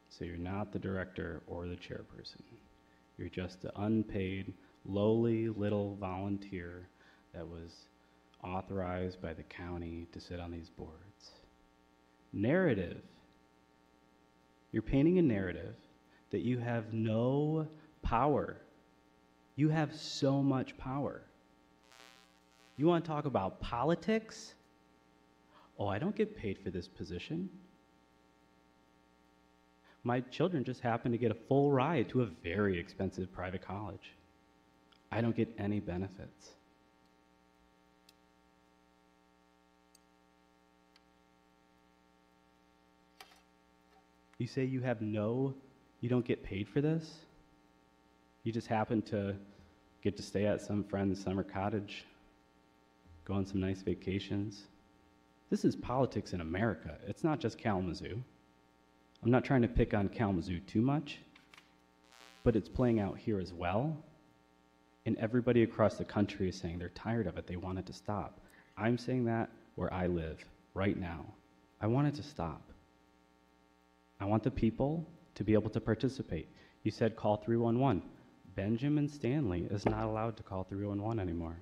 So 0.10 0.26
you're 0.26 0.38
not 0.38 0.74
the 0.74 0.80
director 0.80 1.44
or 1.46 1.68
the 1.68 1.76
chairperson. 1.76 2.42
You're 3.20 3.30
just 3.30 3.62
the 3.62 3.72
unpaid, 3.80 4.52
lowly 4.86 5.50
little 5.50 5.98
volunteer 5.98 6.88
that 7.32 7.48
was 7.48 7.86
authorized 8.46 9.22
by 9.22 9.34
the 9.34 9.44
county 9.44 10.08
to 10.12 10.20
sit 10.20 10.40
on 10.40 10.52
these 10.52 10.70
boards. 10.70 11.32
Narrative. 12.32 13.02
You're 14.72 14.84
painting 14.84 15.18
a 15.18 15.22
narrative 15.22 15.76
that 16.32 16.42
you 16.42 16.58
have 16.60 16.94
no 16.94 17.68
power. 18.02 18.58
You 19.56 19.70
have 19.70 19.96
so 19.96 20.42
much 20.44 20.78
power. 20.78 21.22
You 22.78 22.88
want 22.88 23.06
to 23.06 23.10
talk 23.10 23.26
about 23.26 23.62
politics? 23.62 24.54
Oh, 25.80 25.88
I 25.88 25.98
don't 25.98 26.16
get 26.16 26.36
paid 26.36 26.60
for 26.60 26.70
this 26.70 26.88
position. 26.88 27.50
My 30.04 30.20
children 30.20 30.64
just 30.64 30.82
happen 30.82 31.12
to 31.12 31.18
get 31.18 31.32
a 31.32 31.38
full 31.48 31.72
ride 31.72 32.10
to 32.10 32.22
a 32.22 32.26
very 32.44 32.80
expensive 32.80 33.32
private 33.34 33.66
college. 33.66 34.12
I 35.12 35.22
don't 35.22 35.36
get 35.36 35.50
any 35.58 35.80
benefits. 35.80 36.52
You 44.38 44.48
say 44.48 44.66
you 44.66 44.82
have 44.82 45.02
no, 45.02 45.54
you 46.02 46.10
don't 46.10 46.26
get 46.26 46.44
paid 46.44 46.68
for 46.68 46.82
this? 46.82 47.20
You 48.44 48.52
just 48.52 48.68
happen 48.68 49.02
to 49.04 49.36
get 50.02 50.18
to 50.18 50.24
stay 50.24 50.46
at 50.46 50.62
some 50.62 50.84
friend's 50.84 51.24
summer 51.24 51.44
cottage, 51.44 52.06
go 53.24 53.34
on 53.34 53.46
some 53.46 53.62
nice 53.62 53.82
vacations. 53.82 54.66
This 55.50 55.64
is 55.64 55.76
politics 55.76 56.34
in 56.34 56.42
America. 56.42 56.98
It's 57.08 57.24
not 57.24 57.40
just 57.40 57.58
Kalamazoo. 57.58 58.22
I'm 59.24 59.32
not 59.32 59.46
trying 59.46 59.62
to 59.62 59.68
pick 59.68 59.94
on 59.94 60.10
Kalamazoo 60.10 60.60
too 60.60 60.82
much, 60.82 61.20
but 62.44 62.56
it's 62.56 62.70
playing 62.70 63.00
out 63.00 63.18
here 63.18 63.40
as 63.40 63.54
well. 63.54 63.96
And 65.06 65.18
everybody 65.18 65.64
across 65.64 65.96
the 65.96 66.06
country 66.06 66.50
is 66.50 66.56
saying 66.56 66.78
they're 66.78 66.90
tired 66.90 67.26
of 67.26 67.38
it. 67.38 67.48
They 67.48 67.56
want 67.56 67.80
it 67.80 67.86
to 67.86 67.94
stop. 67.94 68.42
I'm 68.78 68.98
saying 68.98 69.26
that 69.26 69.50
where 69.76 69.94
I 69.94 70.08
live 70.08 70.44
right 70.74 71.00
now. 71.00 71.26
I 71.80 71.88
want 71.88 72.08
it 72.08 72.16
to 72.16 72.24
stop. 72.24 72.62
I 74.20 74.26
want 74.26 74.44
the 74.44 74.52
people 74.52 75.08
to 75.36 75.44
be 75.44 75.54
able 75.54 75.70
to 75.72 75.82
participate. 75.82 76.48
You 76.84 76.92
said 76.92 77.16
call 77.16 77.38
311. 77.38 78.02
Benjamin 78.56 79.10
Stanley 79.10 79.68
is 79.70 79.86
not 79.86 80.04
allowed 80.04 80.38
to 80.38 80.44
call 80.44 80.64
311 80.64 81.20
anymore. 81.20 81.58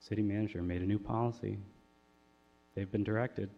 City 0.00 0.22
manager 0.22 0.62
made 0.62 0.82
a 0.82 0.86
new 0.86 0.98
policy. 0.98 1.58
They've 2.74 2.90
been 2.90 3.04
directed 3.04 3.50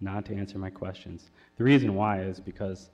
not 0.00 0.24
to 0.26 0.34
answer 0.34 0.58
my 0.58 0.70
questions. 0.70 1.30
The 1.56 1.64
reason 1.64 1.94
why 1.94 2.22
is 2.22 2.38
because 2.38 2.90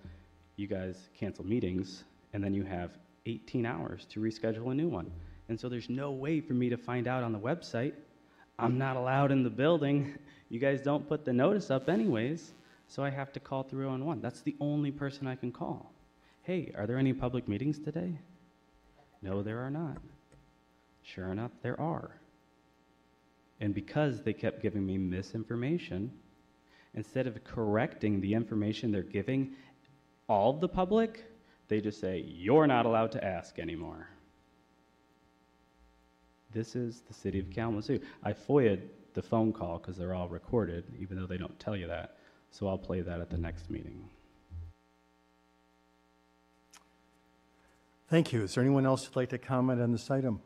you 0.57 0.67
guys 0.67 1.09
cancel 1.19 1.45
meetings 1.45 2.05
and 2.33 2.43
then 2.43 2.55
you 2.55 2.63
have 2.65 2.91
18 3.27 3.67
hours 3.67 4.07
to 4.11 4.21
reschedule 4.21 4.73
a 4.73 4.75
new 4.75 4.89
one. 4.89 5.11
And 5.49 5.59
so 5.59 5.69
there's 5.69 5.91
no 5.91 6.13
way 6.13 6.41
for 6.41 6.55
me 6.55 6.71
to 6.71 6.77
find 6.77 7.07
out 7.07 7.23
on 7.23 7.33
the 7.33 7.39
website. 7.39 7.93
I'm 8.59 8.79
not 8.79 8.97
allowed 8.97 9.33
in 9.33 9.43
the 9.43 9.51
building. 9.51 10.15
You 10.49 10.59
guys 10.59 10.81
don't 10.81 11.07
put 11.09 11.25
the 11.25 11.33
notice 11.33 11.71
up, 11.71 11.89
anyways. 11.89 12.53
So 12.89 13.03
I 13.03 13.11
have 13.11 13.33
to 13.33 13.41
call 13.41 13.63
311. 13.63 14.23
That's 14.23 14.43
the 14.43 14.57
only 14.61 14.91
person 14.91 15.27
I 15.27 15.35
can 15.35 15.51
call. 15.51 15.93
Hey, 16.43 16.73
are 16.77 16.87
there 16.87 16.99
any 16.99 17.13
public 17.13 17.49
meetings 17.49 17.79
today? 17.79 18.19
No, 19.23 19.43
there 19.43 19.61
are 19.61 19.71
not. 19.71 19.99
Sure 21.03 21.33
enough, 21.33 21.53
there 21.63 21.81
are. 21.81 22.21
And 23.61 23.75
because 23.75 24.23
they 24.23 24.33
kept 24.33 24.63
giving 24.63 24.85
me 24.85 24.99
misinformation, 24.99 26.13
instead 26.95 27.27
of 27.27 27.43
correcting 27.45 28.21
the 28.21 28.35
information 28.35 28.93
they're 28.93 29.03
giving 29.03 29.55
all 30.29 30.53
the 30.53 30.69
public, 30.69 31.25
they 31.69 31.81
just 31.81 32.01
say, 32.01 32.25
You're 32.27 32.67
not 32.67 32.87
allowed 32.87 33.13
to 33.13 33.25
ask 33.25 33.59
anymore. 33.59 34.09
This 36.53 36.77
is 36.77 37.03
the 37.09 37.15
city 37.15 37.41
of 37.41 37.51
Kalamazoo. 37.51 38.01
I 38.23 38.33
FOIA'd 38.33 38.89
the 39.15 39.23
phone 39.23 39.53
call 39.53 39.79
because 39.79 39.97
they're 39.97 40.15
all 40.15 40.29
recorded, 40.29 40.85
even 40.99 41.19
though 41.19 41.27
they 41.27 41.37
don't 41.37 41.59
tell 41.59 41.77
you 41.77 41.87
that. 41.89 42.17
So 42.55 42.69
I'll 42.69 42.79
play 42.79 43.01
that 43.01 43.21
at 43.21 43.31
the 43.31 43.37
next 43.37 43.69
meeting. 43.69 44.09
Thank 48.09 48.33
you. 48.33 48.45
Is 48.45 48.55
there 48.55 48.63
anyone 48.63 48.87
else 48.87 49.05
who'd 49.05 49.17
like 49.17 49.31
to 49.31 49.39
comment 49.39 49.81
on 49.81 49.91
this 49.91 50.09
item? 50.09 50.41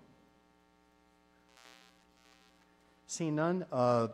Seeing 3.06 3.36
none, 3.36 3.66
uh, 3.70 4.08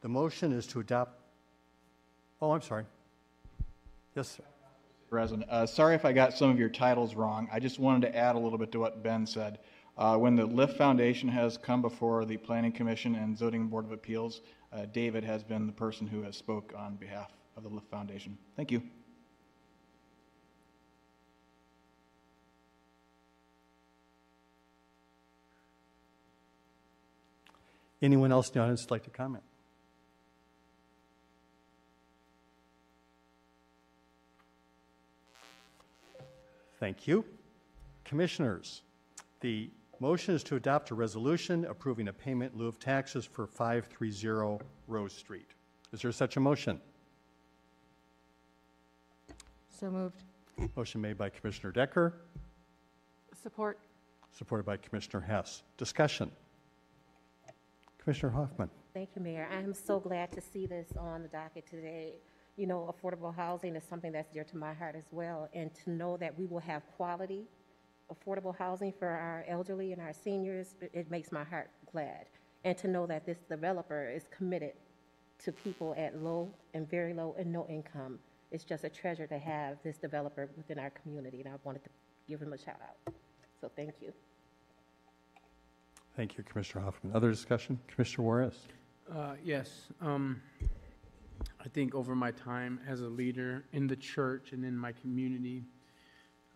the 0.00 0.08
motion 0.08 0.52
is 0.52 0.64
to 0.68 0.78
adopt. 0.78 1.18
Oh, 2.40 2.52
I'm 2.52 2.62
sorry. 2.62 2.84
Yes, 4.14 4.28
sir. 4.36 4.44
President, 5.10 5.50
uh, 5.50 5.66
sorry 5.66 5.96
if 5.96 6.04
I 6.04 6.12
got 6.12 6.34
some 6.34 6.50
of 6.50 6.58
your 6.58 6.68
titles 6.68 7.16
wrong. 7.16 7.48
I 7.52 7.58
just 7.58 7.80
wanted 7.80 8.12
to 8.12 8.16
add 8.16 8.36
a 8.36 8.38
little 8.38 8.58
bit 8.58 8.70
to 8.72 8.78
what 8.78 9.02
Ben 9.02 9.26
said. 9.26 9.58
Uh, 9.98 10.16
when 10.18 10.36
the 10.36 10.46
Lift 10.46 10.76
Foundation 10.76 11.28
has 11.30 11.56
come 11.56 11.82
before 11.82 12.24
the 12.24 12.36
Planning 12.36 12.70
Commission 12.70 13.16
and 13.16 13.36
Zoning 13.36 13.66
Board 13.66 13.86
of 13.86 13.90
Appeals, 13.90 14.40
uh, 14.72 14.86
David 14.86 15.24
has 15.24 15.42
been 15.42 15.66
the 15.66 15.72
person 15.72 16.06
who 16.06 16.22
has 16.22 16.36
spoke 16.36 16.72
on 16.76 16.96
behalf 16.96 17.32
of 17.56 17.62
the 17.62 17.68
Lift 17.68 17.88
Foundation. 17.90 18.36
Thank 18.56 18.70
you. 18.70 18.82
Anyone 28.02 28.30
else 28.30 28.48
in 28.48 28.54
the 28.54 28.60
audience 28.60 28.90
like 28.90 29.04
to 29.04 29.10
comment? 29.10 29.42
Thank 36.78 37.08
you. 37.08 37.24
Commissioners, 38.04 38.82
the 39.40 39.70
motion 40.00 40.34
is 40.34 40.42
to 40.44 40.56
adopt 40.56 40.90
a 40.90 40.94
resolution 40.94 41.64
approving 41.66 42.08
a 42.08 42.12
payment 42.12 42.52
in 42.52 42.58
lieu 42.58 42.66
of 42.66 42.78
taxes 42.78 43.24
for 43.24 43.46
530 43.46 44.64
Rose 44.86 45.12
Street. 45.12 45.50
Is 45.92 46.02
there 46.02 46.12
such 46.12 46.36
a 46.36 46.40
motion? 46.40 46.80
So 49.68 49.90
moved. 49.90 50.24
Motion 50.74 51.00
made 51.00 51.18
by 51.18 51.28
Commissioner 51.28 51.70
Decker, 51.70 52.14
Support. 53.42 53.78
supported 54.32 54.64
by 54.64 54.78
Commissioner 54.78 55.20
Hess. 55.20 55.62
Discussion. 55.76 56.30
Commissioner 57.98 58.32
Hoffman. 58.32 58.70
Thank 58.94 59.10
you, 59.14 59.22
Mayor. 59.22 59.46
I 59.52 59.56
am 59.56 59.74
so 59.74 60.00
glad 60.00 60.32
to 60.32 60.40
see 60.40 60.64
this 60.66 60.88
on 60.98 61.22
the 61.22 61.28
docket 61.28 61.66
today. 61.66 62.14
You 62.56 62.66
know, 62.66 62.94
affordable 62.94 63.34
housing 63.34 63.76
is 63.76 63.84
something 63.84 64.12
that's 64.12 64.32
dear 64.32 64.44
to 64.44 64.56
my 64.56 64.72
heart 64.72 64.94
as 64.96 65.04
well, 65.10 65.48
and 65.52 65.70
to 65.84 65.90
know 65.90 66.16
that 66.16 66.38
we 66.38 66.46
will 66.46 66.60
have 66.60 66.82
quality, 66.96 67.44
affordable 68.10 68.56
housing 68.56 68.92
for 68.92 69.08
our 69.08 69.44
elderly 69.48 69.92
and 69.92 70.00
our 70.00 70.12
seniors, 70.12 70.74
it- 70.80 70.90
it 70.92 71.10
makes 71.10 71.32
my 71.32 71.44
heart 71.44 71.70
glad. 71.90 72.26
And 72.64 72.76
to 72.78 72.88
know 72.88 73.06
that 73.06 73.24
this 73.24 73.38
developer 73.48 74.08
is 74.08 74.28
committed 74.28 74.74
to 75.38 75.52
people 75.52 75.94
at 75.96 76.16
low 76.16 76.52
and 76.74 76.88
very 76.88 77.12
low 77.12 77.34
and 77.38 77.52
no 77.52 77.66
income. 77.68 78.18
It's 78.50 78.64
just 78.64 78.84
a 78.84 78.88
treasure 78.88 79.26
to 79.26 79.38
have 79.38 79.82
this 79.82 79.98
developer 79.98 80.48
within 80.56 80.78
our 80.78 80.90
community, 80.90 81.40
and 81.40 81.52
I 81.52 81.58
wanted 81.64 81.84
to 81.84 81.90
give 82.28 82.40
him 82.40 82.52
a 82.52 82.58
shout 82.58 82.80
out. 82.80 83.14
So 83.60 83.70
thank 83.74 84.00
you. 84.00 84.12
Thank 86.16 86.38
you, 86.38 86.44
Commissioner 86.44 86.84
Hoffman. 86.84 87.14
Other 87.14 87.30
discussion? 87.30 87.78
Commissioner 87.88 88.24
Juarez. 88.24 88.66
Uh, 89.12 89.34
yes. 89.44 89.88
Um, 90.00 90.40
I 91.60 91.68
think 91.68 91.94
over 91.94 92.14
my 92.14 92.30
time 92.30 92.80
as 92.88 93.02
a 93.02 93.08
leader 93.08 93.64
in 93.72 93.86
the 93.86 93.96
church 93.96 94.52
and 94.52 94.64
in 94.64 94.76
my 94.76 94.92
community, 94.92 95.64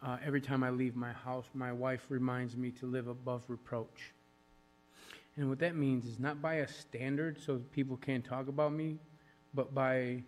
Uh, 0.03 0.17
every 0.25 0.41
time 0.41 0.63
I 0.63 0.71
leave 0.71 0.97
my 0.97 1.13
house, 1.13 1.47
my 1.53 1.73
wife 1.73 2.07
reminds 2.09 2.57
me 2.57 2.71
to 2.73 2.87
live 2.87 3.09
above 3.09 3.43
reproach. 3.49 4.13
And 5.37 5.49
what 5.49 5.59
that 5.61 5.77
means 5.77 6.07
is 6.07 6.19
not 6.19 6.41
by 6.41 6.57
a 6.57 6.69
standard 6.69 7.39
so 7.41 7.61
people 7.73 7.97
can't 7.97 8.25
talk 8.25 8.49
about 8.49 8.73
me, 8.73 8.99
but 9.55 9.75
by 9.75 10.23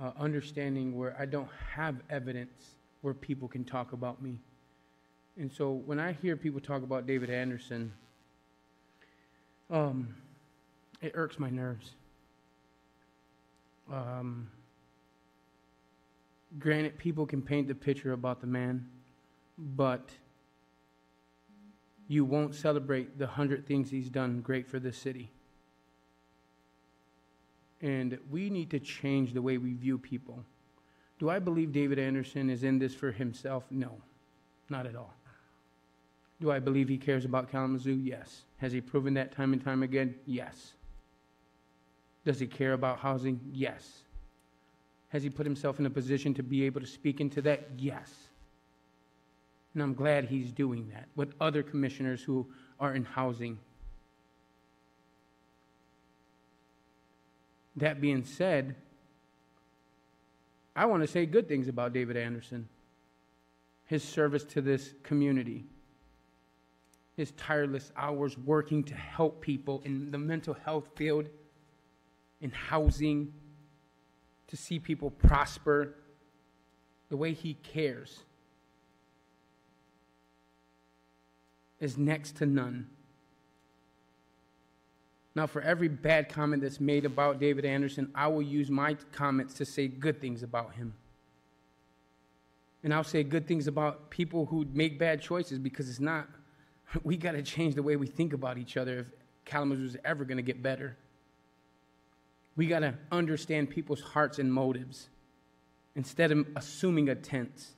uh, 0.00 0.12
understanding 0.18 0.96
where 0.96 1.16
I 1.18 1.24
don't 1.26 1.48
have 1.74 1.96
evidence 2.10 2.76
where 3.00 3.14
people 3.14 3.48
can 3.48 3.64
talk 3.64 3.92
about 3.92 4.22
me. 4.22 4.38
And 5.38 5.50
so 5.52 5.72
when 5.72 5.98
I 5.98 6.12
hear 6.12 6.36
people 6.36 6.60
talk 6.60 6.82
about 6.82 7.06
David 7.06 7.30
Anderson, 7.30 7.92
um, 9.70 10.14
it 11.00 11.12
irks 11.14 11.38
my 11.38 11.50
nerves. 11.50 11.92
Um, 13.92 14.48
granted, 16.58 16.98
people 16.98 17.26
can 17.26 17.42
paint 17.42 17.68
the 17.68 17.74
picture 17.74 18.12
about 18.12 18.40
the 18.40 18.46
man, 18.46 18.86
but 19.58 20.10
you 22.08 22.24
won't 22.24 22.54
celebrate 22.54 23.18
the 23.18 23.26
hundred 23.26 23.66
things 23.66 23.90
he's 23.90 24.08
done 24.08 24.40
great 24.40 24.66
for 24.66 24.78
this 24.78 24.96
city. 24.96 25.30
And 27.80 28.18
we 28.30 28.48
need 28.48 28.70
to 28.70 28.78
change 28.78 29.32
the 29.32 29.42
way 29.42 29.58
we 29.58 29.74
view 29.74 29.98
people. 29.98 30.44
Do 31.18 31.30
I 31.30 31.38
believe 31.38 31.72
David 31.72 31.98
Anderson 31.98 32.50
is 32.50 32.62
in 32.62 32.78
this 32.78 32.94
for 32.94 33.10
himself? 33.10 33.64
No, 33.70 33.92
not 34.68 34.86
at 34.86 34.96
all. 34.96 35.14
Do 36.40 36.50
I 36.50 36.58
believe 36.58 36.88
he 36.88 36.98
cares 36.98 37.24
about 37.24 37.50
Kalamazoo? 37.50 37.94
Yes. 37.94 38.42
Has 38.58 38.72
he 38.72 38.80
proven 38.80 39.14
that 39.14 39.32
time 39.32 39.52
and 39.52 39.64
time 39.64 39.82
again? 39.82 40.14
Yes. 40.26 40.74
Does 42.24 42.38
he 42.38 42.46
care 42.46 42.74
about 42.74 42.98
housing? 42.98 43.40
Yes. 43.52 44.02
Has 45.08 45.22
he 45.22 45.30
put 45.30 45.46
himself 45.46 45.78
in 45.78 45.86
a 45.86 45.90
position 45.90 46.34
to 46.34 46.42
be 46.42 46.64
able 46.64 46.80
to 46.80 46.86
speak 46.86 47.20
into 47.20 47.40
that? 47.42 47.68
Yes. 47.78 48.25
And 49.76 49.82
I'm 49.82 49.92
glad 49.92 50.24
he's 50.24 50.52
doing 50.52 50.88
that 50.94 51.06
with 51.16 51.34
other 51.38 51.62
commissioners 51.62 52.22
who 52.22 52.46
are 52.80 52.94
in 52.94 53.04
housing. 53.04 53.58
That 57.76 58.00
being 58.00 58.24
said, 58.24 58.74
I 60.74 60.86
want 60.86 61.02
to 61.02 61.06
say 61.06 61.26
good 61.26 61.46
things 61.46 61.68
about 61.68 61.92
David 61.92 62.16
Anderson, 62.16 62.70
his 63.84 64.02
service 64.02 64.44
to 64.44 64.62
this 64.62 64.94
community, 65.02 65.66
his 67.14 67.32
tireless 67.32 67.92
hours 67.98 68.38
working 68.38 68.82
to 68.84 68.94
help 68.94 69.42
people 69.42 69.82
in 69.84 70.10
the 70.10 70.16
mental 70.16 70.54
health 70.54 70.88
field, 70.94 71.28
in 72.40 72.50
housing, 72.50 73.30
to 74.46 74.56
see 74.56 74.78
people 74.78 75.10
prosper, 75.10 75.96
the 77.10 77.16
way 77.18 77.34
he 77.34 77.52
cares 77.62 78.20
is 81.80 81.98
next 81.98 82.36
to 82.36 82.46
none. 82.46 82.88
Now, 85.34 85.46
for 85.46 85.60
every 85.60 85.88
bad 85.88 86.30
comment 86.30 86.62
that's 86.62 86.80
made 86.80 87.04
about 87.04 87.38
David 87.38 87.66
Anderson, 87.66 88.10
I 88.14 88.26
will 88.28 88.42
use 88.42 88.70
my 88.70 88.96
comments 89.12 89.52
to 89.54 89.66
say 89.66 89.86
good 89.86 90.18
things 90.18 90.42
about 90.42 90.74
him. 90.74 90.94
And 92.82 92.94
I'll 92.94 93.04
say 93.04 93.22
good 93.22 93.46
things 93.46 93.66
about 93.66 94.08
people 94.08 94.46
who 94.46 94.66
make 94.72 94.98
bad 94.98 95.20
choices 95.20 95.58
because 95.58 95.90
it's 95.90 96.00
not, 96.00 96.26
we 97.02 97.18
got 97.18 97.32
to 97.32 97.42
change 97.42 97.74
the 97.74 97.82
way 97.82 97.96
we 97.96 98.06
think 98.06 98.32
about 98.32 98.56
each 98.56 98.78
other 98.78 99.00
if 99.00 99.06
Kalamazoo 99.44 99.84
is 99.84 99.96
ever 100.06 100.24
going 100.24 100.38
to 100.38 100.42
get 100.42 100.62
better. 100.62 100.96
We 102.56 102.66
got 102.66 102.78
to 102.78 102.94
understand 103.12 103.68
people's 103.68 104.00
hearts 104.00 104.38
and 104.38 104.50
motives 104.50 105.10
instead 105.94 106.32
of 106.32 106.46
assuming 106.56 107.10
a 107.10 107.14
tense. 107.14 107.72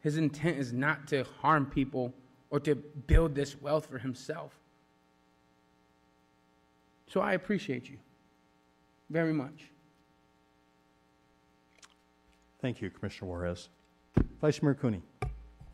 His 0.00 0.16
intent 0.16 0.58
is 0.58 0.72
not 0.72 1.06
to 1.08 1.24
harm 1.40 1.66
people 1.66 2.14
or 2.50 2.60
to 2.60 2.74
build 2.74 3.34
this 3.34 3.60
wealth 3.60 3.86
for 3.86 3.98
himself. 3.98 4.58
So 7.08 7.20
I 7.20 7.32
appreciate 7.32 7.88
you 7.88 7.98
very 9.10 9.32
much. 9.32 9.64
Thank 12.60 12.80
you, 12.80 12.90
Commissioner 12.90 13.28
Juarez. 13.28 13.68
Vice 14.40 14.62
Mayor 14.62 14.74
Cooney. 14.74 15.02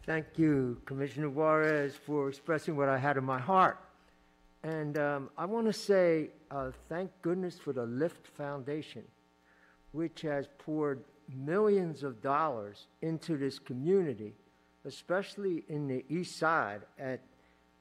Thank 0.07 0.27
you, 0.37 0.81
Commissioner 0.85 1.31
Juarez, 1.31 1.97
for 1.97 2.29
expressing 2.29 2.77
what 2.77 2.89
I 2.89 2.99
had 2.99 3.16
in 3.16 3.25
my 3.25 3.41
heart. 3.41 3.79
And 4.62 4.99
um, 4.99 5.31
I 5.37 5.45
want 5.47 5.66
to 5.66 5.72
say 5.72 6.31
uh, 6.51 6.70
thank 6.89 7.11
goodness 7.22 7.59
for 7.59 7.72
the 7.72 7.85
Lift 7.85 8.27
Foundation, 8.27 9.03
which 9.93 10.20
has 10.22 10.47
poured 10.59 11.03
millions 11.29 12.03
of 12.03 12.20
dollars 12.22 12.87
into 13.03 13.37
this 13.37 13.59
community, 13.59 14.35
especially 14.85 15.64
in 15.68 15.87
the 15.87 16.05
east 16.09 16.39
side 16.39 16.83
at 16.99 17.20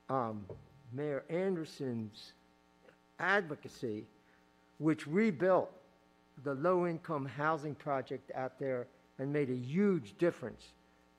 um, 0.09 0.45
Mayor 0.91 1.23
Anderson's 1.29 2.33
advocacy, 3.19 4.05
which 4.77 5.07
rebuilt 5.07 5.71
the 6.43 6.53
low-income 6.55 7.25
housing 7.25 7.75
project 7.75 8.31
out 8.35 8.59
there 8.59 8.87
and 9.19 9.31
made 9.31 9.49
a 9.49 9.55
huge 9.55 10.17
difference 10.17 10.73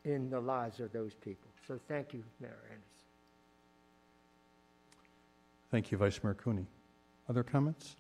in 0.05 0.29
the 0.31 0.41
lives 0.41 0.81
of 0.81 0.93
those 0.93 1.15
people. 1.15 1.49
So 1.67 1.79
thank 1.89 2.13
you, 2.13 2.23
Mayor 2.41 2.59
Anderson. 2.65 2.85
Thank 5.71 5.91
you, 5.91 5.99
Vice 5.99 6.23
Mayor 6.23 6.35
Cooney. 6.35 6.67
Other 7.29 7.43
comments? 7.43 7.97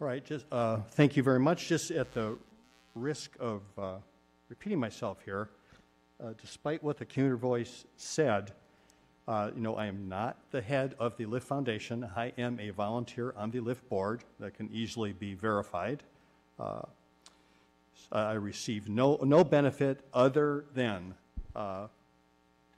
All 0.00 0.06
right, 0.06 0.24
just, 0.24 0.46
uh, 0.50 0.78
thank 0.92 1.14
you 1.14 1.22
very 1.22 1.38
much. 1.38 1.68
Just 1.68 1.90
at 1.90 2.10
the 2.12 2.38
risk 2.94 3.32
of 3.38 3.60
uh, 3.76 3.96
repeating 4.48 4.80
myself 4.80 5.18
here, 5.26 5.50
uh, 6.24 6.32
despite 6.40 6.82
what 6.82 6.96
the 6.96 7.04
commuter 7.04 7.36
voice 7.36 7.84
said, 7.98 8.52
uh, 9.28 9.50
you 9.54 9.60
know, 9.60 9.74
I 9.76 9.84
am 9.84 10.08
not 10.08 10.38
the 10.52 10.62
head 10.62 10.94
of 10.98 11.18
the 11.18 11.26
Lift 11.26 11.46
Foundation. 11.46 12.08
I 12.16 12.32
am 12.38 12.58
a 12.58 12.70
volunteer 12.70 13.34
on 13.36 13.50
the 13.50 13.60
Lift 13.60 13.86
board 13.90 14.24
that 14.38 14.54
can 14.54 14.70
easily 14.72 15.12
be 15.12 15.34
verified. 15.34 16.02
Uh, 16.58 16.80
I 18.10 18.32
receive 18.32 18.88
no, 18.88 19.18
no 19.22 19.44
benefit 19.44 20.00
other 20.14 20.64
than 20.72 21.14
uh, 21.54 21.88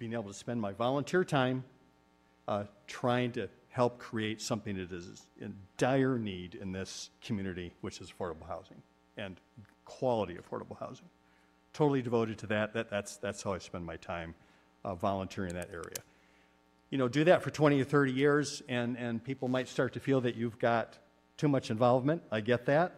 being 0.01 0.15
able 0.15 0.25
to 0.25 0.35
spend 0.35 0.61
my 0.61 0.73
volunteer 0.73 1.23
time 1.23 1.63
trying 2.89 3.31
to 3.33 3.49
help 3.73 3.99
create 3.99 4.41
something 4.41 4.77
that 4.77 4.93
is 4.93 5.27
in 5.41 5.55
dire 5.79 6.19
need 6.19 6.55
in 6.55 6.73
this 6.73 7.09
community, 7.25 7.73
which 7.81 8.01
is 8.01 8.13
affordable 8.13 8.47
housing 8.47 8.83
and 9.17 9.41
quality 9.87 10.37
affordable 10.37 10.79
housing. 10.79 11.09
Totally 11.73 12.03
devoted 12.03 12.37
to 12.39 12.47
that. 12.49 12.75
that 12.75 12.91
that's, 12.91 13.17
that's 13.17 13.43
how 13.43 13.55
I 13.55 13.59
spend 13.59 13.87
my 13.87 13.97
time 13.97 14.35
uh, 14.85 14.95
volunteering 14.95 15.51
in 15.51 15.57
that 15.57 15.71
area. 15.73 15.97
You 16.91 16.99
know, 16.99 17.09
do 17.09 17.25
that 17.25 17.43
for 17.43 17.51
20 17.51 17.81
or 17.81 17.85
30 17.85 18.13
years, 18.13 18.63
and, 18.69 18.99
and 18.99 19.25
people 19.25 19.49
might 19.49 19.69
start 19.69 19.95
to 19.95 20.01
feel 20.01 20.21
that 20.21 20.37
you've 20.37 20.59
got 20.59 20.99
too 21.39 21.49
much 21.49 21.71
involvement. 21.71 22.23
I 22.31 22.41
get 22.41 22.67
that. 22.67 22.93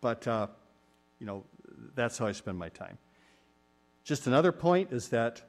But, 0.00 0.26
uh, 0.26 0.48
you 1.20 1.26
know, 1.26 1.44
that's 1.94 2.18
how 2.18 2.26
I 2.26 2.32
spend 2.32 2.58
my 2.58 2.70
time. 2.70 2.98
Just 4.02 4.26
another 4.26 4.50
point 4.50 4.90
is 4.90 5.10
that 5.10 5.42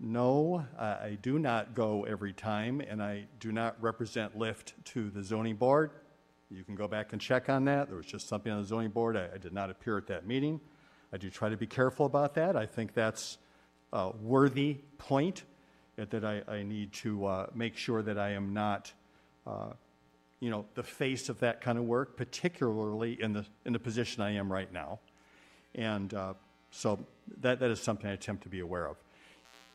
no, 0.00 0.64
I 0.78 1.16
do 1.22 1.38
not 1.38 1.74
go 1.74 2.04
every 2.04 2.32
time, 2.32 2.80
and 2.80 3.02
I 3.02 3.26
do 3.38 3.52
not 3.52 3.80
represent 3.80 4.36
Lift 4.36 4.74
to 4.86 5.10
the 5.10 5.22
zoning 5.22 5.56
board. 5.56 5.92
You 6.50 6.64
can 6.64 6.74
go 6.74 6.88
back 6.88 7.12
and 7.12 7.20
check 7.20 7.48
on 7.48 7.64
that. 7.66 7.88
There 7.88 7.96
was 7.96 8.06
just 8.06 8.28
something 8.28 8.50
on 8.50 8.60
the 8.60 8.66
zoning 8.66 8.90
board. 8.90 9.16
I, 9.16 9.28
I 9.34 9.38
did 9.38 9.52
not 9.52 9.70
appear 9.70 9.96
at 9.96 10.08
that 10.08 10.26
meeting. 10.26 10.60
I 11.12 11.16
do 11.16 11.30
try 11.30 11.48
to 11.48 11.56
be 11.56 11.66
careful 11.66 12.06
about 12.06 12.34
that. 12.34 12.56
I 12.56 12.66
think 12.66 12.94
that's 12.94 13.38
a 13.92 14.10
worthy 14.16 14.78
point 14.98 15.44
that 15.96 16.24
I, 16.24 16.42
I 16.48 16.62
need 16.62 16.92
to 16.94 17.26
uh, 17.26 17.46
make 17.54 17.76
sure 17.76 18.02
that 18.02 18.18
I 18.18 18.30
am 18.30 18.54
not, 18.54 18.92
uh, 19.46 19.72
you 20.40 20.50
know, 20.50 20.64
the 20.74 20.82
face 20.82 21.28
of 21.28 21.40
that 21.40 21.60
kind 21.60 21.78
of 21.78 21.84
work, 21.84 22.16
particularly 22.16 23.20
in 23.20 23.32
the, 23.32 23.44
in 23.64 23.72
the 23.72 23.78
position 23.78 24.22
I 24.22 24.32
am 24.32 24.50
right 24.50 24.72
now. 24.72 25.00
And 25.74 26.12
uh, 26.14 26.34
so 26.70 27.04
that, 27.40 27.60
that 27.60 27.70
is 27.70 27.80
something 27.80 28.08
I 28.08 28.14
attempt 28.14 28.42
to 28.44 28.48
be 28.48 28.60
aware 28.60 28.86
of. 28.86 28.96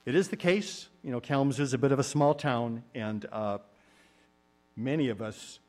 It 0.05 0.13
is 0.13 0.27
the 0.27 0.37
case, 0.37 0.87
you 1.03 1.09
know, 1.09 1.19
Kalamazoo 1.19 1.63
is 1.63 1.73
a 1.73 1.79
bit 1.79 1.91
of 1.91 1.97
a 1.97 2.03
small 2.03 2.35
town, 2.35 2.83
and 2.93 3.25
uh, 3.31 3.57
many 4.75 5.09
of 5.09 5.19
us 5.19 5.59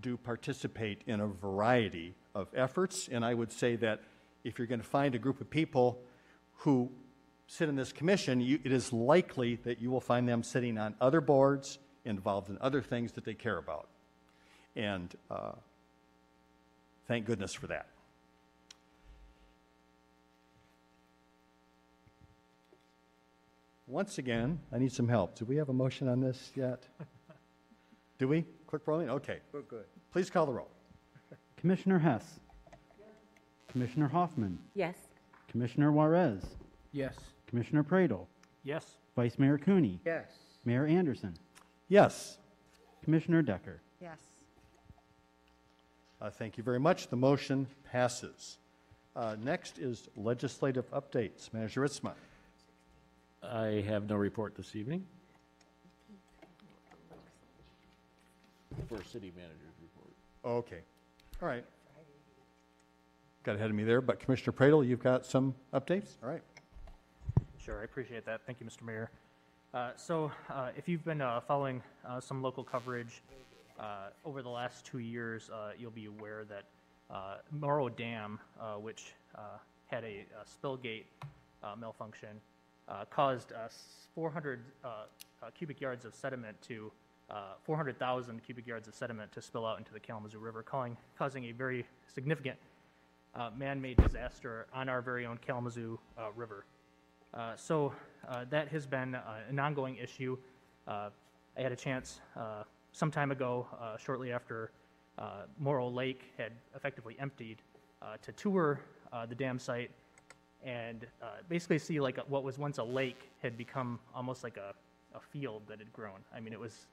do 0.00 0.16
participate 0.16 1.02
in 1.08 1.18
a 1.18 1.26
variety 1.26 2.14
of 2.32 2.46
efforts. 2.54 3.08
And 3.10 3.24
I 3.24 3.34
would 3.34 3.50
say 3.50 3.74
that 3.76 4.00
if 4.44 4.56
you're 4.56 4.68
going 4.68 4.80
to 4.80 4.86
find 4.86 5.16
a 5.16 5.18
group 5.18 5.40
of 5.40 5.50
people 5.50 6.00
who 6.58 6.92
sit 7.48 7.68
in 7.68 7.74
this 7.74 7.92
commission, 7.92 8.40
you, 8.40 8.60
it 8.62 8.70
is 8.70 8.92
likely 8.92 9.56
that 9.64 9.82
you 9.82 9.90
will 9.90 10.00
find 10.00 10.28
them 10.28 10.44
sitting 10.44 10.78
on 10.78 10.94
other 11.00 11.20
boards, 11.20 11.80
involved 12.04 12.50
in 12.50 12.58
other 12.60 12.82
things 12.82 13.10
that 13.12 13.24
they 13.24 13.34
care 13.34 13.58
about. 13.58 13.88
And 14.76 15.12
uh, 15.28 15.52
thank 17.08 17.26
goodness 17.26 17.52
for 17.52 17.66
that. 17.66 17.91
Once 23.92 24.16
again, 24.16 24.58
I 24.72 24.78
need 24.78 24.90
some 24.90 25.06
help. 25.06 25.34
Do 25.38 25.44
we 25.44 25.56
have 25.56 25.68
a 25.68 25.72
motion 25.74 26.08
on 26.08 26.18
this 26.18 26.50
yet? 26.54 26.82
Do 28.18 28.26
we? 28.26 28.46
Clerk 28.66 28.86
Borling? 28.86 29.10
Okay. 29.10 29.40
We're 29.52 29.60
good. 29.60 29.84
Please 30.12 30.30
call 30.30 30.46
the 30.46 30.52
roll. 30.54 30.70
Commissioner 31.58 31.98
Hess. 31.98 32.40
Commissioner 33.68 34.08
Hoffman, 34.08 34.58
Yes. 34.74 34.96
Commissioner 35.48 35.92
Juarez, 35.92 36.42
Yes. 36.92 37.14
Commissioner 37.46 37.84
Praedel. 37.84 38.26
Yes. 38.64 38.96
Vice 39.14 39.38
Mayor 39.38 39.58
Cooney, 39.58 40.00
Yes. 40.06 40.30
Mayor 40.64 40.86
Anderson, 40.86 41.34
Yes. 41.88 42.38
Commissioner 43.04 43.42
Decker. 43.42 43.82
Yes. 44.00 44.18
Uh, 46.18 46.30
Thank 46.30 46.56
you 46.56 46.64
very 46.64 46.80
much. 46.80 47.08
The 47.08 47.16
motion 47.16 47.66
passes. 47.84 48.56
Uh, 49.14 49.36
Next 49.42 49.78
is 49.78 50.08
legislative 50.16 50.90
updates. 50.92 51.52
Manager 51.52 51.82
Ritzman. 51.82 52.14
I 53.42 53.84
have 53.88 54.08
no 54.08 54.16
report 54.16 54.56
this 54.56 54.76
evening. 54.76 55.04
For 58.88 59.02
city 59.04 59.32
manager's 59.36 59.74
report. 59.82 60.12
Okay, 60.66 60.80
all 61.42 61.48
right. 61.48 61.64
Got 63.42 63.56
ahead 63.56 63.70
of 63.70 63.76
me 63.76 63.82
there, 63.84 64.00
but 64.00 64.20
Commissioner 64.20 64.52
Praedel, 64.52 64.86
you've 64.86 65.02
got 65.02 65.26
some 65.26 65.54
updates? 65.74 66.14
All 66.22 66.28
right. 66.30 66.42
Sure, 67.58 67.80
I 67.80 67.84
appreciate 67.84 68.24
that. 68.26 68.40
Thank 68.46 68.60
you, 68.60 68.66
Mr. 68.66 68.82
Mayor. 68.82 69.10
Uh, 69.74 69.90
So 69.96 70.30
uh, 70.48 70.70
if 70.76 70.88
you've 70.88 71.04
been 71.04 71.20
uh, 71.20 71.40
following 71.40 71.82
uh, 72.06 72.20
some 72.20 72.40
local 72.42 72.62
coverage 72.62 73.22
uh, 73.80 74.10
over 74.24 74.42
the 74.42 74.48
last 74.48 74.86
two 74.86 74.98
years, 74.98 75.50
uh, 75.50 75.72
you'll 75.78 75.90
be 75.90 76.06
aware 76.06 76.44
that 76.44 76.64
uh, 77.10 77.36
Morrow 77.50 77.88
Dam, 77.88 78.38
uh, 78.60 78.74
which 78.74 79.12
uh, 79.34 79.40
had 79.86 80.04
a 80.04 80.24
a 80.40 80.46
spill 80.46 80.76
gate 80.76 81.06
uh, 81.62 81.74
malfunction, 81.78 82.40
uh, 82.88 83.04
caused 83.10 83.52
uh, 83.52 83.68
400 84.14 84.60
uh, 84.84 84.88
uh, 85.42 85.50
cubic 85.54 85.80
yards 85.80 86.04
of 86.04 86.14
sediment 86.14 86.60
to, 86.62 86.90
uh, 87.30 87.54
400,000 87.62 88.42
cubic 88.44 88.66
yards 88.66 88.88
of 88.88 88.94
sediment 88.94 89.32
to 89.32 89.40
spill 89.40 89.64
out 89.64 89.78
into 89.78 89.92
the 89.92 90.00
Kalamazoo 90.00 90.38
River, 90.38 90.62
calling- 90.62 90.96
causing 91.16 91.44
a 91.44 91.52
very 91.52 91.86
significant 92.12 92.58
man-made 93.56 93.96
disaster 93.96 94.66
on 94.74 94.90
our 94.90 95.00
very 95.00 95.24
own 95.24 95.38
Kalamazoo 95.38 95.98
River. 96.36 96.66
So 97.56 97.94
that 98.50 98.68
has 98.68 98.86
been 98.86 99.16
an 99.48 99.58
ongoing 99.58 99.96
issue. 99.96 100.36
I 100.86 101.10
had 101.56 101.72
a 101.72 101.76
chance 101.76 102.20
some 102.92 103.10
time 103.10 103.30
ago, 103.30 103.66
shortly 103.98 104.32
after 104.32 104.70
uh, 105.18 105.42
Morrow 105.58 105.88
Lake 105.88 106.32
had 106.38 106.52
effectively 106.74 107.16
emptied, 107.20 107.58
uh, 108.00 108.16
to 108.22 108.32
tour 108.32 108.80
uh, 109.12 109.26
the 109.26 109.34
dam 109.34 109.58
site 109.58 109.90
and 110.64 111.06
uh, 111.20 111.26
basically 111.48 111.78
see 111.78 112.00
like 112.00 112.18
a- 112.18 112.24
what 112.28 112.44
was 112.44 112.58
once 112.58 112.78
a 112.78 112.84
lake 112.84 113.30
had 113.42 113.56
become 113.56 113.98
almost 114.14 114.44
like 114.44 114.56
a, 114.56 114.74
a 115.14 115.20
field 115.20 115.62
that 115.68 115.78
had 115.78 115.92
grown. 115.92 116.20
I 116.34 116.40
mean, 116.40 116.52
it 116.52 116.60
was 116.60 116.86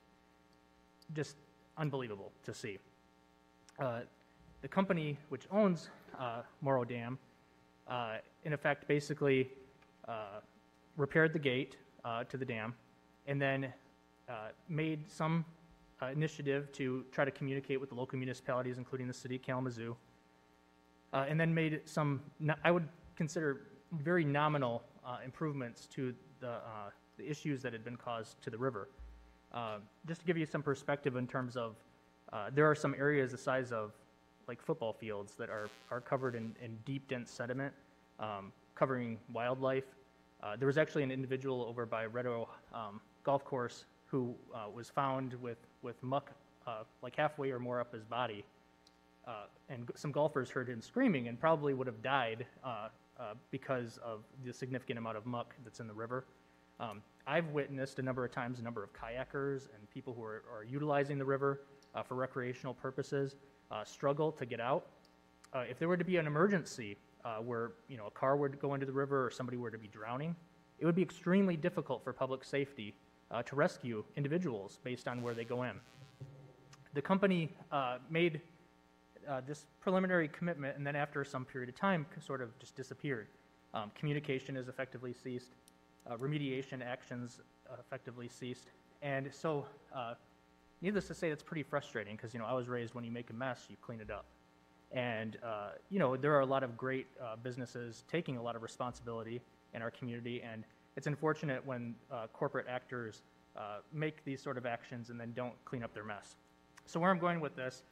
just 1.13 1.35
unbelievable 1.77 2.31
to 2.43 2.53
see. 2.53 2.77
Uh, 3.79 4.01
the 4.61 4.67
company 4.67 5.17
which 5.29 5.47
owns 5.51 5.89
uh, 6.19 6.41
Morrow 6.61 6.83
Dam, 6.83 7.17
uh, 7.87 8.17
in 8.43 8.53
effect, 8.53 8.87
basically 8.87 9.49
uh, 10.07 10.41
repaired 10.97 11.31
the 11.31 11.39
gate 11.39 11.77
uh, 12.03 12.23
to 12.25 12.37
the 12.37 12.45
dam, 12.45 12.73
and 13.27 13.41
then 13.41 13.73
made 14.67 15.09
some 15.09 15.43
initiative 16.11 16.71
to 16.71 17.03
try 17.11 17.25
to 17.25 17.31
communicate 17.31 17.79
with 17.79 17.89
the 17.89 17.95
local 17.95 18.17
municipalities, 18.17 18.77
including 18.77 19.07
the 19.07 19.13
city 19.13 19.35
of 19.35 19.41
Kalamazoo, 19.41 19.95
uh, 21.13 21.25
and 21.27 21.39
then 21.39 21.53
made 21.53 21.81
some, 21.85 22.21
I 22.63 22.71
would 22.71 22.87
consider 23.19 23.63
very 23.91 24.23
nominal 24.23 24.81
uh, 25.05 25.17
improvements 25.25 25.87
to 25.87 26.15
the, 26.39 26.51
uh, 26.51 26.89
the 27.17 27.29
issues 27.29 27.61
that 27.61 27.73
had 27.73 27.83
been 27.83 27.97
caused 27.97 28.41
to 28.41 28.49
the 28.49 28.57
river. 28.57 28.87
Uh, 29.53 29.79
just 30.07 30.21
to 30.21 30.25
give 30.25 30.37
you 30.37 30.45
some 30.45 30.63
perspective 30.63 31.17
in 31.17 31.27
terms 31.27 31.57
of, 31.57 31.75
uh, 32.31 32.49
there 32.55 32.65
are 32.65 32.75
some 32.75 32.95
areas 32.97 33.31
the 33.31 33.37
size 33.37 33.73
of 33.73 33.91
like 34.47 34.61
football 34.61 34.93
fields 34.93 35.35
that 35.35 35.49
are, 35.49 35.67
are 35.91 35.99
covered 35.99 36.33
in, 36.33 36.55
in 36.63 36.77
deep, 36.85 37.09
dense 37.09 37.29
sediment, 37.29 37.73
um, 38.21 38.53
covering 38.73 39.17
wildlife. 39.33 39.83
Uh, 40.41 40.55
there 40.55 40.67
was 40.67 40.77
actually 40.77 41.03
an 41.03 41.11
individual 41.11 41.65
over 41.67 41.85
by 41.85 42.05
Red 42.05 42.25
Oak 42.25 42.49
um, 42.73 43.01
Golf 43.25 43.43
Course 43.43 43.83
who 44.05 44.33
uh, 44.55 44.69
was 44.73 44.89
found 44.89 45.33
with, 45.41 45.57
with 45.81 46.01
muck 46.01 46.31
like 47.01 47.15
halfway 47.15 47.49
or 47.49 47.59
more 47.59 47.81
up 47.81 47.91
his 47.91 48.05
body. 48.05 48.45
And 49.69 49.89
some 49.95 50.11
golfers 50.11 50.49
heard 50.51 50.69
him 50.69 50.81
screaming 50.81 51.27
and 51.27 51.39
probably 51.39 51.73
would 51.73 51.87
have 51.87 52.01
died 52.03 52.45
uh, 53.19 53.33
because 53.51 53.99
of 54.03 54.23
the 54.45 54.53
significant 54.53 54.97
amount 54.97 55.17
of 55.17 55.25
muck 55.25 55.55
that's 55.63 55.79
in 55.79 55.87
the 55.87 55.93
river. 55.93 56.25
Um, 56.79 57.01
I've 57.27 57.47
witnessed 57.49 57.99
a 57.99 58.01
number 58.01 58.23
of 58.23 58.31
times 58.31 58.59
a 58.59 58.63
number 58.63 58.83
of 58.83 58.91
kayakers 58.93 59.67
and 59.75 59.89
people 59.93 60.13
who 60.13 60.23
are, 60.23 60.43
are 60.53 60.63
utilizing 60.63 61.17
the 61.17 61.25
river 61.25 61.61
uh, 61.93 62.01
for 62.01 62.15
recreational 62.15 62.73
purposes 62.73 63.35
uh, 63.71 63.83
struggle 63.83 64.31
to 64.31 64.45
get 64.45 64.61
out. 64.61 64.87
Uh, 65.53 65.65
if 65.69 65.77
there 65.79 65.87
were 65.87 65.97
to 65.97 66.05
be 66.05 66.17
an 66.17 66.27
emergency 66.27 66.95
uh, 67.25 67.37
where 67.37 67.71
you 67.89 67.97
know 67.97 68.07
a 68.07 68.11
car 68.11 68.37
were 68.37 68.47
to 68.47 68.57
go 68.57 68.73
into 68.73 68.85
the 68.85 68.91
river 68.91 69.25
or 69.25 69.29
somebody 69.29 69.57
were 69.57 69.71
to 69.71 69.77
be 69.77 69.87
drowning, 69.87 70.35
it 70.79 70.85
would 70.85 70.95
be 70.95 71.01
extremely 71.01 71.57
difficult 71.57 72.03
for 72.03 72.13
public 72.13 72.43
safety 72.43 72.93
to 73.45 73.55
rescue 73.55 74.03
individuals 74.15 74.79
based 74.83 75.07
on 75.07 75.21
where 75.21 75.35
they 75.35 75.43
go 75.43 75.61
in. 75.61 75.73
The 76.95 77.01
company 77.01 77.53
made 78.09 78.41
uh, 79.27 79.41
this 79.45 79.65
preliminary 79.79 80.27
commitment, 80.27 80.77
and 80.77 80.85
then 80.85 80.95
after 80.95 81.23
some 81.23 81.45
period 81.45 81.69
of 81.69 81.75
time, 81.75 82.05
sort 82.19 82.41
of 82.41 82.57
just 82.59 82.75
disappeared. 82.75 83.27
Um, 83.73 83.91
communication 83.95 84.55
has 84.55 84.67
effectively 84.67 85.13
ceased. 85.13 85.55
Uh, 86.09 86.15
remediation 86.17 86.85
actions 86.85 87.39
uh, 87.69 87.75
effectively 87.79 88.27
ceased. 88.27 88.71
And 89.01 89.29
so, 89.31 89.65
uh, 89.95 90.15
needless 90.81 91.07
to 91.07 91.13
say, 91.13 91.29
that's 91.29 91.43
pretty 91.43 91.63
frustrating 91.63 92.15
because 92.15 92.33
you 92.33 92.39
know 92.39 92.45
I 92.45 92.53
was 92.53 92.67
raised 92.67 92.95
when 92.95 93.03
you 93.03 93.11
make 93.11 93.29
a 93.29 93.33
mess, 93.33 93.65
you 93.69 93.75
clean 93.81 94.01
it 94.01 94.09
up. 94.09 94.25
And 94.91 95.37
uh, 95.43 95.71
you 95.89 95.99
know 95.99 96.17
there 96.17 96.33
are 96.33 96.39
a 96.39 96.45
lot 96.45 96.63
of 96.63 96.75
great 96.77 97.05
uh, 97.21 97.35
businesses 97.41 98.03
taking 98.11 98.37
a 98.37 98.41
lot 98.41 98.55
of 98.55 98.63
responsibility 98.63 99.41
in 99.73 99.81
our 99.83 99.91
community, 99.91 100.41
and 100.41 100.63
it's 100.97 101.05
unfortunate 101.05 101.63
when 101.65 101.93
corporate 102.33 102.65
actors 102.67 103.21
make 103.93 104.23
these 104.25 104.41
sort 104.41 104.57
of 104.57 104.65
actions 104.65 105.09
and 105.09 105.19
then 105.19 105.31
don't 105.35 105.53
clean 105.63 105.83
up 105.83 105.93
their 105.93 106.03
mess. 106.03 106.37
So 106.85 106.99
where 106.99 107.11
I'm 107.11 107.19
going 107.19 107.39
with 107.39 107.55
this 107.55 107.83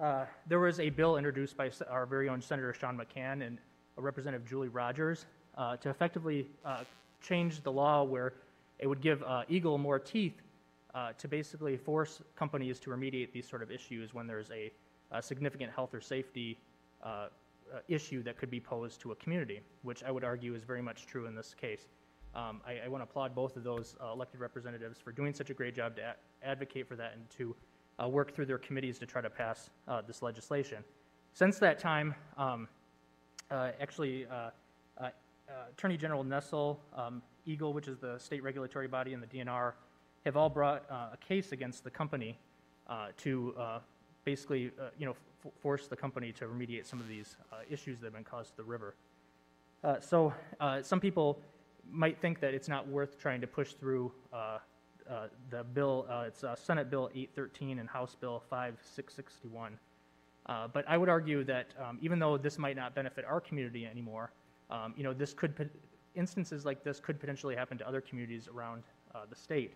uh, 0.00 0.24
there 0.46 0.58
was 0.58 0.80
a 0.80 0.88
bill 0.90 1.16
introduced 1.16 1.56
by 1.56 1.70
our 1.88 2.06
very 2.06 2.28
own 2.28 2.40
Senator 2.40 2.72
Sean 2.72 2.98
McCann 2.98 3.46
and 3.46 3.58
Representative 3.96 4.48
Julie 4.48 4.68
Rogers 4.68 5.26
uh, 5.58 5.76
to 5.76 5.90
effectively 5.90 6.48
uh, 6.64 6.84
change 7.20 7.62
the 7.62 7.70
law 7.70 8.02
where 8.02 8.32
it 8.78 8.86
would 8.86 9.02
give 9.02 9.22
uh, 9.24 9.42
EGLE 9.50 9.76
more 9.76 9.98
teeth 9.98 10.40
uh, 10.94 11.12
to 11.18 11.28
basically 11.28 11.76
force 11.76 12.22
companies 12.34 12.80
to 12.80 12.90
remediate 12.90 13.30
these 13.32 13.46
sort 13.46 13.62
of 13.62 13.70
issues 13.70 14.14
when 14.14 14.26
there's 14.26 14.50
a, 14.50 14.72
a 15.12 15.22
significant 15.22 15.70
health 15.70 15.92
or 15.92 16.00
safety 16.00 16.58
issue 17.86 18.22
that 18.22 18.36
could 18.36 18.50
be 18.50 18.58
posed 18.58 19.00
to 19.00 19.12
a 19.12 19.14
community, 19.16 19.60
which 19.82 20.02
I 20.02 20.10
would 20.10 20.24
argue 20.24 20.54
is 20.54 20.64
very 20.64 20.82
much 20.82 21.06
true 21.06 21.26
in 21.26 21.36
this 21.36 21.54
case. 21.54 21.86
Um, 22.34 22.60
I, 22.66 22.80
I 22.84 22.88
want 22.88 23.00
to 23.00 23.04
applaud 23.08 23.34
both 23.34 23.56
of 23.56 23.64
those 23.64 23.96
elected 24.00 24.40
representatives 24.40 24.98
for 24.98 25.12
doing 25.12 25.34
such 25.34 25.50
a 25.50 25.54
great 25.54 25.74
job 25.74 25.94
to 25.96 26.14
advocate 26.42 26.88
for 26.88 26.96
that 26.96 27.12
and 27.14 27.28
to 27.30 27.54
uh, 28.02 28.08
work 28.08 28.34
through 28.34 28.46
their 28.46 28.58
committees 28.58 28.98
to 28.98 29.06
try 29.06 29.20
to 29.20 29.30
pass 29.30 29.70
uh, 29.88 30.02
this 30.06 30.22
legislation. 30.22 30.82
Since 31.34 31.58
that 31.58 31.78
time, 31.78 32.14
um, 32.36 32.68
uh, 33.50 33.70
actually, 33.80 34.26
uh, 34.26 34.50
uh, 35.00 35.10
Attorney 35.72 35.96
General 35.96 36.24
Nessel, 36.24 36.78
um, 36.94 37.22
EGLE, 37.46 37.72
which 37.72 37.88
is 37.88 37.98
the 37.98 38.18
state 38.18 38.42
regulatory 38.42 38.86
body, 38.86 39.14
and 39.14 39.22
the 39.22 39.26
DNR 39.26 39.72
have 40.24 40.36
all 40.36 40.48
brought 40.48 40.84
a 40.90 41.16
case 41.16 41.52
against 41.52 41.82
the 41.82 41.90
company 41.90 42.38
to 43.16 43.54
basically, 44.24 44.70
you 44.98 45.06
know, 45.06 45.16
force 45.60 45.88
the 45.88 45.96
company 45.96 46.30
to 46.32 46.44
remediate 46.44 46.86
some 46.86 47.00
of 47.00 47.08
these 47.08 47.36
issues 47.68 47.98
that 47.98 48.06
have 48.06 48.14
been 48.14 48.22
caused 48.22 48.50
to 48.50 48.56
the 48.58 48.62
river. 48.62 48.94
So 50.00 50.32
some 50.82 51.00
people 51.00 51.40
might 51.90 52.18
think 52.18 52.38
that 52.40 52.54
it's 52.54 52.68
not 52.68 52.86
worth 52.86 53.18
trying 53.18 53.40
to 53.40 53.46
push 53.46 53.72
through 53.72 54.12
uh, 54.32 54.58
uh, 55.10 55.26
the 55.50 55.64
bill. 55.64 56.06
Uh, 56.08 56.24
it's 56.26 56.44
uh, 56.44 56.54
Senate 56.54 56.90
Bill 56.90 57.10
813 57.12 57.78
and 57.78 57.88
House 57.88 58.16
Bill 58.18 58.42
5661. 58.48 59.78
Uh, 60.46 60.68
but 60.72 60.84
I 60.88 60.96
would 60.96 61.08
argue 61.08 61.44
that 61.44 61.74
um, 61.82 61.98
even 62.00 62.18
though 62.18 62.38
this 62.38 62.58
might 62.58 62.76
not 62.76 62.94
benefit 62.94 63.24
our 63.24 63.40
community 63.40 63.86
anymore, 63.86 64.32
um, 64.70 64.94
you 64.96 65.04
know, 65.04 65.12
this 65.12 65.34
could 65.34 65.70
instances 66.14 66.64
like 66.64 66.82
this 66.82 66.98
could 67.00 67.20
potentially 67.20 67.54
happen 67.54 67.78
to 67.78 67.86
other 67.86 68.00
communities 68.00 68.48
around 68.52 68.82
uh, 69.14 69.20
the 69.28 69.36
state, 69.36 69.74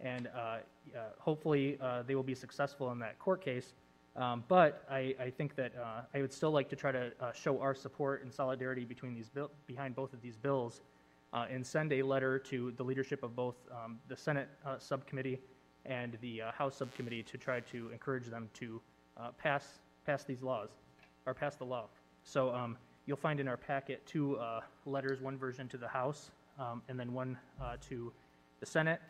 and 0.00 0.28
uh, 0.28 0.58
hopefully 1.18 1.78
they 2.06 2.14
will 2.14 2.22
be 2.22 2.34
successful 2.34 2.92
in 2.92 2.98
that 2.98 3.18
court 3.18 3.42
case. 3.42 3.74
Um, 4.14 4.44
but 4.46 4.84
I, 4.90 5.14
I 5.18 5.30
think 5.30 5.56
that 5.56 5.72
I 6.12 6.20
would 6.20 6.32
still 6.32 6.50
like 6.50 6.68
to 6.68 6.76
try 6.76 6.92
to 6.92 7.12
show 7.34 7.60
our 7.60 7.74
support 7.74 8.22
and 8.22 8.32
solidarity 8.32 8.84
between 8.84 9.14
these 9.14 9.30
behind 9.66 9.96
both 9.96 10.12
of 10.12 10.20
these 10.20 10.36
bills, 10.36 10.82
uh, 11.32 11.46
and 11.50 11.66
send 11.66 11.92
a 11.92 12.02
letter 12.02 12.38
to 12.38 12.72
the 12.72 12.82
leadership 12.82 13.22
of 13.22 13.34
both 13.34 13.56
um, 13.70 13.98
the 14.08 14.16
Senate 14.16 14.48
uh, 14.66 14.78
subcommittee 14.78 15.40
and 15.86 16.18
the 16.20 16.42
uh, 16.42 16.52
House 16.52 16.76
subcommittee 16.76 17.22
to 17.22 17.38
try 17.38 17.60
to 17.60 17.90
encourage 17.90 18.26
them 18.26 18.48
to 18.54 18.80
uh, 19.16 19.30
pass 19.38 19.80
pass 20.06 20.24
these 20.24 20.42
laws 20.42 20.70
or 21.26 21.34
pass 21.34 21.56
the 21.56 21.64
law. 21.64 21.86
So 22.24 22.52
um, 22.54 22.76
you'll 23.06 23.16
find 23.16 23.38
in 23.40 23.48
our 23.48 23.56
packet 23.56 24.04
two 24.04 24.36
uh, 24.36 24.60
letters, 24.84 25.20
one 25.20 25.38
version 25.38 25.68
to 25.68 25.76
the 25.76 25.88
House 25.88 26.30
um, 26.58 26.82
and 26.88 26.98
then 26.98 27.12
one 27.12 27.38
uh, 27.62 27.76
to 27.88 28.12
the 28.60 28.66
Senate 28.66 29.00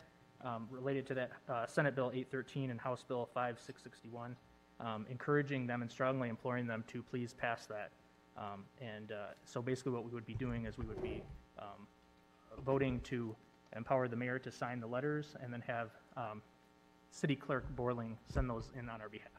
um, 0.43 0.67
related 0.69 1.07
to 1.07 1.13
that 1.15 1.31
Senate 1.67 1.95
Bill 1.95 2.11
813 2.13 2.69
and 2.69 2.79
House 2.79 3.03
Bill 3.07 3.27
5661, 3.33 4.35
um, 4.79 5.05
encouraging 5.09 5.65
them 5.65 5.81
and 5.81 5.89
strongly 5.89 6.29
imploring 6.29 6.67
them 6.67 6.83
to 6.87 7.01
please 7.01 7.33
pass 7.33 7.65
that. 7.65 7.91
Um, 8.37 8.65
And 8.81 9.11
so 9.45 9.61
basically 9.61 9.93
what 9.93 10.05
we 10.05 10.11
would 10.11 10.25
be 10.25 10.35
doing 10.35 10.65
is 10.65 10.77
we 10.77 10.85
would 10.85 11.01
be 11.01 11.23
voting 12.65 12.99
to 13.01 13.35
empower 13.75 14.07
the 14.07 14.15
mayor 14.15 14.39
to 14.39 14.51
sign 14.51 14.79
the 14.79 14.87
letters 14.87 15.35
and 15.41 15.51
then 15.51 15.61
have 15.61 15.89
um, 16.15 16.41
City 17.11 17.35
Clerk 17.35 17.65
Borling 17.75 18.15
send 18.31 18.49
those 18.49 18.71
in 18.77 18.89
on 18.89 19.01
our 19.01 19.09
behalf. 19.09 19.29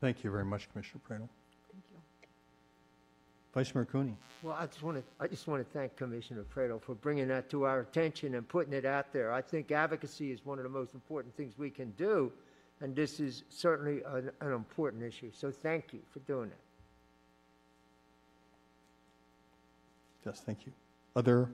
Thank 0.00 0.24
you 0.24 0.30
very 0.30 0.44
much, 0.44 0.70
Commissioner 0.72 1.00
Praedel. 1.06 1.28
Thank 1.70 1.84
you. 1.92 1.98
Vice 3.54 3.74
Mayor 3.74 3.84
Cooney. 3.84 4.16
Well, 4.42 4.56
I 4.58 4.66
just 4.66 4.82
want 4.82 4.96
to, 4.96 5.02
I 5.18 5.26
just 5.26 5.46
want 5.46 5.62
to 5.66 5.78
thank 5.78 5.96
Commissioner 5.96 6.44
Fredo 6.54 6.80
for 6.80 6.94
bringing 6.94 7.28
that 7.28 7.50
to 7.50 7.64
our 7.64 7.80
attention 7.80 8.34
and 8.34 8.48
putting 8.48 8.72
it 8.72 8.86
out 8.86 9.12
there. 9.12 9.32
I 9.32 9.42
think 9.42 9.70
advocacy 9.72 10.32
is 10.32 10.44
one 10.44 10.58
of 10.58 10.64
the 10.64 10.70
most 10.70 10.94
important 10.94 11.36
things 11.36 11.58
we 11.58 11.68
can 11.68 11.90
do, 11.92 12.32
and 12.80 12.96
this 12.96 13.20
is 13.20 13.44
certainly 13.50 14.02
an, 14.06 14.30
an 14.40 14.52
important 14.52 15.02
issue. 15.02 15.30
So 15.34 15.50
thank 15.50 15.92
you 15.92 16.00
for 16.10 16.20
doing 16.20 16.48
that. 16.48 16.58
Yes, 20.24 20.40
thank 20.44 20.66
you. 20.66 20.72
Other 21.16 21.50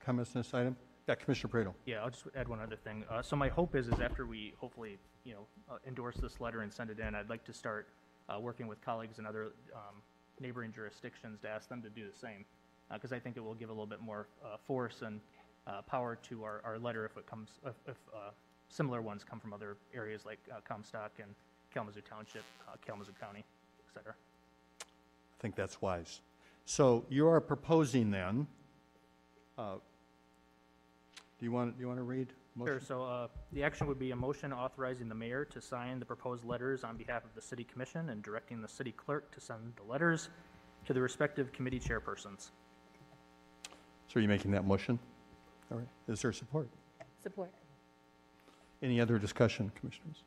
comments 0.00 0.34
on 0.34 0.42
this 0.42 0.54
item? 0.54 0.76
Yeah, 1.06 1.14
Commissioner 1.14 1.52
Praedel. 1.52 1.74
Yeah, 1.86 2.02
I'll 2.02 2.10
just 2.10 2.24
add 2.36 2.48
one 2.48 2.60
other 2.60 2.76
thing. 2.76 3.04
Uh, 3.10 3.22
so 3.22 3.36
my 3.36 3.48
hope 3.48 3.74
is, 3.74 3.88
is 3.88 4.00
after 4.00 4.26
we 4.26 4.54
hopefully, 4.58 4.98
you 5.24 5.34
know, 5.34 5.46
uh, 5.70 5.78
endorse 5.86 6.16
this 6.16 6.40
letter 6.40 6.60
and 6.60 6.72
send 6.72 6.90
it 6.90 6.98
in, 6.98 7.14
I'd 7.14 7.30
like 7.30 7.44
to 7.44 7.52
start 7.52 7.88
uh, 8.28 8.38
working 8.38 8.66
with 8.66 8.80
colleagues 8.82 9.18
in 9.18 9.26
other 9.26 9.52
um, 9.74 10.02
neighboring 10.40 10.72
jurisdictions 10.72 11.40
to 11.40 11.48
ask 11.48 11.68
them 11.68 11.82
to 11.82 11.88
do 11.88 12.06
the 12.10 12.16
same, 12.16 12.44
because 12.92 13.12
I 13.12 13.18
think 13.18 13.36
it 13.36 13.40
will 13.40 13.54
give 13.54 13.70
a 13.70 13.72
little 13.72 13.86
bit 13.86 14.00
more 14.00 14.26
uh, 14.44 14.56
force 14.66 15.02
and 15.02 15.20
uh, 15.66 15.82
power 15.82 16.18
to 16.28 16.44
our, 16.44 16.60
our 16.64 16.78
letter 16.78 17.04
if 17.04 17.16
it 17.16 17.26
comes, 17.26 17.58
if, 17.64 17.74
if 17.86 17.96
uh, 18.14 18.30
similar 18.68 19.00
ones 19.00 19.24
come 19.24 19.40
from 19.40 19.52
other 19.52 19.76
areas 19.94 20.24
like 20.26 20.38
uh, 20.50 20.60
Comstock 20.66 21.12
and 21.22 21.34
Kalamazoo 21.72 22.00
Township, 22.02 22.44
uh, 22.68 22.76
Kalamazoo 22.84 23.12
County, 23.20 23.40
et 23.40 23.94
cetera. 23.94 24.14
I 24.82 25.40
think 25.40 25.54
that's 25.54 25.80
wise. 25.80 26.20
So 26.68 27.06
you 27.08 27.26
are 27.26 27.40
proposing 27.40 28.10
then, 28.10 28.46
uh, 29.56 29.76
do 31.38 31.46
you 31.46 31.50
want, 31.50 31.78
do 31.78 31.80
you 31.80 31.88
want 31.88 31.98
to 31.98 32.02
read? 32.02 32.28
Sure, 32.58 32.74
motion? 32.74 32.86
so 32.86 33.04
uh, 33.04 33.28
the 33.52 33.64
action 33.64 33.86
would 33.86 33.98
be 33.98 34.10
a 34.10 34.16
motion 34.16 34.52
authorizing 34.52 35.08
the 35.08 35.14
mayor 35.14 35.46
to 35.46 35.62
sign 35.62 35.98
the 35.98 36.04
proposed 36.04 36.44
letters 36.44 36.84
on 36.84 36.98
behalf 36.98 37.24
of 37.24 37.34
the 37.34 37.40
city 37.40 37.64
commission 37.64 38.10
and 38.10 38.22
directing 38.22 38.60
the 38.60 38.68
city 38.68 38.92
clerk 38.92 39.32
to 39.32 39.40
send 39.40 39.72
the 39.76 39.90
letters 39.90 40.28
to 40.84 40.92
the 40.92 41.00
respective 41.00 41.52
committee 41.52 41.80
chairpersons. 41.80 42.50
So 44.08 44.16
are 44.16 44.20
you 44.20 44.28
making 44.28 44.50
that 44.50 44.66
motion? 44.66 44.98
All 45.72 45.78
right. 45.78 45.88
Is 46.06 46.20
there 46.20 46.34
support? 46.34 46.68
Support. 47.22 47.50
Any 48.82 49.00
other 49.00 49.18
discussion, 49.18 49.72
Commissioners? 49.74 50.22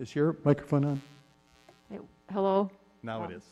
Is 0.00 0.14
your 0.14 0.36
microphone 0.44 0.84
on? 0.84 1.02
Hey, 1.90 1.98
Hello? 2.32 2.70
Now 3.02 3.22
it 3.22 3.26
Um, 3.26 3.32
is. 3.32 3.42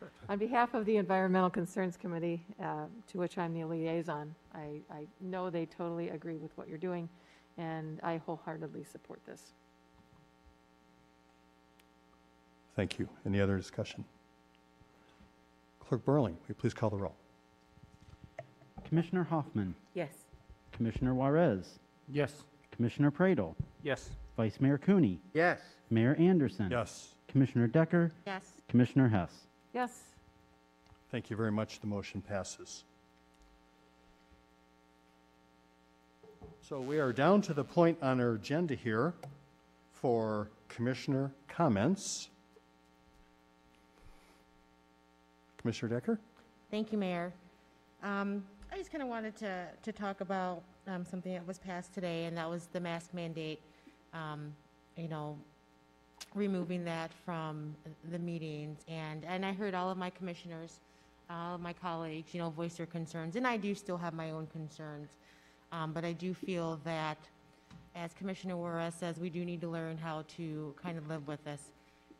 On 0.28 0.38
behalf 0.38 0.74
of 0.74 0.84
the 0.86 0.96
Environmental 0.96 1.50
Concerns 1.50 1.96
Committee, 1.96 2.42
uh, 2.62 2.86
to 3.08 3.18
which 3.18 3.36
I'm 3.36 3.52
the 3.52 3.64
liaison, 3.64 4.34
I, 4.54 4.80
I 4.90 5.06
know 5.20 5.50
they 5.50 5.66
totally 5.66 6.10
agree 6.10 6.36
with 6.36 6.56
what 6.56 6.68
you're 6.68 6.78
doing, 6.78 7.08
and 7.58 8.00
I 8.02 8.18
wholeheartedly 8.18 8.84
support 8.84 9.20
this. 9.26 9.52
Thank 12.76 12.98
you. 12.98 13.08
Any 13.26 13.40
other 13.40 13.56
discussion? 13.56 14.04
Clerk 15.80 16.04
Borling, 16.04 16.34
will 16.34 16.48
you 16.48 16.54
please 16.54 16.74
call 16.74 16.90
the 16.90 16.96
roll? 16.96 17.16
Commissioner 18.84 19.24
Hoffman, 19.24 19.74
Yes. 19.94 20.12
Commissioner 20.72 21.12
Juarez, 21.14 21.80
Yes. 22.08 22.44
Commissioner 22.70 23.10
Praedel, 23.10 23.54
Yes. 23.82 24.10
Vice 24.38 24.60
Mayor 24.60 24.78
Cooney, 24.78 25.18
Yes. 25.34 25.58
Mayor 25.90 26.14
Anderson. 26.14 26.70
Yes. 26.70 27.16
Commissioner 27.26 27.66
Decker, 27.66 28.12
Yes. 28.24 28.44
Commissioner 28.68 29.08
Hess. 29.08 29.32
Yes, 29.74 30.04
Thank 31.10 31.30
you 31.30 31.36
very 31.36 31.50
much. 31.50 31.80
The 31.80 31.86
motion 31.86 32.20
passes. 32.20 32.84
So 36.60 36.80
we 36.80 37.00
are 37.00 37.12
down 37.14 37.40
to 37.42 37.54
the 37.54 37.64
point 37.64 37.96
on 38.02 38.20
our 38.20 38.32
agenda 38.34 38.74
here 38.74 39.14
for 39.90 40.50
commissioner 40.68 41.32
comments. 41.48 42.28
Commissioner 45.56 45.94
Decker? 45.96 46.20
Thank 46.70 46.92
you, 46.92 46.98
Mayor. 46.98 47.32
Um, 48.02 48.44
I 48.70 48.76
just 48.76 48.92
kind 48.92 49.02
of 49.02 49.08
wanted 49.08 49.34
to, 49.38 49.66
to 49.82 49.92
talk 49.92 50.20
about 50.20 50.62
um, 50.86 51.06
something 51.06 51.32
that 51.32 51.46
was 51.46 51.58
passed 51.58 51.94
today, 51.94 52.26
and 52.26 52.36
that 52.36 52.48
was 52.50 52.66
the 52.66 52.80
mask 52.80 53.14
mandate. 53.14 53.60
Um, 54.12 54.54
You 54.98 55.06
know, 55.06 55.36
removing 56.34 56.84
that 56.84 57.10
from 57.24 57.76
the 58.10 58.18
meetings, 58.18 58.78
and, 58.88 59.24
and 59.24 59.46
I 59.46 59.52
heard 59.52 59.74
all 59.74 59.90
of 59.90 59.96
my 59.96 60.10
commissioners, 60.10 60.80
all 61.30 61.54
of 61.54 61.60
my 61.60 61.72
colleagues, 61.72 62.34
you 62.34 62.40
know, 62.40 62.50
voice 62.50 62.76
their 62.78 62.86
concerns, 62.86 63.36
and 63.36 63.46
I 63.46 63.56
do 63.58 63.74
still 63.74 63.96
have 63.96 64.12
my 64.12 64.32
own 64.32 64.48
concerns. 64.48 65.10
Um, 65.70 65.92
But 65.92 66.04
I 66.04 66.14
do 66.14 66.34
feel 66.34 66.80
that, 66.84 67.18
as 67.94 68.12
Commissioner 68.14 68.56
Juarez 68.56 68.94
says, 68.94 69.18
we 69.20 69.30
do 69.30 69.44
need 69.44 69.60
to 69.60 69.68
learn 69.68 69.96
how 69.98 70.24
to 70.36 70.74
kind 70.82 70.98
of 70.98 71.08
live 71.08 71.24
with 71.28 71.42
this. 71.44 71.62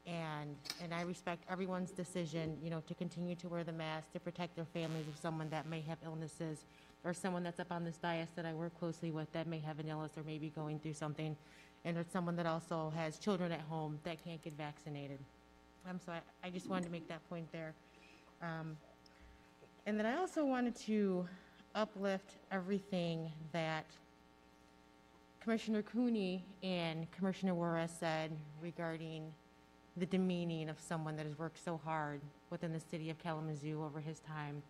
And, 0.07 0.57
and 0.83 0.95
I 0.95 1.03
respect 1.03 1.43
everyone's 1.51 1.91
decision, 1.91 2.57
you 2.63 2.71
know, 2.71 2.83
to 2.87 2.95
continue 2.95 3.35
to 3.43 3.49
wear 3.49 3.65
the 3.65 3.73
mask, 3.73 4.13
to 4.13 4.21
protect 4.21 4.55
their 4.55 4.71
families 4.73 5.09
of 5.09 5.17
someone 5.19 5.51
that 5.51 5.67
may 5.67 5.81
have 5.83 5.99
illnesses, 6.05 6.59
or 7.05 7.13
someone 7.13 7.43
that's 7.43 7.61
up 7.61 7.73
on 7.73 7.85
this 7.85 7.99
dais 7.99 8.29
that 8.37 8.47
I 8.47 8.55
work 8.55 8.73
closely 8.79 9.11
with 9.11 9.31
that 9.33 9.47
may 9.47 9.59
have 9.59 9.79
an 9.81 9.89
illness 9.89 10.13
or 10.17 10.23
may 10.23 10.39
be 10.39 10.51
going 10.51 10.79
through 10.79 10.95
something, 10.95 11.37
and 11.85 11.97
it's 11.97 12.13
someone 12.13 12.37
that 12.37 12.47
also 12.47 12.93
has 12.97 13.19
children 13.19 13.53
at 13.53 13.61
home 13.61 13.99
that 14.05 14.23
can't 14.25 14.43
get 14.43 14.55
vaccinated. 14.57 15.19
Um, 15.89 16.01
so 16.05 16.13
I, 16.13 16.21
I 16.47 16.51
just 16.51 16.69
wanted 16.69 16.85
to 16.85 16.91
make 16.91 17.09
that 17.09 17.27
point 17.29 17.51
there. 17.53 17.75
Um, 18.43 18.77
and 19.87 19.99
then 19.99 20.07
I 20.07 20.17
also 20.17 20.45
wanted 20.45 20.77
to 20.77 21.27
uplift 21.75 22.33
everything 22.51 23.31
that 23.53 23.87
Commissioner 25.41 25.83
Cooney 25.83 26.45
and 26.63 27.11
Commissioner 27.11 27.55
Juarez 27.55 27.91
said 27.99 28.33
regarding 28.61 29.33
the 29.97 30.07
demeaning 30.07 30.69
of 30.69 30.79
someone 30.79 31.17
that 31.17 31.27
has 31.27 31.39
worked 31.39 31.63
so 31.65 31.81
hard 31.85 32.21
within 32.51 32.73
the 32.73 32.81
city 32.81 33.11
of 33.11 33.19
Kalamazoo 33.19 33.83
over 33.83 34.01
his 34.01 34.21
time 34.21 34.63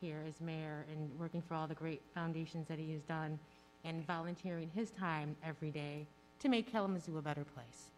here 0.00 0.22
as 0.28 0.40
mayor 0.40 0.84
and 0.92 1.10
working 1.18 1.40
for 1.40 1.54
all 1.54 1.66
the 1.66 1.74
great 1.74 2.02
foundations 2.14 2.68
that 2.68 2.78
he 2.78 2.92
has 2.92 3.02
done 3.02 3.38
and 3.84 4.06
volunteering 4.06 4.70
his 4.74 4.90
time 4.90 5.34
every 5.44 5.70
day 5.70 6.06
to 6.40 6.48
make 6.48 6.70
Kalamazoo 6.70 7.18
a 7.18 7.22
better 7.22 7.44
place. 7.44 7.90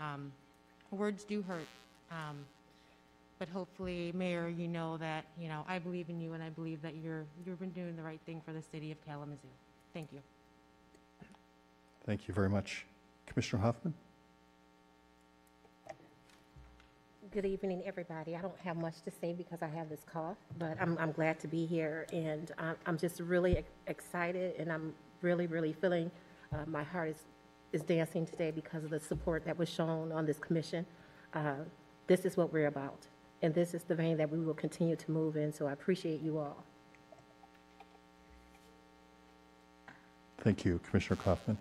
Um, 0.00 0.32
words 0.90 1.24
do 1.24 1.42
hurt, 1.42 1.66
um, 2.10 2.36
but 3.38 3.48
hopefully, 3.48 4.12
Mayor, 4.14 4.48
you 4.48 4.68
know 4.68 4.96
that, 4.98 5.26
you 5.38 5.48
know, 5.48 5.64
I 5.68 5.78
believe 5.78 6.08
in 6.08 6.20
you 6.20 6.32
and 6.32 6.42
I 6.42 6.48
believe 6.50 6.80
that 6.82 6.94
you're, 6.96 7.24
you've 7.46 7.60
been 7.60 7.70
doing 7.70 7.96
the 7.96 8.02
right 8.02 8.20
thing 8.24 8.40
for 8.44 8.52
the 8.52 8.62
city 8.62 8.92
of 8.92 9.04
Kalamazoo. 9.04 9.48
Thank 9.92 10.12
you. 10.12 10.20
Thank 12.06 12.28
you 12.28 12.34
very 12.34 12.48
much. 12.48 12.86
Commissioner 13.26 13.62
Hoffman? 13.62 13.94
Good 17.32 17.44
evening, 17.44 17.82
everybody. 17.84 18.36
I 18.36 18.40
don't 18.40 18.58
have 18.60 18.76
much 18.76 19.02
to 19.02 19.10
say 19.10 19.34
because 19.34 19.58
I 19.60 19.66
have 19.66 19.90
this 19.90 20.00
cough, 20.10 20.36
but 20.58 20.80
I'm, 20.80 20.96
I'm 20.98 21.12
glad 21.12 21.38
to 21.40 21.48
be 21.48 21.66
here, 21.66 22.06
and 22.12 22.52
I'm, 22.56 22.76
I'm 22.86 22.96
just 22.96 23.20
really 23.20 23.64
excited, 23.88 24.54
and 24.58 24.72
I'm 24.72 24.94
really, 25.20 25.46
really 25.46 25.74
feeling, 25.74 26.10
uh, 26.54 26.58
my 26.66 26.84
heart 26.84 27.10
is, 27.10 27.16
is 27.76 27.82
dancing 27.82 28.24
today 28.24 28.50
because 28.50 28.82
of 28.84 28.90
the 28.90 28.98
support 28.98 29.44
that 29.44 29.56
was 29.58 29.68
shown 29.68 30.10
on 30.10 30.24
this 30.24 30.38
commission. 30.38 30.84
Uh, 31.34 31.56
This 32.06 32.24
is 32.24 32.36
what 32.36 32.52
we're 32.52 32.68
about, 32.68 33.00
and 33.42 33.52
this 33.52 33.74
is 33.74 33.82
the 33.82 33.94
vein 33.94 34.16
that 34.16 34.30
we 34.30 34.38
will 34.38 34.54
continue 34.54 34.96
to 34.96 35.10
move 35.10 35.36
in, 35.36 35.52
so 35.52 35.66
I 35.66 35.72
appreciate 35.72 36.20
you 36.22 36.38
all. 36.38 36.64
Thank 40.38 40.64
you, 40.64 40.78
Commissioner 40.88 41.20
Kaufman. 41.24 41.58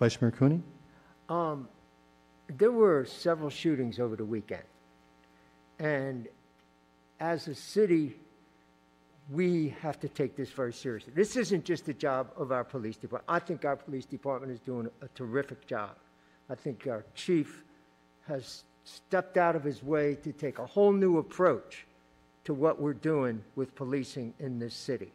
Vice 0.00 0.20
Mayor 0.20 0.30
Cooney? 0.30 0.62
Um, 1.28 1.68
there 2.48 2.72
were 2.72 3.04
several 3.04 3.50
shootings 3.50 4.00
over 4.00 4.16
the 4.16 4.24
weekend. 4.24 4.68
And 5.78 6.26
as 7.20 7.46
a 7.46 7.54
city, 7.54 8.16
we 9.32 9.74
have 9.80 10.00
to 10.00 10.08
take 10.08 10.36
this 10.36 10.50
very 10.50 10.72
seriously. 10.72 11.12
This 11.14 11.36
isn't 11.36 11.64
just 11.64 11.86
the 11.86 11.94
job 11.94 12.30
of 12.36 12.50
our 12.50 12.64
police 12.64 12.96
department. 12.96 13.24
I 13.28 13.38
think 13.38 13.64
our 13.64 13.76
police 13.76 14.04
department 14.04 14.52
is 14.52 14.60
doing 14.60 14.90
a 15.02 15.08
terrific 15.08 15.66
job. 15.66 15.90
I 16.48 16.56
think 16.56 16.86
our 16.88 17.04
chief 17.14 17.62
has 18.26 18.64
stepped 18.84 19.36
out 19.36 19.54
of 19.54 19.62
his 19.62 19.82
way 19.82 20.16
to 20.16 20.32
take 20.32 20.58
a 20.58 20.66
whole 20.66 20.92
new 20.92 21.18
approach 21.18 21.86
to 22.44 22.54
what 22.54 22.80
we're 22.80 22.92
doing 22.92 23.42
with 23.54 23.74
policing 23.76 24.34
in 24.40 24.58
this 24.58 24.74
city. 24.74 25.12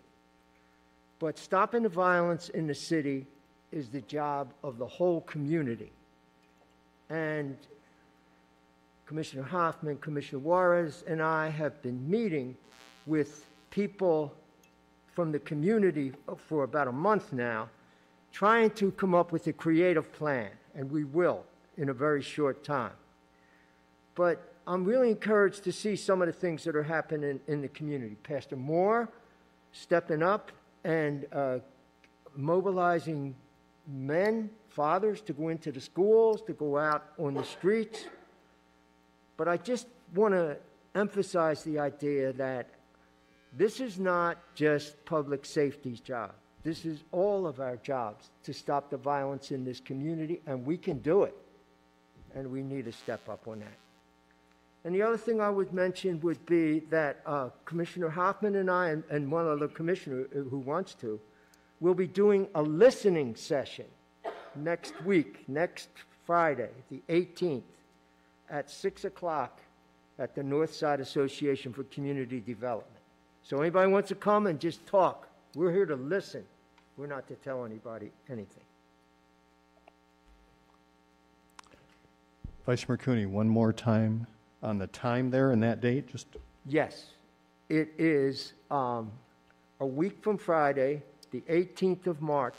But 1.20 1.38
stopping 1.38 1.84
the 1.84 1.89
violence 1.89 2.49
in 2.49 2.68
the 2.68 2.76
city 2.76 3.26
is 3.72 3.89
the 3.89 4.01
job 4.01 4.53
of 4.63 4.78
the 4.78 4.88
whole 4.88 5.22
community. 5.22 5.91
And 7.09 7.57
Commissioner 9.05 9.43
Hoffman, 9.43 9.97
Commissioner 9.97 10.39
Juarez, 10.39 11.03
and 11.07 11.22
I 11.22 11.49
have 11.49 11.82
been 11.82 12.09
meeting 12.09 12.55
with 13.05 13.45
people 13.76 14.32
from 15.13 15.34
the 15.34 15.39
community 15.39 16.13
for 16.38 16.63
about 16.63 16.88
a 16.88 16.91
month 16.93 17.34
now, 17.34 17.69
trying 18.32 18.69
to 18.69 18.89
come 18.91 19.13
up 19.13 19.34
with 19.34 19.45
a 19.47 19.53
creative 19.53 20.13
plan, 20.13 20.49
and 20.76 20.89
we 20.89 21.03
will 21.03 21.43
in 21.76 21.89
a 21.89 21.93
very 21.93 22.21
short 22.21 22.63
time. 22.63 22.93
But 24.15 24.53
I'm 24.65 24.86
really 24.86 25.09
encouraged 25.09 25.65
to 25.65 25.73
see 25.73 25.97
some 25.97 26.21
of 26.21 26.28
the 26.28 26.34
things 26.34 26.63
that 26.63 26.73
are 26.73 26.84
happening 26.84 27.41
in 27.47 27.61
the 27.61 27.67
community. 27.67 28.15
Pastor 28.23 28.55
Moore 28.55 29.09
stepping 29.73 30.23
up 30.23 30.53
and 30.86 31.26
uh, 31.34 31.57
mobilizing 32.34 33.36
men, 33.89 34.49
fathers, 34.69 35.19
to 35.19 35.34
go 35.34 35.49
into 35.49 35.73
the 35.73 35.82
schools, 35.82 36.41
to 36.43 36.53
go 36.53 36.78
out 36.78 37.03
on 37.19 37.34
the 37.34 37.43
streets. 37.43 38.05
But 39.36 39.49
I 39.49 39.57
just 39.57 39.88
want 40.13 40.34
to 40.34 40.55
emphasize 40.95 41.61
the 41.63 41.78
idea 41.78 42.32
that 42.32 42.69
this 43.57 43.79
is 43.79 43.99
not 43.99 44.37
just 44.55 45.03
public 45.05 45.45
safety's 45.45 45.99
job. 45.99 46.31
This 46.63 46.83
is 46.83 47.03
all 47.11 47.45
of 47.45 47.59
our 47.59 47.77
jobs 47.77 48.29
to 48.43 48.53
stop 48.53 48.89
the 48.89 48.97
violence 48.97 49.51
in 49.51 49.63
this 49.63 49.79
community, 49.79 50.41
and 50.47 50.65
we 50.65 50.77
can 50.77 50.97
do 50.99 51.23
it. 51.23 51.35
And 52.33 52.51
we 52.51 52.63
need 52.63 52.85
to 52.85 52.91
step 52.91 53.29
up 53.29 53.47
on 53.47 53.59
that. 53.59 53.77
And 54.83 54.93
the 54.93 55.01
other 55.01 55.17
thing 55.17 55.41
I 55.41 55.49
would 55.49 55.73
mention 55.73 56.19
would 56.21 56.45
be 56.45 56.79
that 56.91 57.21
uh, 57.25 57.49
Commissioner 57.65 58.09
Hoffman 58.09 58.55
and 58.55 58.69
I, 58.69 58.89
and, 58.89 59.03
and 59.09 59.31
one 59.31 59.47
other 59.47 59.67
commissioner 59.67 60.25
who 60.31 60.59
wants 60.59 60.93
to, 60.95 61.19
will 61.79 61.93
be 61.93 62.07
doing 62.07 62.47
a 62.55 62.61
listening 62.61 63.35
session 63.35 63.85
next 64.55 64.93
week, 65.03 65.43
next 65.47 65.89
Friday, 66.25 66.69
the 66.89 67.01
18th, 67.09 67.63
at 68.49 68.69
6 68.69 69.05
o'clock 69.05 69.59
at 70.19 70.35
the 70.35 70.41
Northside 70.41 70.99
Association 70.99 71.73
for 71.73 71.83
Community 71.85 72.39
Development. 72.39 72.94
So 73.45 73.61
anybody 73.61 73.91
wants 73.91 74.09
to 74.09 74.15
come 74.15 74.47
and 74.47 74.59
just 74.59 74.83
talk, 74.87 75.27
we're 75.53 75.71
here 75.71 75.85
to 75.85 75.95
listen. 75.95 76.43
We're 76.97 77.05
not 77.05 77.27
to 77.27 77.35
tell 77.35 77.63
anybody 77.63 78.11
anything. 78.27 78.63
Vice 82.65 82.89
Mayor 82.89 82.97
Cooney, 82.97 83.27
one 83.27 83.47
more 83.47 83.71
time 83.71 84.25
on 84.63 84.79
the 84.79 84.87
time 84.87 85.29
there 85.29 85.51
and 85.51 85.61
that 85.61 85.79
date, 85.79 86.07
just, 86.07 86.25
Yes, 86.65 87.11
it 87.69 87.93
is 87.99 88.53
um, 88.71 89.11
a 89.79 89.85
week 89.85 90.23
from 90.23 90.39
Friday, 90.39 91.03
the 91.29 91.41
18th 91.41 92.07
of 92.07 92.23
March, 92.23 92.55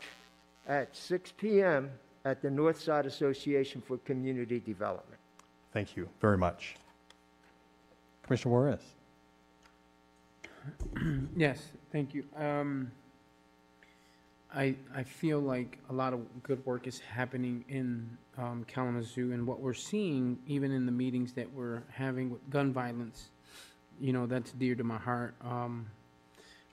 at 0.69 0.95
6 0.95 1.33
PM 1.37 1.91
at 2.23 2.41
the 2.41 2.47
Northside 2.47 3.05
Association 3.05 3.81
for 3.85 3.97
Community 3.99 4.61
Development. 4.61 5.19
thank 5.73 5.97
you 5.97 6.07
very 6.21 6.37
much. 6.37 6.77
Commissioner 8.23 8.53
Juarez? 8.53 8.96
Yes, 11.35 11.71
thank 11.91 12.13
you. 12.13 12.23
Um, 12.35 12.91
I, 14.53 14.75
I 14.95 15.03
feel 15.03 15.39
like 15.39 15.77
a 15.89 15.93
lot 15.93 16.13
of 16.13 16.21
good 16.43 16.65
work 16.65 16.87
is 16.87 16.99
happening 16.99 17.63
in 17.69 18.17
um, 18.37 18.65
Kalamazoo, 18.67 19.31
and 19.33 19.45
what 19.45 19.59
we're 19.59 19.73
seeing, 19.73 20.39
even 20.47 20.71
in 20.71 20.85
the 20.85 20.91
meetings 20.91 21.33
that 21.33 21.51
we're 21.53 21.83
having 21.91 22.31
with 22.31 22.49
gun 22.49 22.73
violence, 22.73 23.29
you 23.99 24.13
know, 24.13 24.25
that's 24.25 24.51
dear 24.51 24.75
to 24.75 24.83
my 24.83 24.97
heart. 24.97 25.35
Um, 25.41 25.87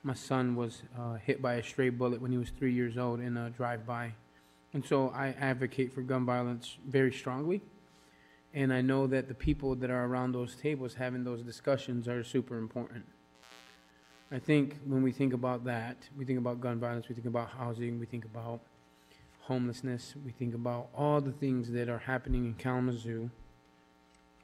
my 0.03 0.15
son 0.15 0.55
was 0.55 0.83
uh, 0.99 1.15
hit 1.15 1.43
by 1.43 1.55
a 1.55 1.63
stray 1.63 1.91
bullet 1.91 2.21
when 2.21 2.31
he 2.31 2.39
was 2.39 2.51
three 2.51 2.73
years 2.73 2.97
old 2.97 3.21
in 3.21 3.37
a 3.37 3.51
drive-by, 3.51 4.13
and 4.73 4.85
so 4.85 5.11
I 5.15 5.29
advocate 5.41 5.93
for 5.93 6.03
gun 6.03 6.25
violence 6.25 6.77
very 6.87 7.13
strongly. 7.13 7.61
And 8.53 8.73
I 8.73 8.83
know 8.83 9.09
that 9.09 9.27
the 9.27 9.35
people 9.35 9.75
that 9.77 9.91
are 9.91 10.05
around 10.05 10.31
those 10.33 10.55
tables 10.55 10.95
having 10.95 11.25
those 11.25 11.43
discussions 11.43 12.07
are 12.07 12.23
super 12.23 12.57
important. 12.57 13.05
I 14.33 14.39
think 14.39 14.79
when 14.87 15.03
we 15.03 15.13
think 15.13 15.33
about 15.33 15.65
that, 15.65 15.97
we 16.17 16.25
think 16.25 16.39
about 16.39 16.61
gun 16.61 16.81
violence, 16.81 17.09
we 17.09 17.15
think 17.15 17.27
about 17.27 17.51
housing, 17.51 18.01
we 18.01 18.07
think 18.07 18.25
about 18.25 18.61
homelessness, 19.41 20.15
we 20.25 20.33
think 20.33 20.55
about 20.55 20.89
all 20.97 21.21
the 21.21 21.33
things 21.33 21.71
that 21.73 21.89
are 21.89 21.99
happening 21.99 22.47
in 22.47 22.55
Kalamazoo. 22.55 23.31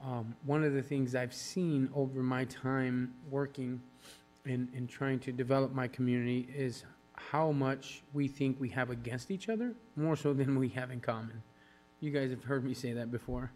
Um, 0.05 0.35
one 0.45 0.65
of 0.65 0.75
the 0.75 0.83
things 0.83 1.15
I've 1.15 1.35
seen 1.35 1.89
over 1.95 2.23
my 2.23 2.45
time 2.45 3.15
working 3.31 3.81
and, 4.45 4.69
and 4.75 4.89
trying 4.89 5.19
to 5.21 5.33
develop 5.33 5.75
my 5.75 5.89
community 5.89 6.49
is 6.55 6.85
how 7.15 7.51
much 7.53 8.03
we 8.13 8.29
think 8.29 8.59
we 8.61 8.69
have 8.71 8.91
against 8.91 9.31
each 9.31 9.49
other, 9.49 9.75
more 9.97 10.17
so 10.17 10.33
than 10.33 10.59
we 10.59 10.69
have 10.69 10.91
in 10.91 11.01
common. 11.01 11.43
You 12.01 12.11
guys 12.11 12.31
have 12.31 12.45
heard 12.45 12.65
me 12.65 12.75
say 12.75 12.93
that 12.93 13.11
before. 13.11 13.51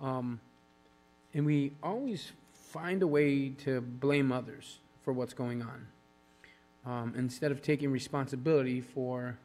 Um, 0.00 0.40
and 1.34 1.46
we 1.46 1.72
always 1.82 2.32
find 2.52 3.02
a 3.02 3.06
way 3.06 3.50
to 3.50 3.80
blame 3.80 4.30
others 4.32 4.80
for 5.06 5.12
what's 5.12 5.32
going 5.32 5.62
on 5.62 5.86
um, 6.84 7.14
instead 7.16 7.52
of 7.52 7.62
taking 7.62 7.92
responsibility 7.92 8.80
for 8.80 9.38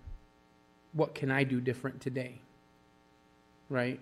what 0.93 1.13
can 1.13 1.29
I 1.29 1.43
do 1.43 1.61
different 1.61 2.01
today, 2.01 2.41
right? 3.69 3.99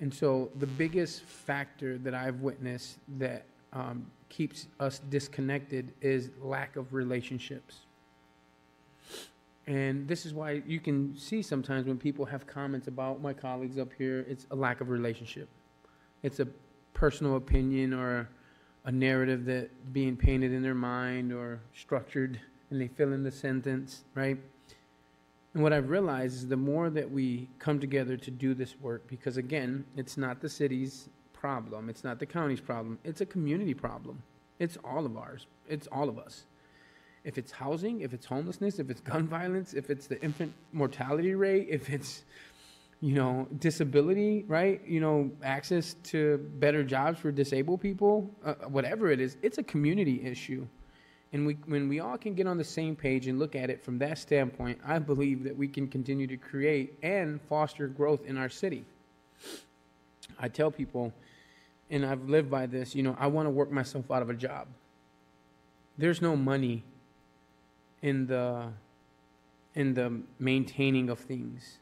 And 0.00 0.12
so 0.12 0.50
the 0.58 0.66
biggest 0.66 1.20
factor 1.20 1.98
that 1.98 2.14
I've 2.14 2.40
witnessed 2.40 2.96
that 3.18 3.44
um, 3.74 4.10
keeps 4.30 4.68
us 4.80 5.02
disconnected 5.10 5.92
is 6.00 6.30
lack 6.40 6.76
of 6.76 6.94
relationships. 6.94 7.80
And 9.66 10.08
this 10.08 10.24
is 10.24 10.32
why 10.32 10.62
you 10.66 10.80
can 10.80 11.14
see 11.14 11.42
sometimes 11.42 11.86
when 11.86 11.98
people 11.98 12.24
have 12.24 12.46
comments 12.46 12.88
about 12.88 13.20
my 13.20 13.34
colleagues 13.34 13.76
up 13.76 13.90
here, 13.98 14.24
it's 14.26 14.46
a 14.50 14.56
lack 14.56 14.80
of 14.80 14.88
relationship. 14.88 15.50
It's 16.22 16.40
a 16.40 16.48
personal 16.94 17.36
opinion 17.36 17.92
or 17.92 18.30
a 18.84 18.92
narrative 18.92 19.44
that 19.44 19.92
being 19.92 20.16
painted 20.16 20.52
in 20.52 20.62
their 20.62 20.74
mind 20.74 21.32
or 21.32 21.60
structured 21.74 22.40
and 22.70 22.80
they 22.80 22.88
fill 22.88 23.12
in 23.12 23.22
the 23.22 23.30
sentence, 23.30 24.04
right? 24.14 24.38
And 25.54 25.62
what 25.62 25.72
I've 25.72 25.90
realized 25.90 26.36
is 26.36 26.48
the 26.48 26.56
more 26.56 26.90
that 26.90 27.10
we 27.10 27.48
come 27.58 27.80
together 27.80 28.16
to 28.16 28.30
do 28.30 28.54
this 28.54 28.78
work, 28.80 29.06
because 29.08 29.36
again, 29.36 29.84
it's 29.96 30.16
not 30.16 30.40
the 30.40 30.48
city's 30.48 31.08
problem, 31.32 31.88
it's 31.88 32.04
not 32.04 32.18
the 32.18 32.26
county's 32.26 32.60
problem, 32.60 32.98
it's 33.04 33.20
a 33.20 33.26
community 33.26 33.74
problem. 33.74 34.22
It's 34.58 34.76
all 34.84 35.06
of 35.06 35.16
ours, 35.16 35.46
it's 35.68 35.88
all 35.88 36.08
of 36.08 36.18
us. 36.18 36.44
If 37.24 37.36
it's 37.36 37.50
housing, 37.50 38.00
if 38.00 38.14
it's 38.14 38.24
homelessness, 38.24 38.78
if 38.78 38.88
it's 38.88 39.00
gun 39.00 39.26
violence, 39.26 39.74
if 39.74 39.90
it's 39.90 40.06
the 40.06 40.22
infant 40.22 40.52
mortality 40.72 41.34
rate, 41.34 41.66
if 41.68 41.90
it's 41.90 42.24
you 43.00 43.14
know, 43.14 43.48
disability, 43.58 44.44
right? 44.46 44.80
You 44.86 45.00
know, 45.00 45.30
access 45.42 45.94
to 46.04 46.38
better 46.58 46.84
jobs 46.84 47.18
for 47.18 47.32
disabled 47.32 47.80
people, 47.80 48.30
uh, 48.44 48.54
whatever 48.68 49.10
it 49.10 49.20
is, 49.20 49.36
it's 49.42 49.58
a 49.58 49.62
community 49.62 50.22
issue. 50.24 50.66
And 51.32 51.46
we, 51.46 51.54
when 51.66 51.88
we 51.88 52.00
all 52.00 52.18
can 52.18 52.34
get 52.34 52.46
on 52.46 52.58
the 52.58 52.64
same 52.64 52.96
page 52.96 53.26
and 53.26 53.38
look 53.38 53.54
at 53.54 53.70
it 53.70 53.82
from 53.82 53.98
that 54.00 54.18
standpoint, 54.18 54.78
I 54.84 54.98
believe 54.98 55.44
that 55.44 55.56
we 55.56 55.68
can 55.68 55.86
continue 55.86 56.26
to 56.26 56.36
create 56.36 56.98
and 57.02 57.40
foster 57.42 57.86
growth 57.86 58.26
in 58.26 58.36
our 58.36 58.48
city. 58.48 58.84
I 60.38 60.48
tell 60.48 60.70
people, 60.70 61.12
and 61.88 62.04
I've 62.04 62.28
lived 62.28 62.50
by 62.50 62.66
this, 62.66 62.94
you 62.94 63.02
know, 63.02 63.16
I 63.18 63.28
want 63.28 63.46
to 63.46 63.50
work 63.50 63.70
myself 63.70 64.10
out 64.10 64.22
of 64.22 64.28
a 64.28 64.34
job. 64.34 64.66
There's 65.96 66.20
no 66.20 66.36
money 66.36 66.82
in 68.02 68.26
the 68.26 68.68
in 69.74 69.94
the 69.94 70.20
maintaining 70.38 71.10
of 71.10 71.18
things. 71.20 71.78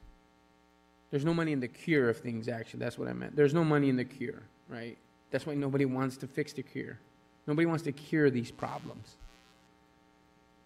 There's 1.10 1.24
no 1.24 1.32
money 1.32 1.52
in 1.52 1.60
the 1.60 1.68
cure 1.68 2.10
of 2.10 2.18
things, 2.18 2.48
actually. 2.48 2.80
That's 2.80 2.98
what 2.98 3.08
I 3.08 3.12
meant. 3.12 3.34
There's 3.34 3.54
no 3.54 3.64
money 3.64 3.88
in 3.88 3.96
the 3.96 4.04
cure, 4.04 4.42
right? 4.68 4.98
That's 5.30 5.46
why 5.46 5.54
nobody 5.54 5.84
wants 5.84 6.16
to 6.18 6.26
fix 6.26 6.52
the 6.52 6.62
cure. 6.62 6.98
Nobody 7.46 7.66
wants 7.66 7.82
to 7.84 7.92
cure 7.92 8.30
these 8.30 8.50
problems. 8.50 9.16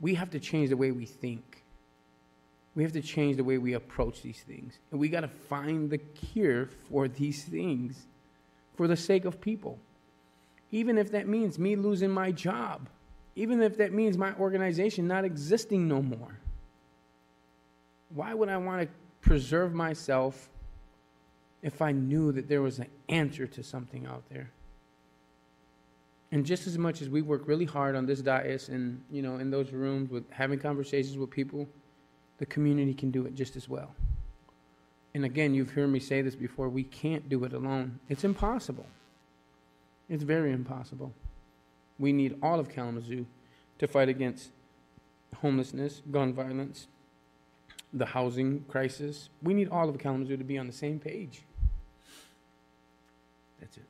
We 0.00 0.14
have 0.14 0.30
to 0.30 0.40
change 0.40 0.70
the 0.70 0.76
way 0.76 0.90
we 0.90 1.06
think. 1.06 1.62
We 2.74 2.82
have 2.82 2.92
to 2.92 3.02
change 3.02 3.36
the 3.36 3.44
way 3.44 3.58
we 3.58 3.74
approach 3.74 4.22
these 4.22 4.40
things. 4.40 4.78
And 4.90 4.98
we 4.98 5.08
got 5.08 5.20
to 5.20 5.28
find 5.28 5.90
the 5.90 5.98
cure 5.98 6.68
for 6.90 7.06
these 7.06 7.44
things 7.44 8.06
for 8.76 8.88
the 8.88 8.96
sake 8.96 9.24
of 9.24 9.40
people. 9.40 9.78
Even 10.72 10.98
if 10.98 11.12
that 11.12 11.28
means 11.28 11.58
me 11.58 11.76
losing 11.76 12.10
my 12.10 12.32
job, 12.32 12.88
even 13.36 13.62
if 13.62 13.76
that 13.76 13.92
means 13.92 14.16
my 14.18 14.34
organization 14.34 15.06
not 15.06 15.24
existing 15.24 15.86
no 15.86 16.02
more. 16.02 16.38
Why 18.14 18.34
would 18.34 18.48
I 18.48 18.56
want 18.56 18.82
to 18.82 18.88
preserve 19.22 19.72
myself 19.72 20.50
if 21.62 21.80
I 21.80 21.92
knew 21.92 22.32
that 22.32 22.48
there 22.48 22.60
was 22.60 22.78
an 22.78 22.88
answer 23.08 23.46
to 23.46 23.62
something 23.62 24.06
out 24.06 24.24
there. 24.28 24.50
And 26.32 26.44
just 26.44 26.66
as 26.66 26.76
much 26.76 27.02
as 27.02 27.08
we 27.08 27.22
work 27.22 27.42
really 27.46 27.64
hard 27.64 27.94
on 27.94 28.06
this 28.06 28.20
dais 28.20 28.68
and, 28.68 29.02
you 29.10 29.22
know, 29.22 29.36
in 29.36 29.50
those 29.50 29.70
rooms 29.70 30.10
with 30.10 30.24
having 30.30 30.58
conversations 30.58 31.16
with 31.16 31.30
people, 31.30 31.68
the 32.38 32.46
community 32.46 32.94
can 32.94 33.10
do 33.10 33.24
it 33.26 33.34
just 33.34 33.54
as 33.54 33.68
well. 33.68 33.94
And 35.14 35.24
again, 35.24 35.54
you've 35.54 35.70
heard 35.70 35.88
me 35.88 36.00
say 36.00 36.22
this 36.22 36.34
before, 36.34 36.68
we 36.68 36.84
can't 36.84 37.28
do 37.28 37.44
it 37.44 37.52
alone. 37.52 38.00
It's 38.08 38.24
impossible. 38.24 38.86
It's 40.08 40.22
very 40.22 40.52
impossible. 40.52 41.12
We 41.98 42.12
need 42.12 42.38
all 42.42 42.58
of 42.58 42.70
Kalamazoo 42.70 43.26
to 43.78 43.86
fight 43.86 44.08
against 44.08 44.50
homelessness, 45.36 46.00
gun 46.10 46.32
violence, 46.32 46.86
the 47.92 48.06
housing 48.06 48.64
crisis. 48.68 49.28
We 49.42 49.54
need 49.54 49.68
all 49.68 49.88
of 49.88 49.98
Kalamazoo 49.98 50.36
to 50.36 50.44
be 50.44 50.58
on 50.58 50.66
the 50.66 50.72
same 50.72 50.98
page. 50.98 51.42
That's 53.60 53.76
it. 53.76 53.84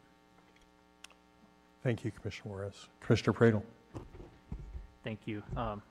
Thank 1.82 2.04
you, 2.04 2.10
Commissioner 2.10 2.54
Juarez. 2.54 2.86
Commissioner 3.00 3.32
Praedel? 3.32 3.62
Thank 5.04 5.20
you. 5.26 5.42
Um, 5.56 5.82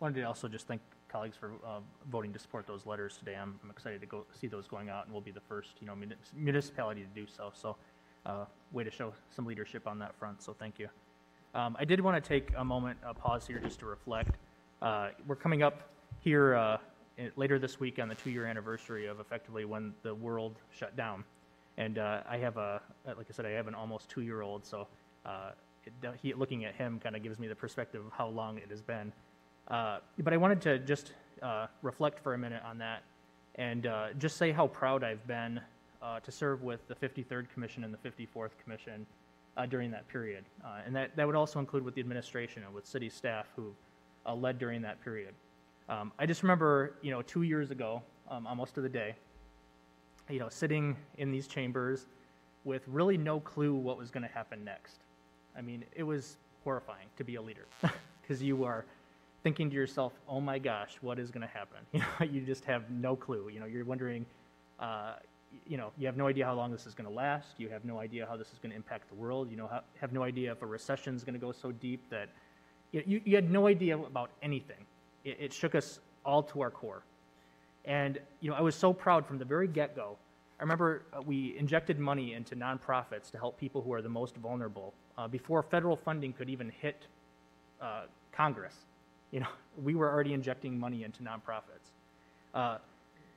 wanted 0.00 0.20
to 0.20 0.22
also 0.26 0.48
just 0.48 0.66
thank 0.66 0.80
colleagues 1.08 1.36
for 1.36 1.52
uh, 1.66 1.80
voting 2.10 2.32
to 2.32 2.38
support 2.38 2.66
those 2.66 2.84
letters 2.86 3.16
today. 3.16 3.34
I'm, 3.34 3.58
I'm 3.64 3.70
excited 3.70 4.00
to 4.02 4.06
go 4.06 4.24
see 4.38 4.46
those 4.46 4.68
going 4.68 4.88
out, 4.90 5.04
and 5.04 5.12
we'll 5.12 5.22
be 5.22 5.30
the 5.30 5.40
first, 5.40 5.70
you 5.80 5.86
know, 5.86 5.96
muni- 5.96 6.16
municipality 6.36 7.02
to 7.02 7.20
do 7.20 7.26
so. 7.26 7.50
So, 7.54 7.76
uh, 8.26 8.44
way 8.72 8.84
to 8.84 8.90
show 8.90 9.14
some 9.34 9.46
leadership 9.46 9.86
on 9.86 9.98
that 10.00 10.14
front. 10.16 10.42
So, 10.42 10.52
thank 10.52 10.78
you. 10.78 10.88
Um, 11.54 11.76
I 11.78 11.84
did 11.86 12.00
want 12.00 12.22
to 12.22 12.28
take 12.28 12.50
a 12.56 12.64
moment, 12.64 12.98
a 13.02 13.14
pause 13.14 13.46
here, 13.46 13.58
just 13.58 13.78
to 13.80 13.86
reflect. 13.86 14.36
Uh, 14.82 15.08
we're 15.26 15.36
coming 15.36 15.62
up 15.62 15.88
here 16.20 16.54
uh, 16.54 16.74
in- 16.74 16.80
later 17.36 17.58
this 17.58 17.80
week 17.80 17.98
on 17.98 18.08
the 18.08 18.14
two-year 18.14 18.46
anniversary 18.46 19.06
of 19.06 19.20
effectively 19.20 19.64
when 19.64 19.92
the 20.02 20.14
world 20.14 20.56
shut 20.70 20.96
down, 20.96 21.24
and 21.76 21.98
uh, 21.98 22.22
I 22.28 22.38
have 22.38 22.56
a, 22.56 22.80
like 23.06 23.26
I 23.28 23.32
said, 23.32 23.46
I 23.46 23.50
have 23.50 23.68
an 23.68 23.74
almost 23.74 24.08
two-year-old, 24.08 24.64
so 24.64 24.86
uh, 25.26 25.50
it, 25.84 25.92
he, 26.20 26.34
looking 26.34 26.64
at 26.64 26.74
him 26.74 26.98
kind 26.98 27.16
of 27.16 27.22
gives 27.22 27.38
me 27.38 27.48
the 27.48 27.54
perspective 27.54 28.04
of 28.04 28.12
how 28.12 28.28
long 28.28 28.58
it 28.58 28.70
has 28.70 28.82
been. 28.82 29.12
Uh, 29.68 29.98
but 30.18 30.32
I 30.32 30.36
wanted 30.36 30.60
to 30.62 30.78
just 30.78 31.12
uh, 31.42 31.66
reflect 31.82 32.20
for 32.20 32.34
a 32.34 32.38
minute 32.38 32.62
on 32.64 32.78
that 32.78 33.02
and 33.58 33.86
uh, 33.86 34.06
just 34.18 34.36
say 34.36 34.52
how 34.52 34.68
proud 34.68 35.04
I've 35.04 35.26
been 35.26 35.60
uh, 36.00 36.20
to 36.20 36.30
serve 36.30 36.62
with 36.62 36.86
the 36.88 36.94
53rd 36.94 37.50
Commission 37.52 37.84
and 37.84 37.92
the 37.92 37.98
54th 37.98 38.50
Commission 38.62 39.04
uh, 39.56 39.66
during 39.66 39.90
that 39.90 40.06
period. 40.08 40.44
Uh, 40.64 40.78
and 40.86 40.94
that, 40.94 41.14
that 41.16 41.26
would 41.26 41.34
also 41.36 41.58
include 41.58 41.84
with 41.84 41.94
the 41.94 42.00
administration 42.00 42.62
and 42.62 42.72
with 42.72 42.86
city 42.86 43.10
staff 43.10 43.46
who 43.56 43.72
uh, 44.26 44.34
led 44.34 44.58
during 44.58 44.80
that 44.82 45.02
period. 45.02 45.34
Um, 45.88 46.12
I 46.18 46.26
just 46.26 46.42
remember, 46.42 46.94
you 47.02 47.10
know, 47.10 47.22
two 47.22 47.42
years 47.42 47.70
ago, 47.70 48.02
um, 48.30 48.46
almost 48.46 48.74
to 48.74 48.80
the 48.80 48.88
day, 48.88 49.14
you 50.28 50.38
know, 50.38 50.48
sitting 50.48 50.96
in 51.16 51.30
these 51.30 51.46
chambers 51.46 52.06
with 52.64 52.82
really 52.86 53.16
no 53.16 53.40
clue 53.40 53.74
what 53.74 53.96
was 53.96 54.10
going 54.10 54.22
to 54.22 54.28
happen 54.28 54.64
next. 54.64 55.00
I 55.56 55.62
mean, 55.62 55.84
it 55.96 56.02
was 56.02 56.36
horrifying 56.64 57.06
to 57.16 57.24
be 57.24 57.36
a 57.36 57.42
leader 57.42 57.66
because 58.22 58.42
you 58.42 58.64
are 58.64 58.84
thinking 59.42 59.70
to 59.70 59.76
yourself, 59.76 60.12
"Oh 60.28 60.40
my 60.40 60.58
gosh, 60.58 60.98
what 61.00 61.18
is 61.18 61.30
going 61.30 61.46
to 61.46 61.52
happen?" 61.52 61.78
You 61.92 62.00
know, 62.00 62.32
you 62.32 62.40
just 62.42 62.64
have 62.66 62.90
no 62.90 63.16
clue. 63.16 63.48
You 63.48 63.60
know, 63.60 63.66
you're 63.66 63.84
wondering, 63.84 64.26
uh, 64.78 65.14
you 65.66 65.78
know, 65.78 65.90
you 65.96 66.06
have 66.06 66.18
no 66.18 66.26
idea 66.26 66.44
how 66.44 66.54
long 66.54 66.70
this 66.70 66.86
is 66.86 66.94
going 66.94 67.08
to 67.08 67.14
last. 67.14 67.54
You 67.56 67.70
have 67.70 67.84
no 67.86 67.98
idea 67.98 68.26
how 68.26 68.36
this 68.36 68.52
is 68.52 68.58
going 68.58 68.70
to 68.70 68.76
impact 68.76 69.08
the 69.08 69.14
world. 69.14 69.50
You 69.50 69.56
know, 69.56 69.70
have 69.98 70.12
no 70.12 70.22
idea 70.22 70.52
if 70.52 70.60
a 70.60 70.66
recession 70.66 71.16
is 71.16 71.24
going 71.24 71.34
to 71.34 71.40
go 71.40 71.52
so 71.52 71.72
deep 71.72 72.02
that 72.10 72.28
you, 72.92 73.02
you, 73.06 73.20
you 73.24 73.34
had 73.34 73.50
no 73.50 73.66
idea 73.66 73.96
about 73.96 74.30
anything. 74.42 74.84
It, 75.24 75.36
it 75.40 75.52
shook 75.52 75.74
us 75.74 76.00
all 76.24 76.42
to 76.44 76.60
our 76.60 76.70
core. 76.70 77.02
And 77.84 78.18
you 78.40 78.50
know, 78.50 78.56
I 78.56 78.60
was 78.60 78.74
so 78.74 78.92
proud 78.92 79.26
from 79.26 79.38
the 79.38 79.44
very 79.44 79.66
get-go. 79.66 80.16
I 80.60 80.62
remember 80.62 81.02
uh, 81.12 81.22
we 81.22 81.56
injected 81.56 81.98
money 81.98 82.34
into 82.34 82.56
nonprofits 82.56 83.30
to 83.30 83.38
help 83.38 83.58
people 83.58 83.80
who 83.80 83.92
are 83.92 84.02
the 84.02 84.08
most 84.08 84.36
vulnerable 84.36 84.92
uh, 85.16 85.28
before 85.28 85.62
federal 85.62 85.96
funding 85.96 86.32
could 86.32 86.50
even 86.50 86.70
hit 86.80 87.06
uh, 87.80 88.02
Congress. 88.32 88.74
You 89.30 89.40
know, 89.40 89.46
we 89.82 89.94
were 89.94 90.10
already 90.10 90.34
injecting 90.34 90.78
money 90.78 91.04
into 91.04 91.22
nonprofits. 91.22 91.92
Uh, 92.54 92.78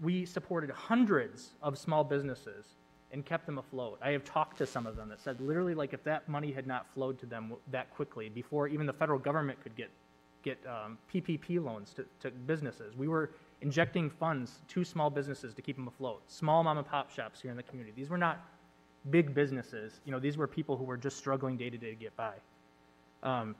we 0.01 0.25
supported 0.25 0.71
hundreds 0.71 1.51
of 1.61 1.77
small 1.77 2.03
businesses 2.03 2.65
and 3.13 3.25
kept 3.25 3.45
them 3.45 3.57
afloat. 3.57 3.99
I 4.01 4.11
have 4.11 4.23
talked 4.23 4.57
to 4.59 4.65
some 4.65 4.87
of 4.87 4.95
them 4.95 5.09
that 5.09 5.21
said 5.21 5.39
literally 5.39 5.75
like 5.75 5.93
if 5.93 6.03
that 6.05 6.27
money 6.27 6.51
had 6.51 6.65
not 6.65 6.87
flowed 6.93 7.19
to 7.19 7.25
them 7.25 7.53
that 7.71 7.89
quickly 7.91 8.29
before 8.29 8.67
even 8.67 8.85
the 8.85 8.93
federal 8.93 9.19
government 9.19 9.61
could 9.61 9.75
get 9.75 9.89
get 10.43 10.59
um, 10.67 10.97
PPP 11.13 11.63
loans 11.63 11.93
to, 11.93 12.05
to 12.19 12.31
businesses, 12.31 12.95
we 12.95 13.07
were 13.07 13.31
injecting 13.61 14.09
funds 14.09 14.61
to 14.67 14.83
small 14.83 15.09
businesses 15.09 15.53
to 15.53 15.61
keep 15.61 15.75
them 15.75 15.87
afloat. 15.87 16.21
Small 16.27 16.63
mom 16.63 16.77
and 16.77 16.87
pop 16.87 17.11
shops 17.11 17.41
here 17.41 17.51
in 17.51 17.57
the 17.57 17.63
community. 17.63 17.93
These 17.95 18.09
were 18.09 18.17
not 18.17 18.45
big 19.09 19.33
businesses. 19.33 20.01
You 20.05 20.11
know, 20.11 20.19
these 20.19 20.37
were 20.37 20.47
people 20.47 20.77
who 20.77 20.83
were 20.83 20.97
just 20.97 21.17
struggling 21.17 21.57
day 21.57 21.69
to 21.69 21.77
day 21.77 21.89
to 21.91 21.95
get 21.95 22.15
by. 22.15 22.33
Um, 23.23 23.55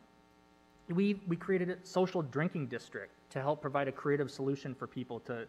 we, 0.90 1.22
we 1.28 1.36
created 1.36 1.70
a 1.70 1.78
social 1.84 2.22
drinking 2.22 2.68
district 2.68 3.14
to 3.32 3.42
help 3.42 3.62
provide 3.62 3.88
a 3.88 3.92
creative 3.92 4.30
solution 4.30 4.76
for 4.76 4.88
people 4.88 5.20
to 5.22 5.46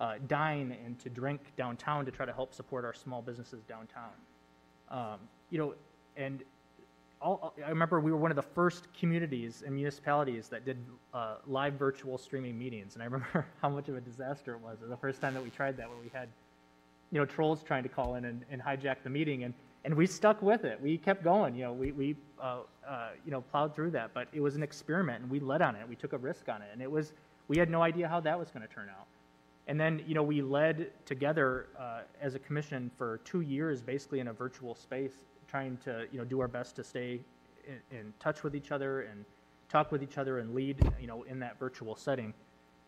uh, 0.00 0.14
dine 0.26 0.76
and 0.84 0.98
to 1.00 1.08
drink 1.08 1.40
downtown 1.56 2.04
to 2.04 2.10
try 2.10 2.26
to 2.26 2.32
help 2.32 2.54
support 2.54 2.84
our 2.84 2.94
small 2.94 3.22
businesses 3.22 3.62
downtown. 3.64 4.10
Um, 4.90 5.20
you 5.50 5.58
know, 5.58 5.74
and 6.16 6.42
all, 7.20 7.54
I 7.64 7.70
remember 7.70 8.00
we 8.00 8.10
were 8.10 8.18
one 8.18 8.30
of 8.30 8.36
the 8.36 8.42
first 8.42 8.88
communities 8.98 9.62
and 9.64 9.74
municipalities 9.74 10.48
that 10.48 10.64
did 10.64 10.78
uh, 11.14 11.36
live 11.46 11.74
virtual 11.74 12.18
streaming 12.18 12.58
meetings, 12.58 12.94
and 12.94 13.02
I 13.02 13.06
remember 13.06 13.46
how 13.62 13.68
much 13.68 13.88
of 13.88 13.96
a 13.96 14.00
disaster 14.00 14.54
it 14.54 14.60
was. 14.60 14.78
The 14.80 14.96
first 14.96 15.20
time 15.20 15.34
that 15.34 15.42
we 15.42 15.50
tried 15.50 15.76
that, 15.78 15.88
where 15.88 15.98
we 16.02 16.10
had, 16.12 16.28
you 17.10 17.18
know, 17.18 17.24
trolls 17.24 17.62
trying 17.62 17.82
to 17.82 17.88
call 17.88 18.16
in 18.16 18.24
and, 18.26 18.44
and 18.50 18.60
hijack 18.60 18.96
the 19.02 19.10
meeting, 19.10 19.44
and 19.44 19.54
and 19.84 19.94
we 19.94 20.04
stuck 20.04 20.42
with 20.42 20.64
it. 20.64 20.80
We 20.82 20.98
kept 20.98 21.22
going. 21.22 21.54
You 21.54 21.64
know, 21.64 21.72
we 21.72 21.92
we 21.92 22.16
uh, 22.42 22.58
uh, 22.86 23.08
you 23.24 23.30
know 23.30 23.40
plowed 23.40 23.74
through 23.74 23.92
that, 23.92 24.12
but 24.12 24.28
it 24.32 24.40
was 24.40 24.56
an 24.56 24.62
experiment, 24.62 25.22
and 25.22 25.30
we 25.30 25.40
led 25.40 25.62
on 25.62 25.76
it. 25.76 25.88
We 25.88 25.94
took 25.94 26.12
a 26.12 26.18
risk 26.18 26.48
on 26.48 26.60
it, 26.60 26.68
and 26.72 26.82
it 26.82 26.90
was 26.90 27.12
we 27.48 27.56
had 27.56 27.70
no 27.70 27.82
idea 27.82 28.08
how 28.08 28.20
that 28.20 28.38
was 28.38 28.50
going 28.50 28.66
to 28.66 28.72
turn 28.72 28.88
out. 28.88 29.06
And 29.68 29.78
then 29.80 30.02
you 30.06 30.14
know 30.14 30.22
we 30.22 30.42
led 30.42 30.90
together 31.06 31.68
uh, 31.78 32.00
as 32.20 32.34
a 32.34 32.38
commission 32.40 32.90
for 32.98 33.20
two 33.24 33.40
years, 33.40 33.80
basically 33.80 34.20
in 34.20 34.28
a 34.28 34.32
virtual 34.32 34.74
space, 34.74 35.24
trying 35.48 35.76
to 35.78 36.06
you 36.12 36.18
know 36.18 36.24
do 36.24 36.40
our 36.40 36.48
best 36.48 36.76
to 36.76 36.84
stay 36.84 37.20
in, 37.66 37.98
in 37.98 38.14
touch 38.18 38.42
with 38.42 38.54
each 38.54 38.72
other 38.72 39.02
and 39.02 39.24
talk 39.68 39.90
with 39.92 40.02
each 40.02 40.18
other 40.18 40.38
and 40.38 40.54
lead 40.54 40.78
you 41.00 41.06
know 41.06 41.22
in 41.24 41.38
that 41.40 41.58
virtual 41.58 41.96
setting. 41.96 42.32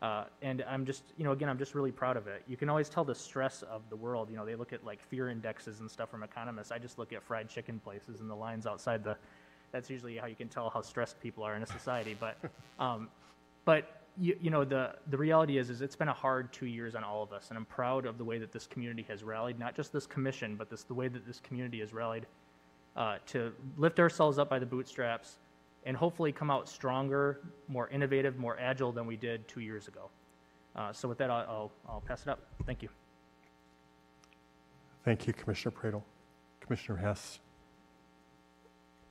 Uh, 0.00 0.24
and 0.42 0.64
I'm 0.68 0.86
just, 0.86 1.02
you 1.16 1.24
know, 1.24 1.32
again, 1.32 1.48
I'm 1.48 1.59
just 1.59 1.74
really 1.74 1.90
proud 1.90 2.16
of 2.16 2.28
it. 2.28 2.44
You 2.46 2.56
can 2.56 2.68
always 2.68 2.88
tell 2.88 3.04
the 3.04 3.14
stress 3.14 3.62
of 3.62 3.82
the 3.90 3.96
world. 3.96 4.30
You 4.30 4.36
know, 4.36 4.46
they 4.46 4.54
look 4.54 4.72
at 4.72 4.84
like 4.84 5.02
fear 5.02 5.28
indexes 5.28 5.80
and 5.80 5.90
stuff 5.90 6.09
from 6.09 6.22
economists. 6.22 6.70
I 6.70 6.78
just 6.78 6.98
look 6.98 7.12
at 7.12 7.22
fried 7.22 7.48
chicken 7.48 7.80
places 7.80 8.20
and 8.20 8.30
the 8.30 8.34
lines 8.34 8.66
outside 8.66 9.02
the. 9.02 9.16
That's 9.72 9.90
usually 9.90 10.16
how 10.16 10.26
you 10.26 10.36
can 10.36 10.48
tell 10.48 10.70
how 10.70 10.82
stressed 10.82 11.20
people 11.20 11.42
are 11.42 11.56
in 11.56 11.62
a 11.62 11.66
society. 11.66 12.16
But, 12.18 12.38
um, 12.78 13.09
but 13.64 14.02
you, 14.16 14.36
you 14.40 14.50
know, 14.50 14.64
the 14.64 14.94
the 15.09 15.18
reality 15.18 15.59
is, 15.59 15.68
is 15.68 15.82
it's 15.82 15.96
been 15.96 16.09
a 16.09 16.14
hard 16.14 16.52
two 16.52 16.66
years 16.66 16.94
on 16.94 17.02
all 17.02 17.24
of 17.24 17.32
us, 17.32 17.48
and 17.48 17.59
I'm 17.59 17.66
proud 17.66 18.06
of 18.06 18.18
the 18.18 18.24
way 18.24 18.38
that 18.38 18.52
this 18.52 18.68
community 18.68 19.04
has 19.09 19.24
rallied. 19.24 19.59
Not 19.59 19.74
just 19.74 19.92
this 19.92 20.06
commission, 20.06 20.54
but 20.54 20.70
this 20.70 20.84
the 20.84 20.94
way 20.94 21.09
that 21.09 21.26
this 21.26 21.40
community 21.40 21.80
has 21.80 21.92
rallied 21.92 22.26
uh, 22.97 23.18
to 23.26 23.53
lift 23.76 24.01
ourselves 24.01 24.39
up 24.39 24.49
by 24.49 24.59
the 24.59 24.66
bootstraps 24.66 25.36
and 25.84 25.97
hopefully 25.97 26.32
come 26.32 26.51
out 26.51 26.68
stronger, 26.68 27.41
more 27.68 27.89
innovative, 27.89 28.36
more 28.36 28.59
agile 28.61 28.93
than 28.93 29.07
we 29.07 29.16
did 29.16 29.47
two 29.49 29.61
years 29.61 29.89
ago. 29.89 30.11
Uh, 30.76 30.93
so 30.93 31.09
with 31.09 31.18
that, 31.18 31.30
I'll, 31.30 31.47
I'll, 31.49 31.72
I'll 31.89 32.01
pass 32.01 32.22
it 32.22 32.28
up. 32.28 32.41
Thank 32.66 32.82
you. 32.82 32.89
Thank 35.04 35.26
you, 35.26 35.33
Commissioner 35.33 35.75
Praedel. 35.75 36.03
Commissioner 36.61 36.99
Hess. 36.99 37.41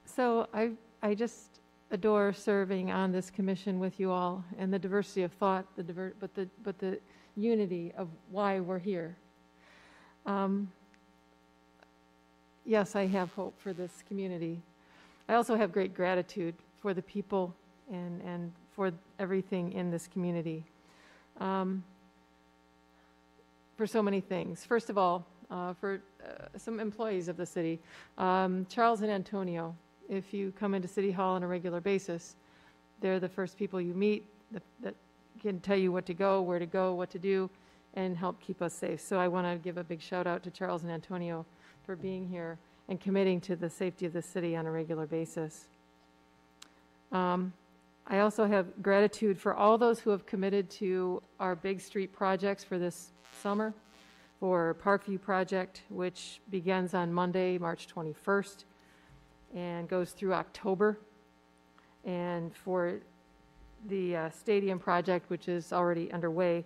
So 0.05 0.47
I, 0.53 0.71
I 1.01 1.15
just 1.15 1.59
adore 1.91 2.33
serving 2.33 2.91
on 2.91 3.11
this 3.11 3.29
commission 3.29 3.79
with 3.79 3.99
you 3.99 4.11
all 4.11 4.43
and 4.57 4.71
the 4.73 4.79
diversity 4.79 5.23
of 5.23 5.31
thought, 5.33 5.65
the 5.75 5.83
diver, 5.83 6.13
but 6.19 6.33
the, 6.35 6.47
but 6.63 6.77
the 6.77 6.99
unity 7.35 7.93
of 7.97 8.09
why 8.29 8.59
we're 8.59 8.79
here. 8.79 9.17
Um, 10.25 10.71
yes, 12.67 12.95
I 12.95 13.07
have 13.07 13.33
hope 13.33 13.59
for 13.59 13.73
this 13.73 14.03
community. 14.07 14.61
I 15.29 15.33
also 15.35 15.55
have 15.55 15.71
great 15.71 15.95
gratitude 15.95 16.53
for 16.81 16.93
the 16.93 17.01
people 17.01 17.55
and, 17.91 18.21
and 18.21 18.51
for 18.75 18.91
everything 19.17 19.71
in 19.71 19.89
this 19.89 20.07
community. 20.07 20.63
Um, 21.39 21.83
for 23.77 23.87
so 23.87 24.01
many 24.01 24.19
things. 24.19 24.65
First 24.65 24.89
of 24.89 24.97
all, 24.97 25.25
uh, 25.49 25.73
for 25.73 26.01
uh, 26.25 26.57
some 26.57 26.79
employees 26.79 27.27
of 27.27 27.37
the 27.37 27.45
city, 27.45 27.79
um, 28.17 28.65
Charles 28.69 29.01
and 29.01 29.11
Antonio, 29.11 29.75
if 30.09 30.33
you 30.33 30.51
come 30.59 30.73
into 30.73 30.87
City 30.87 31.11
Hall 31.11 31.35
on 31.35 31.43
a 31.43 31.47
regular 31.47 31.79
basis, 31.79 32.35
they're 33.01 33.19
the 33.19 33.29
first 33.29 33.57
people 33.57 33.79
you 33.79 33.93
meet 33.93 34.25
that, 34.51 34.63
that 34.81 34.95
can 35.41 35.59
tell 35.59 35.77
you 35.77 35.91
what 35.91 36.05
to 36.07 36.13
go, 36.13 36.41
where 36.41 36.59
to 36.59 36.65
go, 36.65 36.95
what 36.95 37.11
to 37.11 37.19
do, 37.19 37.49
and 37.93 38.17
help 38.17 38.41
keep 38.41 38.61
us 38.61 38.73
safe. 38.73 38.99
So 38.99 39.19
I 39.19 39.27
want 39.27 39.45
to 39.45 39.57
give 39.63 39.77
a 39.77 39.83
big 39.83 40.01
shout 40.01 40.25
out 40.25 40.41
to 40.43 40.51
Charles 40.51 40.81
and 40.83 40.91
Antonio 40.91 41.45
for 41.87 41.95
being 41.95 42.27
here 42.27 42.59
and 42.89 42.99
committing 42.99 43.39
to 43.39 43.55
the 43.55 43.69
safety 43.69 44.05
of 44.05 44.11
the 44.11 44.21
city 44.21 44.57
on 44.57 44.65
a 44.65 44.71
regular 44.71 45.07
basis. 45.07 45.67
Um, 47.13 47.53
I 48.05 48.19
also 48.19 48.45
have 48.45 48.83
gratitude 48.83 49.39
for 49.39 49.55
all 49.55 49.77
those 49.77 50.01
who 50.01 50.09
have 50.09 50.25
committed 50.25 50.69
to 50.71 51.23
our 51.39 51.55
big 51.55 51.79
street 51.79 52.11
projects 52.11 52.61
for 52.61 52.77
this 52.77 53.13
summer, 53.41 53.73
for 54.37 54.75
Parkview 54.83 55.21
Project, 55.21 55.83
which 55.89 56.41
begins 56.51 56.93
on 56.93 57.11
Monday, 57.13 57.57
March 57.57 57.87
21st, 57.87 58.65
and 59.55 59.87
goes 59.87 60.11
through 60.11 60.33
October, 60.33 60.99
and 62.03 62.53
for 62.53 62.99
the 63.87 64.15
uh, 64.15 64.29
Stadium 64.29 64.77
Project, 64.77 65.29
which 65.29 65.47
is 65.47 65.71
already 65.71 66.11
underway. 66.11 66.65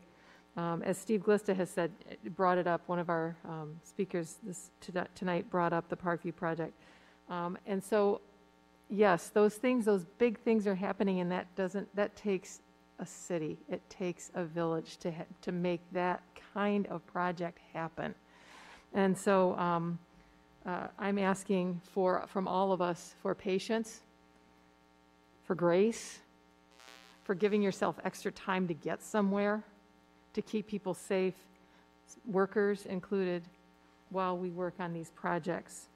Um, 0.58 0.84
as 0.84 0.98
Steve 0.98 1.22
Glista 1.22 1.56
has 1.56 1.70
said, 1.70 1.92
brought 2.36 2.58
it 2.58 2.68
up, 2.68 2.82
one 2.88 3.00
of 3.00 3.10
our 3.10 3.36
um, 3.48 3.80
speakers 3.84 4.36
this, 4.44 4.70
tonight 5.16 5.50
brought 5.50 5.72
up 5.72 5.88
the 5.88 5.96
Parkview 5.96 6.36
Project. 6.36 6.74
Um, 7.30 7.58
and 7.66 7.82
so, 7.82 8.20
yes, 8.90 9.30
those 9.30 9.56
things, 9.56 9.86
those 9.86 10.06
big 10.18 10.38
things 10.40 10.68
are 10.68 10.76
happening, 10.76 11.22
and 11.22 11.32
that 11.32 11.48
doesn't, 11.56 11.88
that 11.96 12.16
takes 12.18 12.60
a 13.00 13.06
city, 13.06 13.58
it 13.70 13.82
takes 13.90 14.30
a 14.36 14.44
village 14.44 14.98
to, 14.98 15.12
ha- 15.12 15.24
to 15.42 15.52
make 15.54 15.80
that 15.94 16.22
kind 16.54 16.86
of 16.88 17.06
project 17.08 17.60
happen. 17.74 18.14
And 18.94 19.18
so, 19.18 19.56
um, 19.58 19.98
uh, 20.66 20.88
I'm 21.00 21.18
asking 21.18 21.80
for, 21.94 22.26
from 22.28 22.48
all 22.48 22.74
of 22.74 22.82
us, 22.82 23.16
for 23.22 23.34
patience, 23.34 24.02
for 25.46 25.56
grace, 25.56 26.20
for 27.24 27.32
for 27.32 27.36
giving 27.36 27.62
yourself 27.62 27.96
extra 28.04 28.30
time 28.30 28.68
to 28.68 28.74
get 28.74 29.02
somewhere, 29.02 29.64
to 30.34 30.42
keep 30.42 30.68
people 30.68 30.94
safe, 30.94 31.36
workers 32.26 32.86
included, 32.86 33.44
while 34.10 34.38
we 34.38 34.50
work 34.50 34.76
on 34.80 34.94
these 34.94 35.12
projects. 35.12 35.88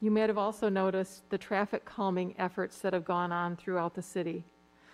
You 0.00 0.10
may 0.10 0.22
have 0.22 0.38
also 0.38 0.68
noticed 0.68 1.28
the 1.30 1.38
traffic 1.38 1.84
calming 1.84 2.34
efforts 2.38 2.78
that 2.78 2.92
have 2.92 3.04
gone 3.04 3.32
on 3.32 3.56
throughout 3.56 3.94
the 3.94 4.02
city. 4.02 4.44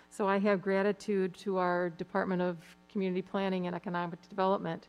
So 0.09 0.27
I 0.27 0.39
have 0.39 0.61
gratitude 0.61 1.33
to 1.39 1.57
our 1.57 1.89
Department 1.89 2.41
of 2.41 2.57
Community 2.91 3.21
Planning 3.21 3.67
and 3.67 3.75
Economic 3.75 4.27
Development 4.29 4.87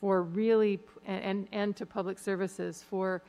for 0.00 0.22
really, 0.22 0.80
and, 1.06 1.46
and 1.52 1.76
to 1.76 1.86
Public 1.86 2.18
Services 2.18 2.82
for 2.88 3.22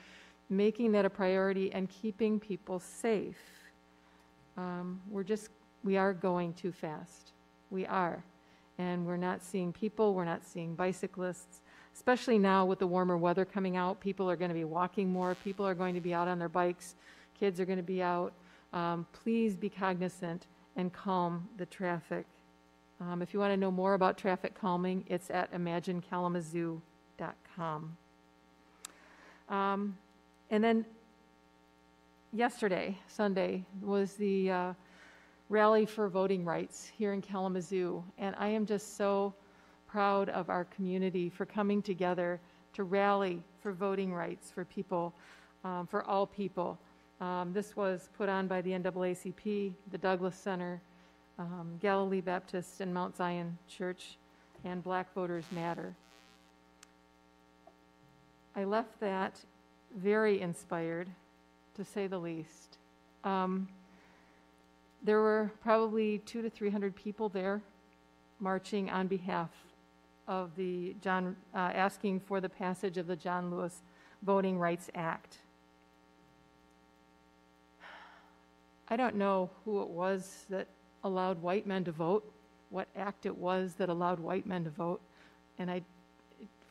making 0.49 0.91
that 0.93 1.05
a 1.05 1.09
priority 1.09 1.71
and 1.71 1.89
keeping 1.89 2.39
people 2.39 2.79
safe. 2.79 3.37
Um, 4.57 5.01
we're 5.09 5.23
just, 5.23 5.49
we 5.83 5.97
are 5.97 6.13
going 6.13 6.53
too 6.53 6.71
fast. 6.71 7.31
We 7.69 7.85
are. 7.85 8.23
And 8.77 9.05
we're 9.05 9.17
not 9.17 9.43
seeing 9.43 9.71
people, 9.71 10.13
we're 10.13 10.25
not 10.25 10.43
seeing 10.43 10.75
bicyclists, 10.75 11.61
especially 11.95 12.39
now 12.39 12.65
with 12.65 12.79
the 12.79 12.87
warmer 12.87 13.17
weather 13.17 13.45
coming 13.45 13.77
out. 13.77 13.99
People 13.99 14.29
are 14.29 14.35
going 14.35 14.49
to 14.49 14.55
be 14.55 14.63
walking 14.63 15.11
more, 15.11 15.35
people 15.43 15.65
are 15.65 15.75
going 15.75 15.95
to 15.95 16.01
be 16.01 16.13
out 16.13 16.27
on 16.27 16.39
their 16.39 16.49
bikes, 16.49 16.95
kids 17.39 17.59
are 17.59 17.65
going 17.65 17.77
to 17.77 17.83
be 17.83 18.01
out. 18.01 18.33
Um, 18.73 19.05
please 19.13 19.55
be 19.55 19.69
cognizant 19.69 20.47
and 20.75 20.91
calm 20.91 21.47
the 21.57 21.67
traffic. 21.67 22.25
Um, 22.99 23.21
if 23.21 23.33
you 23.33 23.39
want 23.39 23.53
to 23.53 23.57
know 23.57 23.71
more 23.71 23.93
about 23.93 24.17
traffic 24.17 24.59
calming, 24.59 25.05
it's 25.07 25.29
at 25.29 25.53
imaginekalamazoo.com. 25.53 27.97
Um, 29.49 29.97
and 30.49 30.63
then 30.63 30.85
yesterday, 32.31 32.97
Sunday, 33.07 33.65
was 33.81 34.13
the 34.13 34.51
uh, 34.51 34.73
rally 35.53 35.85
for 35.85 36.09
voting 36.09 36.43
rights 36.43 36.91
here 36.97 37.13
in 37.13 37.21
Kalamazoo. 37.21 38.03
And 38.17 38.35
I 38.39 38.47
am 38.47 38.65
just 38.65 38.97
so 38.97 39.35
proud 39.87 40.29
of 40.29 40.49
our 40.49 40.65
community 40.65 41.29
for 41.29 41.45
coming 41.45 41.79
together 41.79 42.39
to 42.73 42.83
rally 42.83 43.43
for 43.61 43.71
voting 43.71 44.11
rights 44.11 44.49
for 44.49 44.65
people, 44.65 45.13
um, 45.63 45.85
for 45.85 46.03
all 46.05 46.25
people. 46.25 46.79
Um, 47.21 47.53
this 47.53 47.75
was 47.75 48.09
put 48.17 48.29
on 48.29 48.47
by 48.47 48.61
the 48.61 48.71
NAACP, 48.71 49.73
the 49.91 49.97
Douglas 49.99 50.35
Center, 50.35 50.81
um, 51.37 51.77
Galilee 51.79 52.21
Baptist, 52.21 52.81
and 52.81 52.91
Mount 52.91 53.15
Zion 53.15 53.55
Church, 53.69 54.17
and 54.65 54.83
Black 54.83 55.13
Voters 55.13 55.45
Matter. 55.51 55.93
I 58.55 58.63
left 58.63 58.99
that 58.99 59.39
very 59.95 60.41
inspired, 60.41 61.09
to 61.75 61.85
say 61.85 62.07
the 62.07 62.17
least. 62.17 62.79
Um, 63.23 63.67
there 65.03 65.19
were 65.19 65.51
probably 65.61 66.19
two 66.19 66.41
to 66.41 66.49
300 66.49 66.95
people 66.95 67.29
there 67.29 67.61
marching 68.39 68.89
on 68.89 69.07
behalf 69.07 69.49
of 70.27 70.55
the 70.55 70.95
John, 71.01 71.35
uh, 71.53 71.57
asking 71.57 72.21
for 72.21 72.39
the 72.39 72.49
passage 72.49 72.97
of 72.97 73.07
the 73.07 73.15
John 73.15 73.51
Lewis 73.51 73.81
Voting 74.21 74.57
Rights 74.57 74.89
Act. 74.95 75.39
I 78.89 78.95
don't 78.95 79.15
know 79.15 79.49
who 79.65 79.81
it 79.81 79.89
was 79.89 80.45
that 80.49 80.67
allowed 81.03 81.41
white 81.41 81.67
men 81.67 81.83
to 81.83 81.91
vote, 81.91 82.29
what 82.69 82.87
act 82.95 83.25
it 83.25 83.37
was 83.37 83.73
that 83.75 83.89
allowed 83.89 84.19
white 84.19 84.45
men 84.45 84.63
to 84.63 84.69
vote, 84.69 85.01
and 85.59 85.69
I, 85.69 85.81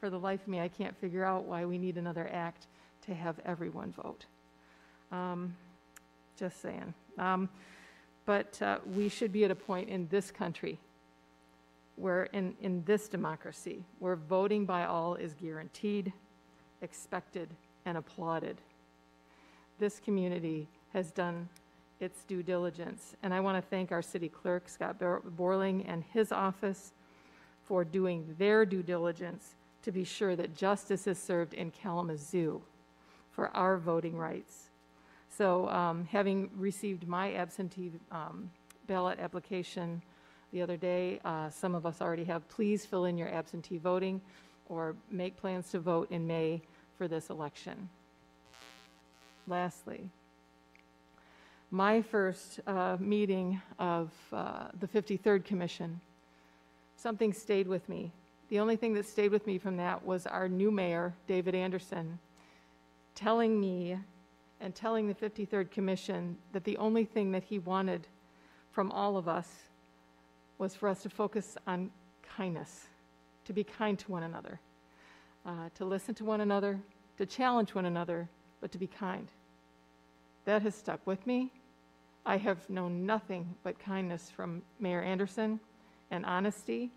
for 0.01 0.09
the 0.09 0.19
life 0.19 0.43
of 0.43 0.49
me, 0.49 0.61
I 0.61 0.69
can't 0.69 0.97
figure 0.97 1.25
out 1.25 1.45
why 1.45 1.65
we 1.65 1.79
need 1.79 1.99
another 1.99 2.29
act 2.33 2.67
to 3.07 3.15
have 3.15 3.39
everyone 3.45 3.93
vote. 3.93 4.25
Um, 5.11 5.55
just 6.39 6.63
saying. 6.63 6.95
Um, 7.19 7.49
but 8.25 8.61
uh, 8.63 8.79
we 8.95 9.09
should 9.09 9.33
be 9.33 9.45
at 9.45 9.51
a 9.51 9.55
point 9.55 9.89
in 9.89 10.07
this 10.09 10.31
country 10.31 10.79
where, 11.97 12.25
in, 12.33 12.55
in 12.61 12.83
this 12.85 13.09
democracy, 13.09 13.85
where 13.99 14.17
voting 14.17 14.65
by 14.65 14.85
all 14.85 15.15
is 15.15 15.35
guaranteed, 15.35 16.13
expected, 16.81 17.49
and 17.85 17.99
applauded. 17.99 18.57
This 19.79 20.01
community 20.01 20.69
has 20.93 21.11
done 21.11 21.49
its 22.01 22.25
due 22.25 22.43
diligence, 22.43 23.15
and 23.23 23.33
I 23.33 23.41
want 23.41 23.63
to 23.63 23.69
thank 23.69 23.93
our 23.93 24.03
city 24.03 24.29
clerk, 24.29 24.69
Scott 24.69 24.99
Borling, 24.99 25.85
and 25.87 26.03
his 26.13 26.33
office 26.33 26.93
for 27.63 27.85
doing 27.85 28.35
their 28.39 28.65
due 28.65 28.83
diligence 28.83 29.55
to 29.83 29.93
be 29.93 30.05
sure 30.05 30.35
that 30.37 30.57
justice 30.57 31.07
is 31.07 31.19
served 31.19 31.55
in 31.55 31.71
Kalamazoo 31.71 32.63
for 33.31 33.49
our 33.57 33.77
voting 33.77 34.17
rights. 34.17 34.72
So 35.37 35.69
um, 35.71 36.07
having 36.11 36.51
received 36.57 37.09
my 37.09 37.33
absentee 37.35 37.93
um, 38.11 38.51
ballot 38.87 39.19
application 39.19 40.03
the 40.53 40.61
other 40.61 40.77
day, 40.77 41.21
uh, 41.25 41.49
some 41.49 41.75
of 41.75 41.87
us 41.87 42.03
already 42.03 42.25
have, 42.25 42.47
please 42.49 42.85
fill 42.85 43.07
in 43.07 43.17
your 43.17 43.29
absentee 43.29 43.79
voting 43.79 44.21
or 44.69 44.95
make 45.11 45.37
plans 45.39 45.71
to 45.71 45.81
vote 45.81 46.11
in 46.11 46.27
May 46.27 46.61
for 46.99 47.09
this 47.09 47.31
election. 47.31 47.89
Lastly, 49.49 50.11
my 51.71 52.03
first 52.03 52.61
uh, 52.67 52.99
meeting 53.01 53.61
of 53.79 54.11
uh, 54.33 54.67
the 54.79 54.87
53rd 54.87 55.47
Commission, 55.47 55.99
something 56.97 57.33
stayed 57.33 57.67
with 57.67 57.89
me. 57.89 58.13
The 58.51 58.61
only 58.61 58.77
thing 58.77 58.93
that 58.95 59.07
stayed 59.07 59.31
with 59.31 59.47
me 59.47 59.57
from 59.57 59.79
that 59.79 60.05
was 60.05 60.27
our 60.27 60.47
new 60.47 60.71
mayor, 60.71 61.15
David 61.27 61.55
Anderson, 61.55 62.19
telling 63.15 63.59
me 63.59 63.97
and 64.63 64.75
telling 64.75 65.09
the 65.09 65.15
53rd 65.15 65.71
Commission 65.73 66.37
that 66.53 66.63
the 66.65 66.77
only 66.77 67.05
thing 67.05 67.33
that 67.33 67.43
he 67.43 67.59
wanted 67.59 68.07
from 68.71 68.91
all 68.93 69.17
of 69.17 69.29
us 69.29 69.49
was 70.57 70.75
for 70.75 70.89
us 70.89 71.03
to 71.03 71.11
focus 71.11 71.57
on 71.67 71.91
kindness, 72.37 72.87
to 73.45 73.53
be 73.53 73.65
kind 73.65 73.99
to 73.99 74.11
one 74.11 74.23
another, 74.23 74.61
uh, 75.45 75.69
to 75.75 75.85
listen 75.85 76.15
to 76.15 76.25
one 76.25 76.41
another, 76.41 76.79
to 77.19 77.27
challenge 77.27 77.75
one 77.75 77.87
another, 77.87 78.29
but 78.61 78.71
to 78.71 78.79
be 78.79 78.87
kind. 78.87 79.27
That 80.45 80.63
has 80.63 80.77
stuck 80.77 81.05
with 81.07 81.27
me. 81.27 81.51
I 82.25 82.37
have 82.37 82.71
known 82.71 83.05
nothing 83.05 83.57
but 83.65 83.81
kindness 83.81 84.31
from 84.31 84.63
Mayor 84.79 85.03
Anderson 85.03 85.59
and 86.13 86.25
honesty 86.25 86.93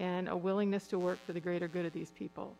and 0.00 0.26
a 0.26 0.36
willingness 0.36 0.86
to 0.86 0.98
work 0.98 1.18
for 1.26 1.34
the 1.34 1.40
greater 1.40 1.68
good 1.68 1.84
of 1.84 1.92
these 1.92 2.12
people. 2.12 2.54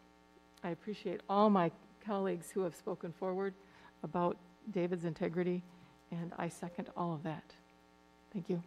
I 0.62 0.68
appreciate 0.70 1.22
all 1.30 1.48
my 1.48 1.70
colleagues 2.04 2.50
who 2.50 2.60
have 2.60 2.74
spoken 2.74 3.12
forward 3.12 3.54
about 4.02 4.36
David's 4.70 5.04
integrity, 5.04 5.62
and 6.10 6.32
I 6.38 6.48
second 6.48 6.88
all 6.96 7.14
of 7.14 7.22
that. 7.22 7.44
Thank 8.32 8.48
you. 8.48 8.62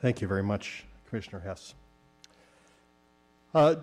Thank 0.00 0.20
you 0.20 0.28
very 0.28 0.42
much, 0.42 0.84
Commissioner 1.08 1.40
Hess. 1.40 1.74
Uh, 3.54 3.76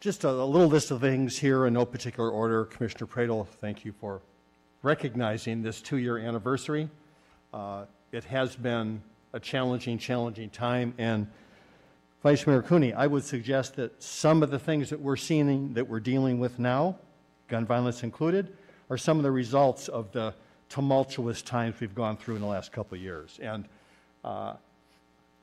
just 0.00 0.24
a, 0.24 0.28
a, 0.28 0.44
little 0.44 0.68
list 0.68 0.90
of 0.90 1.00
things 1.00 1.38
here 1.38 1.66
in 1.66 1.72
no 1.72 1.86
particular 1.86 2.30
order. 2.30 2.66
Commissioner 2.66 3.06
Praedel, 3.06 3.46
thank 3.46 3.84
you 3.84 3.92
for 3.92 4.20
recognizing 4.82 5.62
this 5.62 5.80
two-year 5.80 6.18
anniversary. 6.18 6.90
Uh, 7.54 7.86
it 8.12 8.24
has 8.24 8.54
been 8.56 9.00
a 9.32 9.40
challenging, 9.40 9.96
challenging 9.96 10.50
time, 10.50 10.92
and 10.98 11.26
Vice 12.24 12.46
Mayor 12.46 12.62
Cooney, 12.62 12.94
I 12.94 13.06
would 13.06 13.22
suggest 13.22 13.76
that 13.76 14.02
some 14.02 14.42
of 14.42 14.50
the 14.50 14.58
things 14.58 14.88
that 14.88 14.98
we're 14.98 15.14
seeing, 15.14 15.74
that 15.74 15.86
we're 15.86 16.00
dealing 16.00 16.40
with 16.40 16.58
now, 16.58 16.96
gun 17.48 17.66
violence 17.66 18.02
included, 18.02 18.56
are 18.90 18.98
some 18.98 19.16
of 19.16 19.22
the 19.22 19.30
results 19.30 19.88
of 19.88 20.12
the 20.12 20.34
tumultuous 20.68 21.42
times 21.42 21.80
we've 21.80 21.94
gone 21.94 22.16
through 22.16 22.36
in 22.36 22.40
the 22.40 22.46
last 22.46 22.72
couple 22.72 22.96
of 22.96 23.02
years. 23.02 23.38
And 23.42 23.66
uh, 24.24 24.54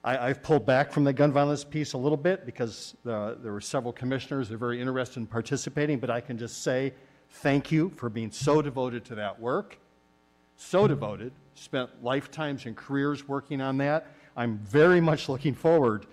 I, 0.04 0.28
have 0.28 0.42
pulled 0.42 0.66
back 0.66 0.92
from 0.92 1.04
the 1.04 1.14
gun 1.14 1.32
violence 1.32 1.64
piece 1.64 1.94
a 1.94 1.98
little 1.98 2.18
bit 2.18 2.46
because 2.46 2.96
the, 3.04 3.38
there 3.42 3.52
were 3.52 3.62
several 3.62 3.94
commissioners 3.94 4.50
that 4.50 4.56
are 4.56 4.58
very 4.58 4.82
interested 4.82 5.20
in 5.20 5.28
participating, 5.28 6.00
but 6.00 6.10
I 6.10 6.22
can 6.22 6.38
just 6.38 6.64
say 6.64 6.94
thank 7.30 7.72
you 7.72 7.92
for 7.96 8.10
being 8.10 8.32
so 8.32 8.62
devoted 8.62 9.06
to 9.06 9.16
that 9.16 9.40
work. 9.40 9.78
So 10.58 10.88
devoted, 10.88 11.32
spent 11.56 12.04
lifetimes 12.04 12.66
and 12.66 12.76
careers 12.76 13.28
working 13.28 13.62
on 13.62 13.78
that. 13.78 14.08
I'm 14.36 14.58
very 14.60 15.02
much 15.02 15.30
looking 15.30 15.54
forward 15.54 16.08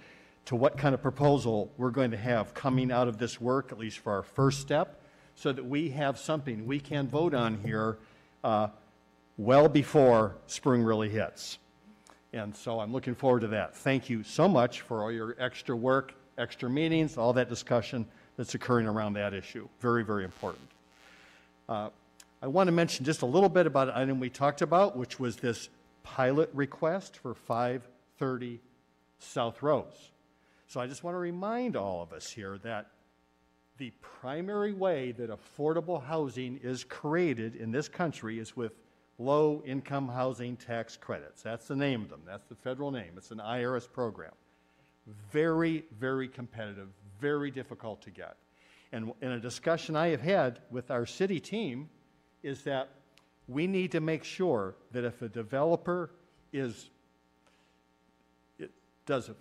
to 0.47 0.57
what 0.57 0.79
kind 0.79 0.95
of 0.95 1.03
proposal 1.03 1.71
we're 1.77 1.91
going 1.91 2.11
to 2.11 2.17
have 2.17 2.55
coming 2.55 2.91
out 2.91 3.09
of 3.09 3.19
this 3.19 3.41
work, 3.41 3.73
at 3.73 3.79
least 3.79 3.99
for 3.99 4.13
our 4.13 4.23
first 4.23 4.61
step, 4.61 4.98
so 5.39 5.53
that 5.53 5.65
we 5.65 5.91
have 5.91 6.19
something 6.19 6.67
we 6.67 6.81
can 6.81 7.07
vote 7.07 7.33
on 7.33 7.61
here 7.65 7.97
uh, 8.43 8.67
well 9.37 9.69
before 9.69 10.35
spring 10.49 10.83
really 10.83 11.09
hits. 11.09 11.59
And 12.33 12.57
so 12.57 12.81
I'm 12.81 12.93
looking 12.93 13.15
forward 13.15 13.41
to 13.41 13.47
that. 13.49 13.77
Thank 13.77 14.11
you 14.11 14.25
so 14.25 14.49
much 14.49 14.81
for 14.81 15.01
all 15.01 15.13
your 15.13 15.37
extra 15.39 15.77
work, 15.77 16.13
extra 16.39 16.69
meetings, 16.69 17.17
all 17.17 17.33
that 17.35 17.49
discussion 17.49 18.05
that's 18.37 18.57
occurring 18.57 18.89
around 18.89 19.13
that 19.13 19.33
issue. 19.33 19.69
Very, 19.81 20.05
very 20.05 20.25
important. 20.25 20.69
Uh, 21.69 21.91
I 22.43 22.49
want 22.49 22.67
to 22.67 22.73
mention 22.73 23.05
just 23.05 23.23
a 23.23 23.27
little 23.27 23.49
bit 23.49 23.67
about 23.67 23.91
an 23.91 23.95
item 23.95 24.19
we 24.19 24.31
talked 24.31 24.61
about, 24.61 24.97
which 24.97 25.21
was 25.21 25.37
this 25.37 25.69
pilot 26.03 26.51
request 26.53 27.17
for 27.17 27.35
530 27.35 28.59
South 29.21 29.63
Rose. 29.63 30.11
So 30.67 30.81
I 30.81 30.89
just 30.89 31.05
want 31.05 31.15
to 31.15 31.19
remind 31.19 31.77
all 31.77 32.03
of 32.03 32.13
us 32.13 32.29
here 32.29 32.59
that 32.65 32.91
the 33.79 33.93
primary 34.01 34.73
way 34.73 35.13
that 35.13 35.31
affordable 35.31 36.03
housing 36.03 36.59
is 36.63 36.85
created 36.85 37.57
in 37.57 37.71
this 37.71 37.89
country 37.89 38.39
is 38.39 38.57
with 38.57 38.73
low-income 39.19 40.09
housing 40.09 40.57
tax 40.57 40.97
credits. 40.97 41.43
That's 41.43 41.67
the 41.67 41.77
name 41.77 42.03
of 42.03 42.11
them. 42.11 42.23
That's 42.27 42.47
the 42.47 42.55
federal 42.55 42.91
name. 42.91 43.13
It's 43.17 43.31
an 43.31 43.39
IRS 43.39 43.91
program. 43.91 44.33
Very, 45.33 45.85
very 45.99 46.29
competitive, 46.29 46.89
very 47.21 47.51
difficult 47.51 48.03
to 48.03 48.11
get. 48.11 48.37
And 48.93 49.13
in 49.23 49.33
a 49.33 49.41
discussion 49.41 49.97
I 49.97 50.09
have 50.09 50.21
had 50.21 50.61
with 50.71 50.91
our 50.91 51.07
city 51.07 51.41
team 51.41 51.89
is 52.43 52.63
that 52.63 52.89
we 53.47 53.67
need 53.67 53.93
to 53.93 54.01
make 54.01 54.25
sure 54.25 54.75
that 54.93 55.05
if 55.05 55.23
a 55.23 55.29
developer 55.29 56.11
is, 56.53 56.91
it 58.59 58.71
does 59.07 59.29
a, 59.29 59.35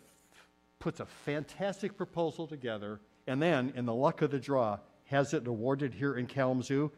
puts 0.79 0.99
a 0.99 1.05
fantastic 1.05 1.97
proposal 1.97 2.47
together, 2.47 2.99
and 3.27 3.41
then, 3.41 3.73
in 3.75 3.85
the 3.85 3.93
luck 3.93 4.21
of 4.21 4.31
the 4.31 4.39
draw, 4.39 4.79
has 5.05 5.33
it 5.33 5.45
awarded 5.45 5.93
here 5.93 6.15
in 6.15 6.27
Kalamazoo, 6.27 6.91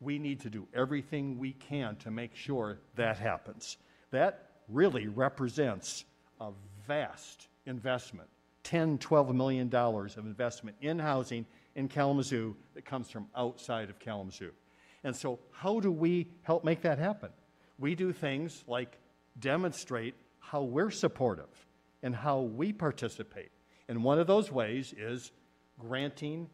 we 0.00 0.18
need 0.18 0.40
to 0.40 0.50
do 0.50 0.66
everything 0.74 1.38
we 1.38 1.52
can 1.52 1.96
to 1.96 2.10
make 2.10 2.34
sure 2.34 2.78
that 2.96 3.18
happens. 3.18 3.76
That 4.10 4.50
really 4.68 5.06
represents 5.06 6.04
a 6.40 6.50
vast 6.86 7.48
investment, 7.66 8.28
10, 8.64 8.98
12 8.98 9.34
million 9.34 9.68
dollars 9.68 10.16
of 10.16 10.26
investment 10.26 10.76
in 10.80 10.98
housing 10.98 11.46
in 11.74 11.88
Kalamazoo 11.88 12.56
that 12.74 12.84
comes 12.84 13.10
from 13.10 13.28
outside 13.36 13.90
of 13.90 13.98
Kalamazoo. 13.98 14.50
And 15.04 15.14
so 15.14 15.38
how 15.50 15.80
do 15.80 15.92
we 15.92 16.28
help 16.42 16.64
make 16.64 16.82
that 16.82 16.98
happen? 16.98 17.30
We 17.78 17.94
do 17.94 18.12
things 18.12 18.64
like 18.66 18.98
demonstrate 19.38 20.14
how 20.38 20.62
we're 20.62 20.90
supportive 20.90 21.48
and 22.02 22.14
how 22.14 22.40
we 22.40 22.72
participate. 22.72 23.50
And 23.88 24.04
one 24.04 24.18
of 24.18 24.26
those 24.26 24.50
ways 24.50 24.94
is 24.96 25.32
granting 25.88 26.48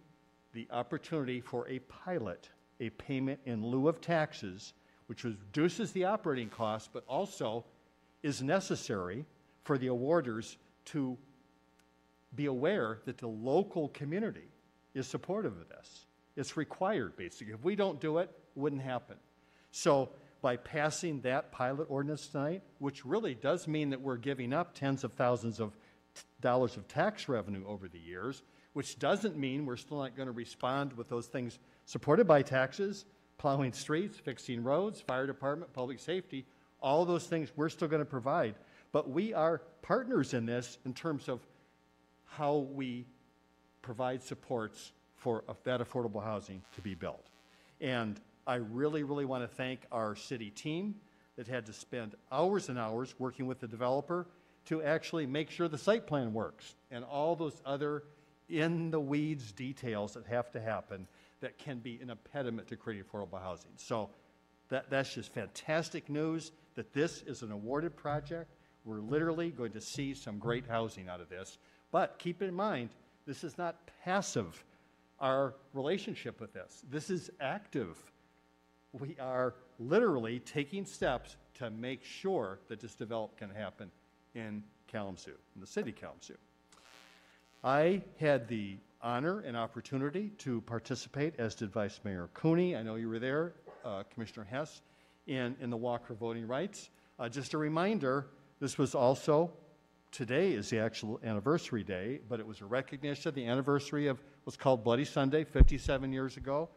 the 0.52 0.66
opportunity 0.70 1.40
for 1.40 1.68
a 1.68 1.78
pilot, 1.80 2.48
a 2.80 2.90
payment 2.90 3.38
in 3.44 3.64
lieu 3.64 3.88
of 3.88 4.00
taxes, 4.00 4.72
which 5.06 5.24
reduces 5.24 5.92
the 5.92 6.04
operating 6.04 6.48
costs, 6.48 6.88
but 6.92 7.04
also 7.06 7.64
is 8.22 8.42
necessary 8.42 9.24
for 9.64 9.78
the 9.78 9.86
awarders 9.88 10.56
to 10.86 11.16
be 12.34 12.46
aware 12.46 13.00
that 13.04 13.18
the 13.18 13.28
local 13.28 13.88
community 13.88 14.48
is 14.94 15.06
supportive 15.06 15.52
of 15.52 15.68
this. 15.68 16.06
It's 16.36 16.56
required, 16.56 17.16
basically. 17.16 17.54
If 17.54 17.64
we 17.64 17.76
don't 17.76 18.00
do 18.00 18.18
it, 18.18 18.30
it 18.30 18.58
wouldn't 18.60 18.82
happen. 18.82 19.16
So 19.70 20.10
by 20.40 20.56
passing 20.56 21.20
that 21.22 21.52
pilot 21.52 21.86
ordinance 21.90 22.28
tonight, 22.28 22.62
which 22.78 23.04
really 23.04 23.34
does 23.34 23.66
mean 23.66 23.90
that 23.90 24.00
we're 24.00 24.16
giving 24.16 24.52
up 24.52 24.74
tens 24.74 25.04
of 25.04 25.12
thousands 25.12 25.60
of 25.60 25.72
dollars 26.40 26.76
of 26.76 26.86
tax 26.88 27.28
revenue 27.28 27.66
over 27.66 27.88
the 27.88 27.98
years, 27.98 28.42
which 28.78 28.96
doesn't 29.00 29.36
mean 29.36 29.66
we're 29.66 29.74
still 29.74 29.98
not 29.98 30.14
going 30.14 30.28
to 30.28 30.32
respond 30.32 30.92
with 30.92 31.08
those 31.08 31.26
things 31.26 31.58
supported 31.84 32.28
by 32.28 32.40
taxes, 32.40 33.06
plowing 33.36 33.72
streets, 33.72 34.16
fixing 34.16 34.62
roads, 34.62 35.00
fire 35.00 35.26
department, 35.26 35.72
public 35.72 35.98
safety, 35.98 36.46
all 36.80 37.04
those 37.04 37.26
things 37.26 37.50
we're 37.56 37.68
still 37.68 37.88
going 37.88 37.98
to 37.98 38.08
provide. 38.08 38.54
But 38.92 39.10
we 39.10 39.34
are 39.34 39.62
partners 39.82 40.32
in 40.32 40.46
this 40.46 40.78
in 40.86 40.94
terms 40.94 41.28
of 41.28 41.44
how 42.24 42.68
we 42.72 43.04
provide 43.82 44.22
supports 44.22 44.92
for 45.16 45.42
that 45.64 45.80
affordable 45.80 46.22
housing 46.22 46.62
to 46.76 46.80
be 46.80 46.94
built. 46.94 47.26
And 47.80 48.20
I 48.46 48.54
really, 48.54 49.02
really 49.02 49.24
want 49.24 49.42
to 49.42 49.48
thank 49.48 49.80
our 49.90 50.14
city 50.14 50.50
team 50.50 50.94
that 51.34 51.48
had 51.48 51.66
to 51.66 51.72
spend 51.72 52.14
hours 52.30 52.68
and 52.68 52.78
hours 52.78 53.16
working 53.18 53.48
with 53.48 53.58
the 53.58 53.66
developer 53.66 54.28
to 54.66 54.84
actually 54.84 55.26
make 55.26 55.50
sure 55.50 55.66
the 55.66 55.76
site 55.76 56.06
plan 56.06 56.32
works 56.32 56.76
and 56.92 57.02
all 57.02 57.34
those 57.34 57.60
other 57.66 58.04
in 58.48 58.90
the 58.90 59.00
weeds 59.00 59.52
details 59.52 60.14
that 60.14 60.26
have 60.26 60.50
to 60.52 60.60
happen 60.60 61.06
that 61.40 61.58
can 61.58 61.78
be 61.78 61.98
an 62.02 62.10
impediment 62.10 62.68
to 62.68 62.76
creating 62.76 63.04
affordable 63.04 63.40
housing. 63.40 63.70
So 63.76 64.10
that, 64.68 64.90
that's 64.90 65.14
just 65.14 65.32
fantastic 65.32 66.08
news 66.08 66.52
that 66.74 66.92
this 66.92 67.22
is 67.26 67.42
an 67.42 67.52
awarded 67.52 67.96
project. 67.96 68.54
We're 68.84 69.00
literally 69.00 69.50
going 69.50 69.72
to 69.72 69.80
see 69.80 70.14
some 70.14 70.38
great 70.38 70.66
housing 70.66 71.08
out 71.08 71.20
of 71.20 71.28
this. 71.28 71.58
But 71.90 72.18
keep 72.18 72.42
in 72.42 72.54
mind, 72.54 72.90
this 73.26 73.44
is 73.44 73.58
not 73.58 73.76
passive, 74.04 74.64
our 75.20 75.54
relationship 75.74 76.40
with 76.40 76.52
this. 76.52 76.82
This 76.90 77.10
is 77.10 77.30
active. 77.40 77.96
We 78.92 79.16
are 79.20 79.54
literally 79.78 80.40
taking 80.40 80.86
steps 80.86 81.36
to 81.54 81.70
make 81.70 82.04
sure 82.04 82.58
that 82.68 82.80
this 82.80 82.94
development 82.94 83.38
can 83.38 83.50
happen 83.50 83.90
in 84.34 84.62
Kalamazoo, 84.86 85.34
in 85.54 85.60
the 85.60 85.66
city 85.66 85.90
of 85.90 85.96
Kalamazoo. 85.96 86.34
I 87.64 88.02
had 88.20 88.46
the 88.46 88.76
honor 89.02 89.40
and 89.40 89.56
opportunity 89.56 90.30
to 90.38 90.60
participate, 90.62 91.34
as 91.38 91.56
did 91.56 91.72
Vice 91.72 92.00
Mayor 92.04 92.28
Cooney. 92.32 92.76
I 92.76 92.82
know 92.82 92.94
you 92.94 93.08
were 93.08 93.18
there, 93.18 93.54
uh, 93.84 94.04
Commissioner 94.14 94.46
Hess, 94.48 94.82
in, 95.26 95.56
in 95.60 95.70
the 95.70 95.76
Walk 95.76 96.06
for 96.06 96.14
Voting 96.14 96.46
Rights. 96.46 96.90
Uh, 97.18 97.28
just 97.28 97.54
a 97.54 97.58
reminder, 97.58 98.26
this 98.60 98.78
was 98.78 98.94
also, 98.94 99.50
today 100.12 100.52
is 100.52 100.70
the 100.70 100.78
actual 100.78 101.20
anniversary 101.24 101.82
day, 101.82 102.20
but 102.28 102.38
it 102.38 102.46
was 102.46 102.60
a 102.60 102.64
recognition 102.64 103.28
of 103.28 103.34
the 103.34 103.44
anniversary 103.46 104.06
of 104.06 104.22
what's 104.44 104.56
called 104.56 104.84
Bloody 104.84 105.04
Sunday 105.04 105.42
57 105.42 106.12
years 106.12 106.36
ago, 106.36 106.68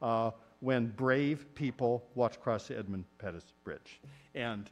uh, 0.00 0.30
when 0.60 0.86
brave 0.86 1.52
people 1.56 2.04
walked 2.14 2.36
across 2.36 2.68
the 2.68 2.78
Edmund 2.78 3.04
Pettus 3.18 3.44
Bridge. 3.64 4.00
And 4.36 4.70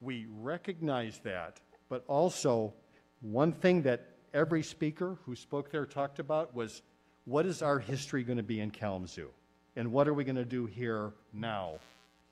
we 0.00 0.26
recognize 0.28 1.20
that, 1.22 1.60
but 1.88 2.04
also 2.08 2.74
one 3.20 3.52
thing 3.52 3.82
that 3.82 4.06
every 4.34 4.62
speaker 4.62 5.18
who 5.24 5.34
spoke 5.34 5.70
there 5.70 5.86
talked 5.86 6.18
about 6.18 6.54
was 6.54 6.82
what 7.24 7.46
is 7.46 7.62
our 7.62 7.78
history 7.78 8.22
going 8.22 8.36
to 8.36 8.42
be 8.42 8.60
in 8.60 8.70
Kalamazoo? 8.70 9.30
And 9.76 9.92
what 9.92 10.08
are 10.08 10.14
we 10.14 10.24
going 10.24 10.36
to 10.36 10.44
do 10.44 10.66
here 10.66 11.12
now, 11.32 11.78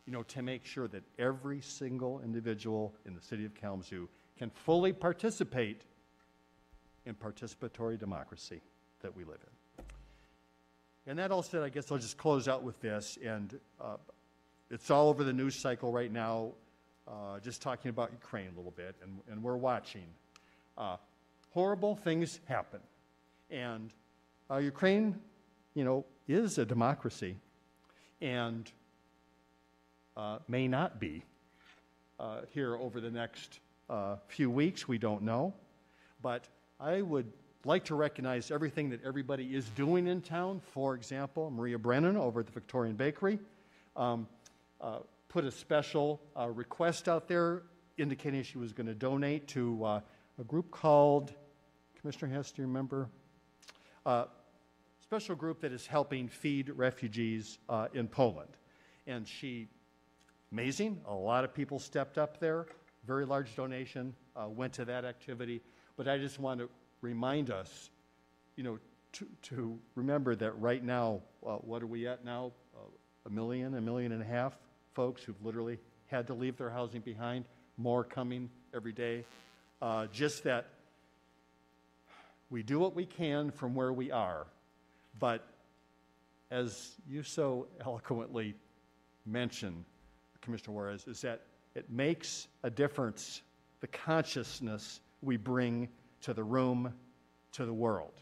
you 0.06 0.12
know, 0.12 0.22
to 0.24 0.42
make 0.42 0.64
sure 0.64 0.88
that 0.88 1.02
every 1.18 1.60
single 1.60 2.20
individual 2.20 2.94
in 3.04 3.14
the 3.14 3.20
city 3.20 3.44
of 3.44 3.54
Kalamazoo 3.54 4.08
can 4.38 4.50
fully 4.50 4.92
participate 4.92 5.82
in 7.06 7.14
participatory 7.14 7.98
democracy 7.98 8.60
that 9.02 9.14
we 9.14 9.24
live 9.24 9.40
in. 9.42 9.84
And 11.06 11.18
that 11.18 11.30
all 11.30 11.42
said, 11.42 11.62
I 11.62 11.68
guess 11.68 11.92
I'll 11.92 11.98
just 11.98 12.16
close 12.16 12.48
out 12.48 12.62
with 12.62 12.80
this. 12.80 13.18
And 13.22 13.58
uh, 13.80 13.96
it's 14.70 14.90
all 14.90 15.08
over 15.08 15.22
the 15.22 15.32
news 15.32 15.60
cycle 15.60 15.92
right 15.92 16.10
now, 16.10 16.52
uh, 17.06 17.38
just 17.40 17.60
talking 17.60 17.90
about 17.90 18.10
Ukraine 18.10 18.48
a 18.54 18.56
little 18.56 18.72
bit, 18.72 18.96
and, 19.02 19.20
and 19.30 19.42
we're 19.42 19.56
watching. 19.56 20.06
Uh, 20.76 20.96
horrible 21.50 21.96
things 21.96 22.40
happen. 22.46 22.80
And 23.50 23.92
uh, 24.50 24.56
Ukraine, 24.56 25.16
you 25.74 25.84
know, 25.84 26.04
is 26.26 26.58
a 26.58 26.64
democracy 26.64 27.36
and 28.20 28.70
uh, 30.16 30.38
may 30.48 30.68
not 30.68 30.98
be 30.98 31.22
uh, 32.18 32.40
here 32.52 32.76
over 32.76 33.00
the 33.00 33.10
next 33.10 33.60
uh, 33.90 34.16
few 34.28 34.50
weeks. 34.50 34.88
We 34.88 34.98
don't 34.98 35.22
know. 35.22 35.52
But 36.22 36.48
I 36.80 37.02
would 37.02 37.30
like 37.64 37.84
to 37.84 37.94
recognize 37.94 38.50
everything 38.50 38.90
that 38.90 39.04
everybody 39.04 39.54
is 39.54 39.68
doing 39.70 40.06
in 40.06 40.20
town. 40.20 40.60
For 40.72 40.94
example, 40.94 41.50
Maria 41.50 41.78
Brennan 41.78 42.16
over 42.16 42.40
at 42.40 42.46
the 42.46 42.52
Victorian 42.52 42.96
Bakery 42.96 43.38
um, 43.96 44.26
uh, 44.80 44.98
put 45.28 45.44
a 45.44 45.50
special 45.50 46.20
uh, 46.38 46.48
request 46.48 47.08
out 47.08 47.28
there 47.28 47.62
indicating 47.96 48.42
she 48.42 48.58
was 48.58 48.72
going 48.72 48.86
to 48.86 48.94
donate 48.94 49.46
to 49.48 49.84
uh, 49.84 50.00
a 50.38 50.44
group 50.44 50.70
called, 50.70 51.32
Commissioner 52.00 52.34
Hess, 52.34 52.50
do 52.50 52.62
you 52.62 52.68
remember? 52.68 53.08
Uh, 54.04 54.24
special 55.00 55.34
group 55.34 55.60
that 55.60 55.72
is 55.72 55.86
helping 55.86 56.28
feed 56.28 56.70
refugees 56.70 57.58
uh, 57.68 57.88
in 57.94 58.08
Poland. 58.08 58.50
And 59.06 59.28
she, 59.28 59.68
amazing, 60.50 61.00
a 61.06 61.14
lot 61.14 61.44
of 61.44 61.54
people 61.54 61.78
stepped 61.78 62.18
up 62.18 62.40
there. 62.40 62.66
Very 63.06 63.24
large 63.24 63.54
donation 63.54 64.14
uh, 64.34 64.48
went 64.48 64.72
to 64.74 64.84
that 64.86 65.04
activity. 65.04 65.60
But 65.96 66.08
I 66.08 66.18
just 66.18 66.40
want 66.40 66.60
to 66.60 66.68
remind 67.00 67.50
us, 67.50 67.90
you 68.56 68.64
know, 68.64 68.78
to, 69.12 69.26
to 69.42 69.78
remember 69.94 70.34
that 70.34 70.58
right 70.58 70.82
now, 70.82 71.20
uh, 71.46 71.56
what 71.56 71.82
are 71.82 71.86
we 71.86 72.08
at 72.08 72.24
now? 72.24 72.50
Uh, 72.74 72.80
a 73.26 73.30
million, 73.30 73.74
a 73.74 73.80
million 73.80 74.10
and 74.10 74.22
a 74.22 74.26
half 74.26 74.58
folks 74.94 75.22
who've 75.22 75.44
literally 75.44 75.78
had 76.06 76.26
to 76.26 76.34
leave 76.34 76.56
their 76.56 76.70
housing 76.70 77.00
behind, 77.00 77.44
more 77.76 78.02
coming 78.02 78.50
every 78.74 78.92
day. 78.92 79.24
Uh, 79.84 80.06
just 80.06 80.44
that 80.44 80.68
we 82.48 82.62
do 82.62 82.78
what 82.78 82.94
we 82.94 83.04
can 83.04 83.50
from 83.50 83.74
where 83.74 83.92
we 83.92 84.10
are, 84.10 84.46
but 85.20 85.46
as 86.50 86.92
you 87.06 87.22
so 87.22 87.66
eloquently 87.84 88.54
mentioned, 89.26 89.84
Commissioner 90.40 90.72
Juarez, 90.72 91.06
is 91.06 91.20
that 91.20 91.42
it 91.74 91.90
makes 91.90 92.48
a 92.62 92.70
difference, 92.70 93.42
the 93.82 93.86
consciousness 93.88 95.00
we 95.20 95.36
bring 95.36 95.86
to 96.22 96.32
the 96.32 96.42
room, 96.42 96.94
to 97.52 97.66
the 97.66 97.74
world. 97.74 98.14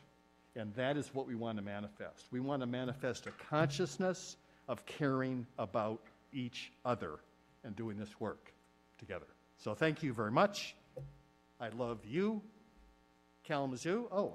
And 0.56 0.74
that 0.74 0.96
is 0.96 1.14
what 1.14 1.28
we 1.28 1.36
want 1.36 1.58
to 1.58 1.62
manifest. 1.62 2.26
We 2.32 2.40
want 2.40 2.62
to 2.62 2.66
manifest 2.66 3.28
a 3.28 3.30
consciousness 3.48 4.36
of 4.66 4.84
caring 4.84 5.46
about 5.60 6.00
each 6.32 6.72
other 6.84 7.20
and 7.62 7.76
doing 7.76 7.98
this 7.98 8.18
work 8.18 8.52
together. 8.98 9.28
So 9.58 9.76
thank 9.76 10.02
you 10.02 10.12
very 10.12 10.32
much. 10.32 10.74
I 11.62 11.68
love 11.68 12.00
you, 12.04 12.42
Kalamazoo. 13.44 14.08
Oh, 14.10 14.34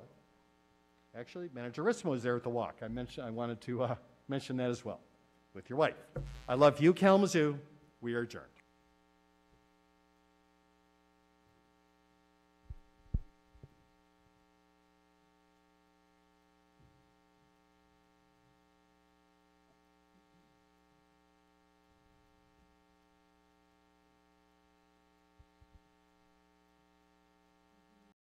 actually, 1.14 1.50
Manager 1.54 1.84
Ritsema 1.84 2.16
is 2.16 2.24
there 2.24 2.38
at 2.38 2.44
the 2.44 2.50
walk. 2.50 2.78
I 2.82 2.88
mentioned 2.88 3.28
I 3.28 3.32
wanted 3.32 3.60
to 3.62 3.84
uh, 3.84 3.96
mention 4.30 4.56
that 4.58 4.70
as 4.70 4.86
well. 4.86 5.02
with 5.54 5.70
your 5.70 5.78
wife. 5.78 5.96
I 6.48 6.54
love 6.54 6.80
you, 6.80 6.94
Kalamazoo. 6.94 7.60
We 8.00 8.14
are 8.14 8.22
adjourned. 8.22 8.46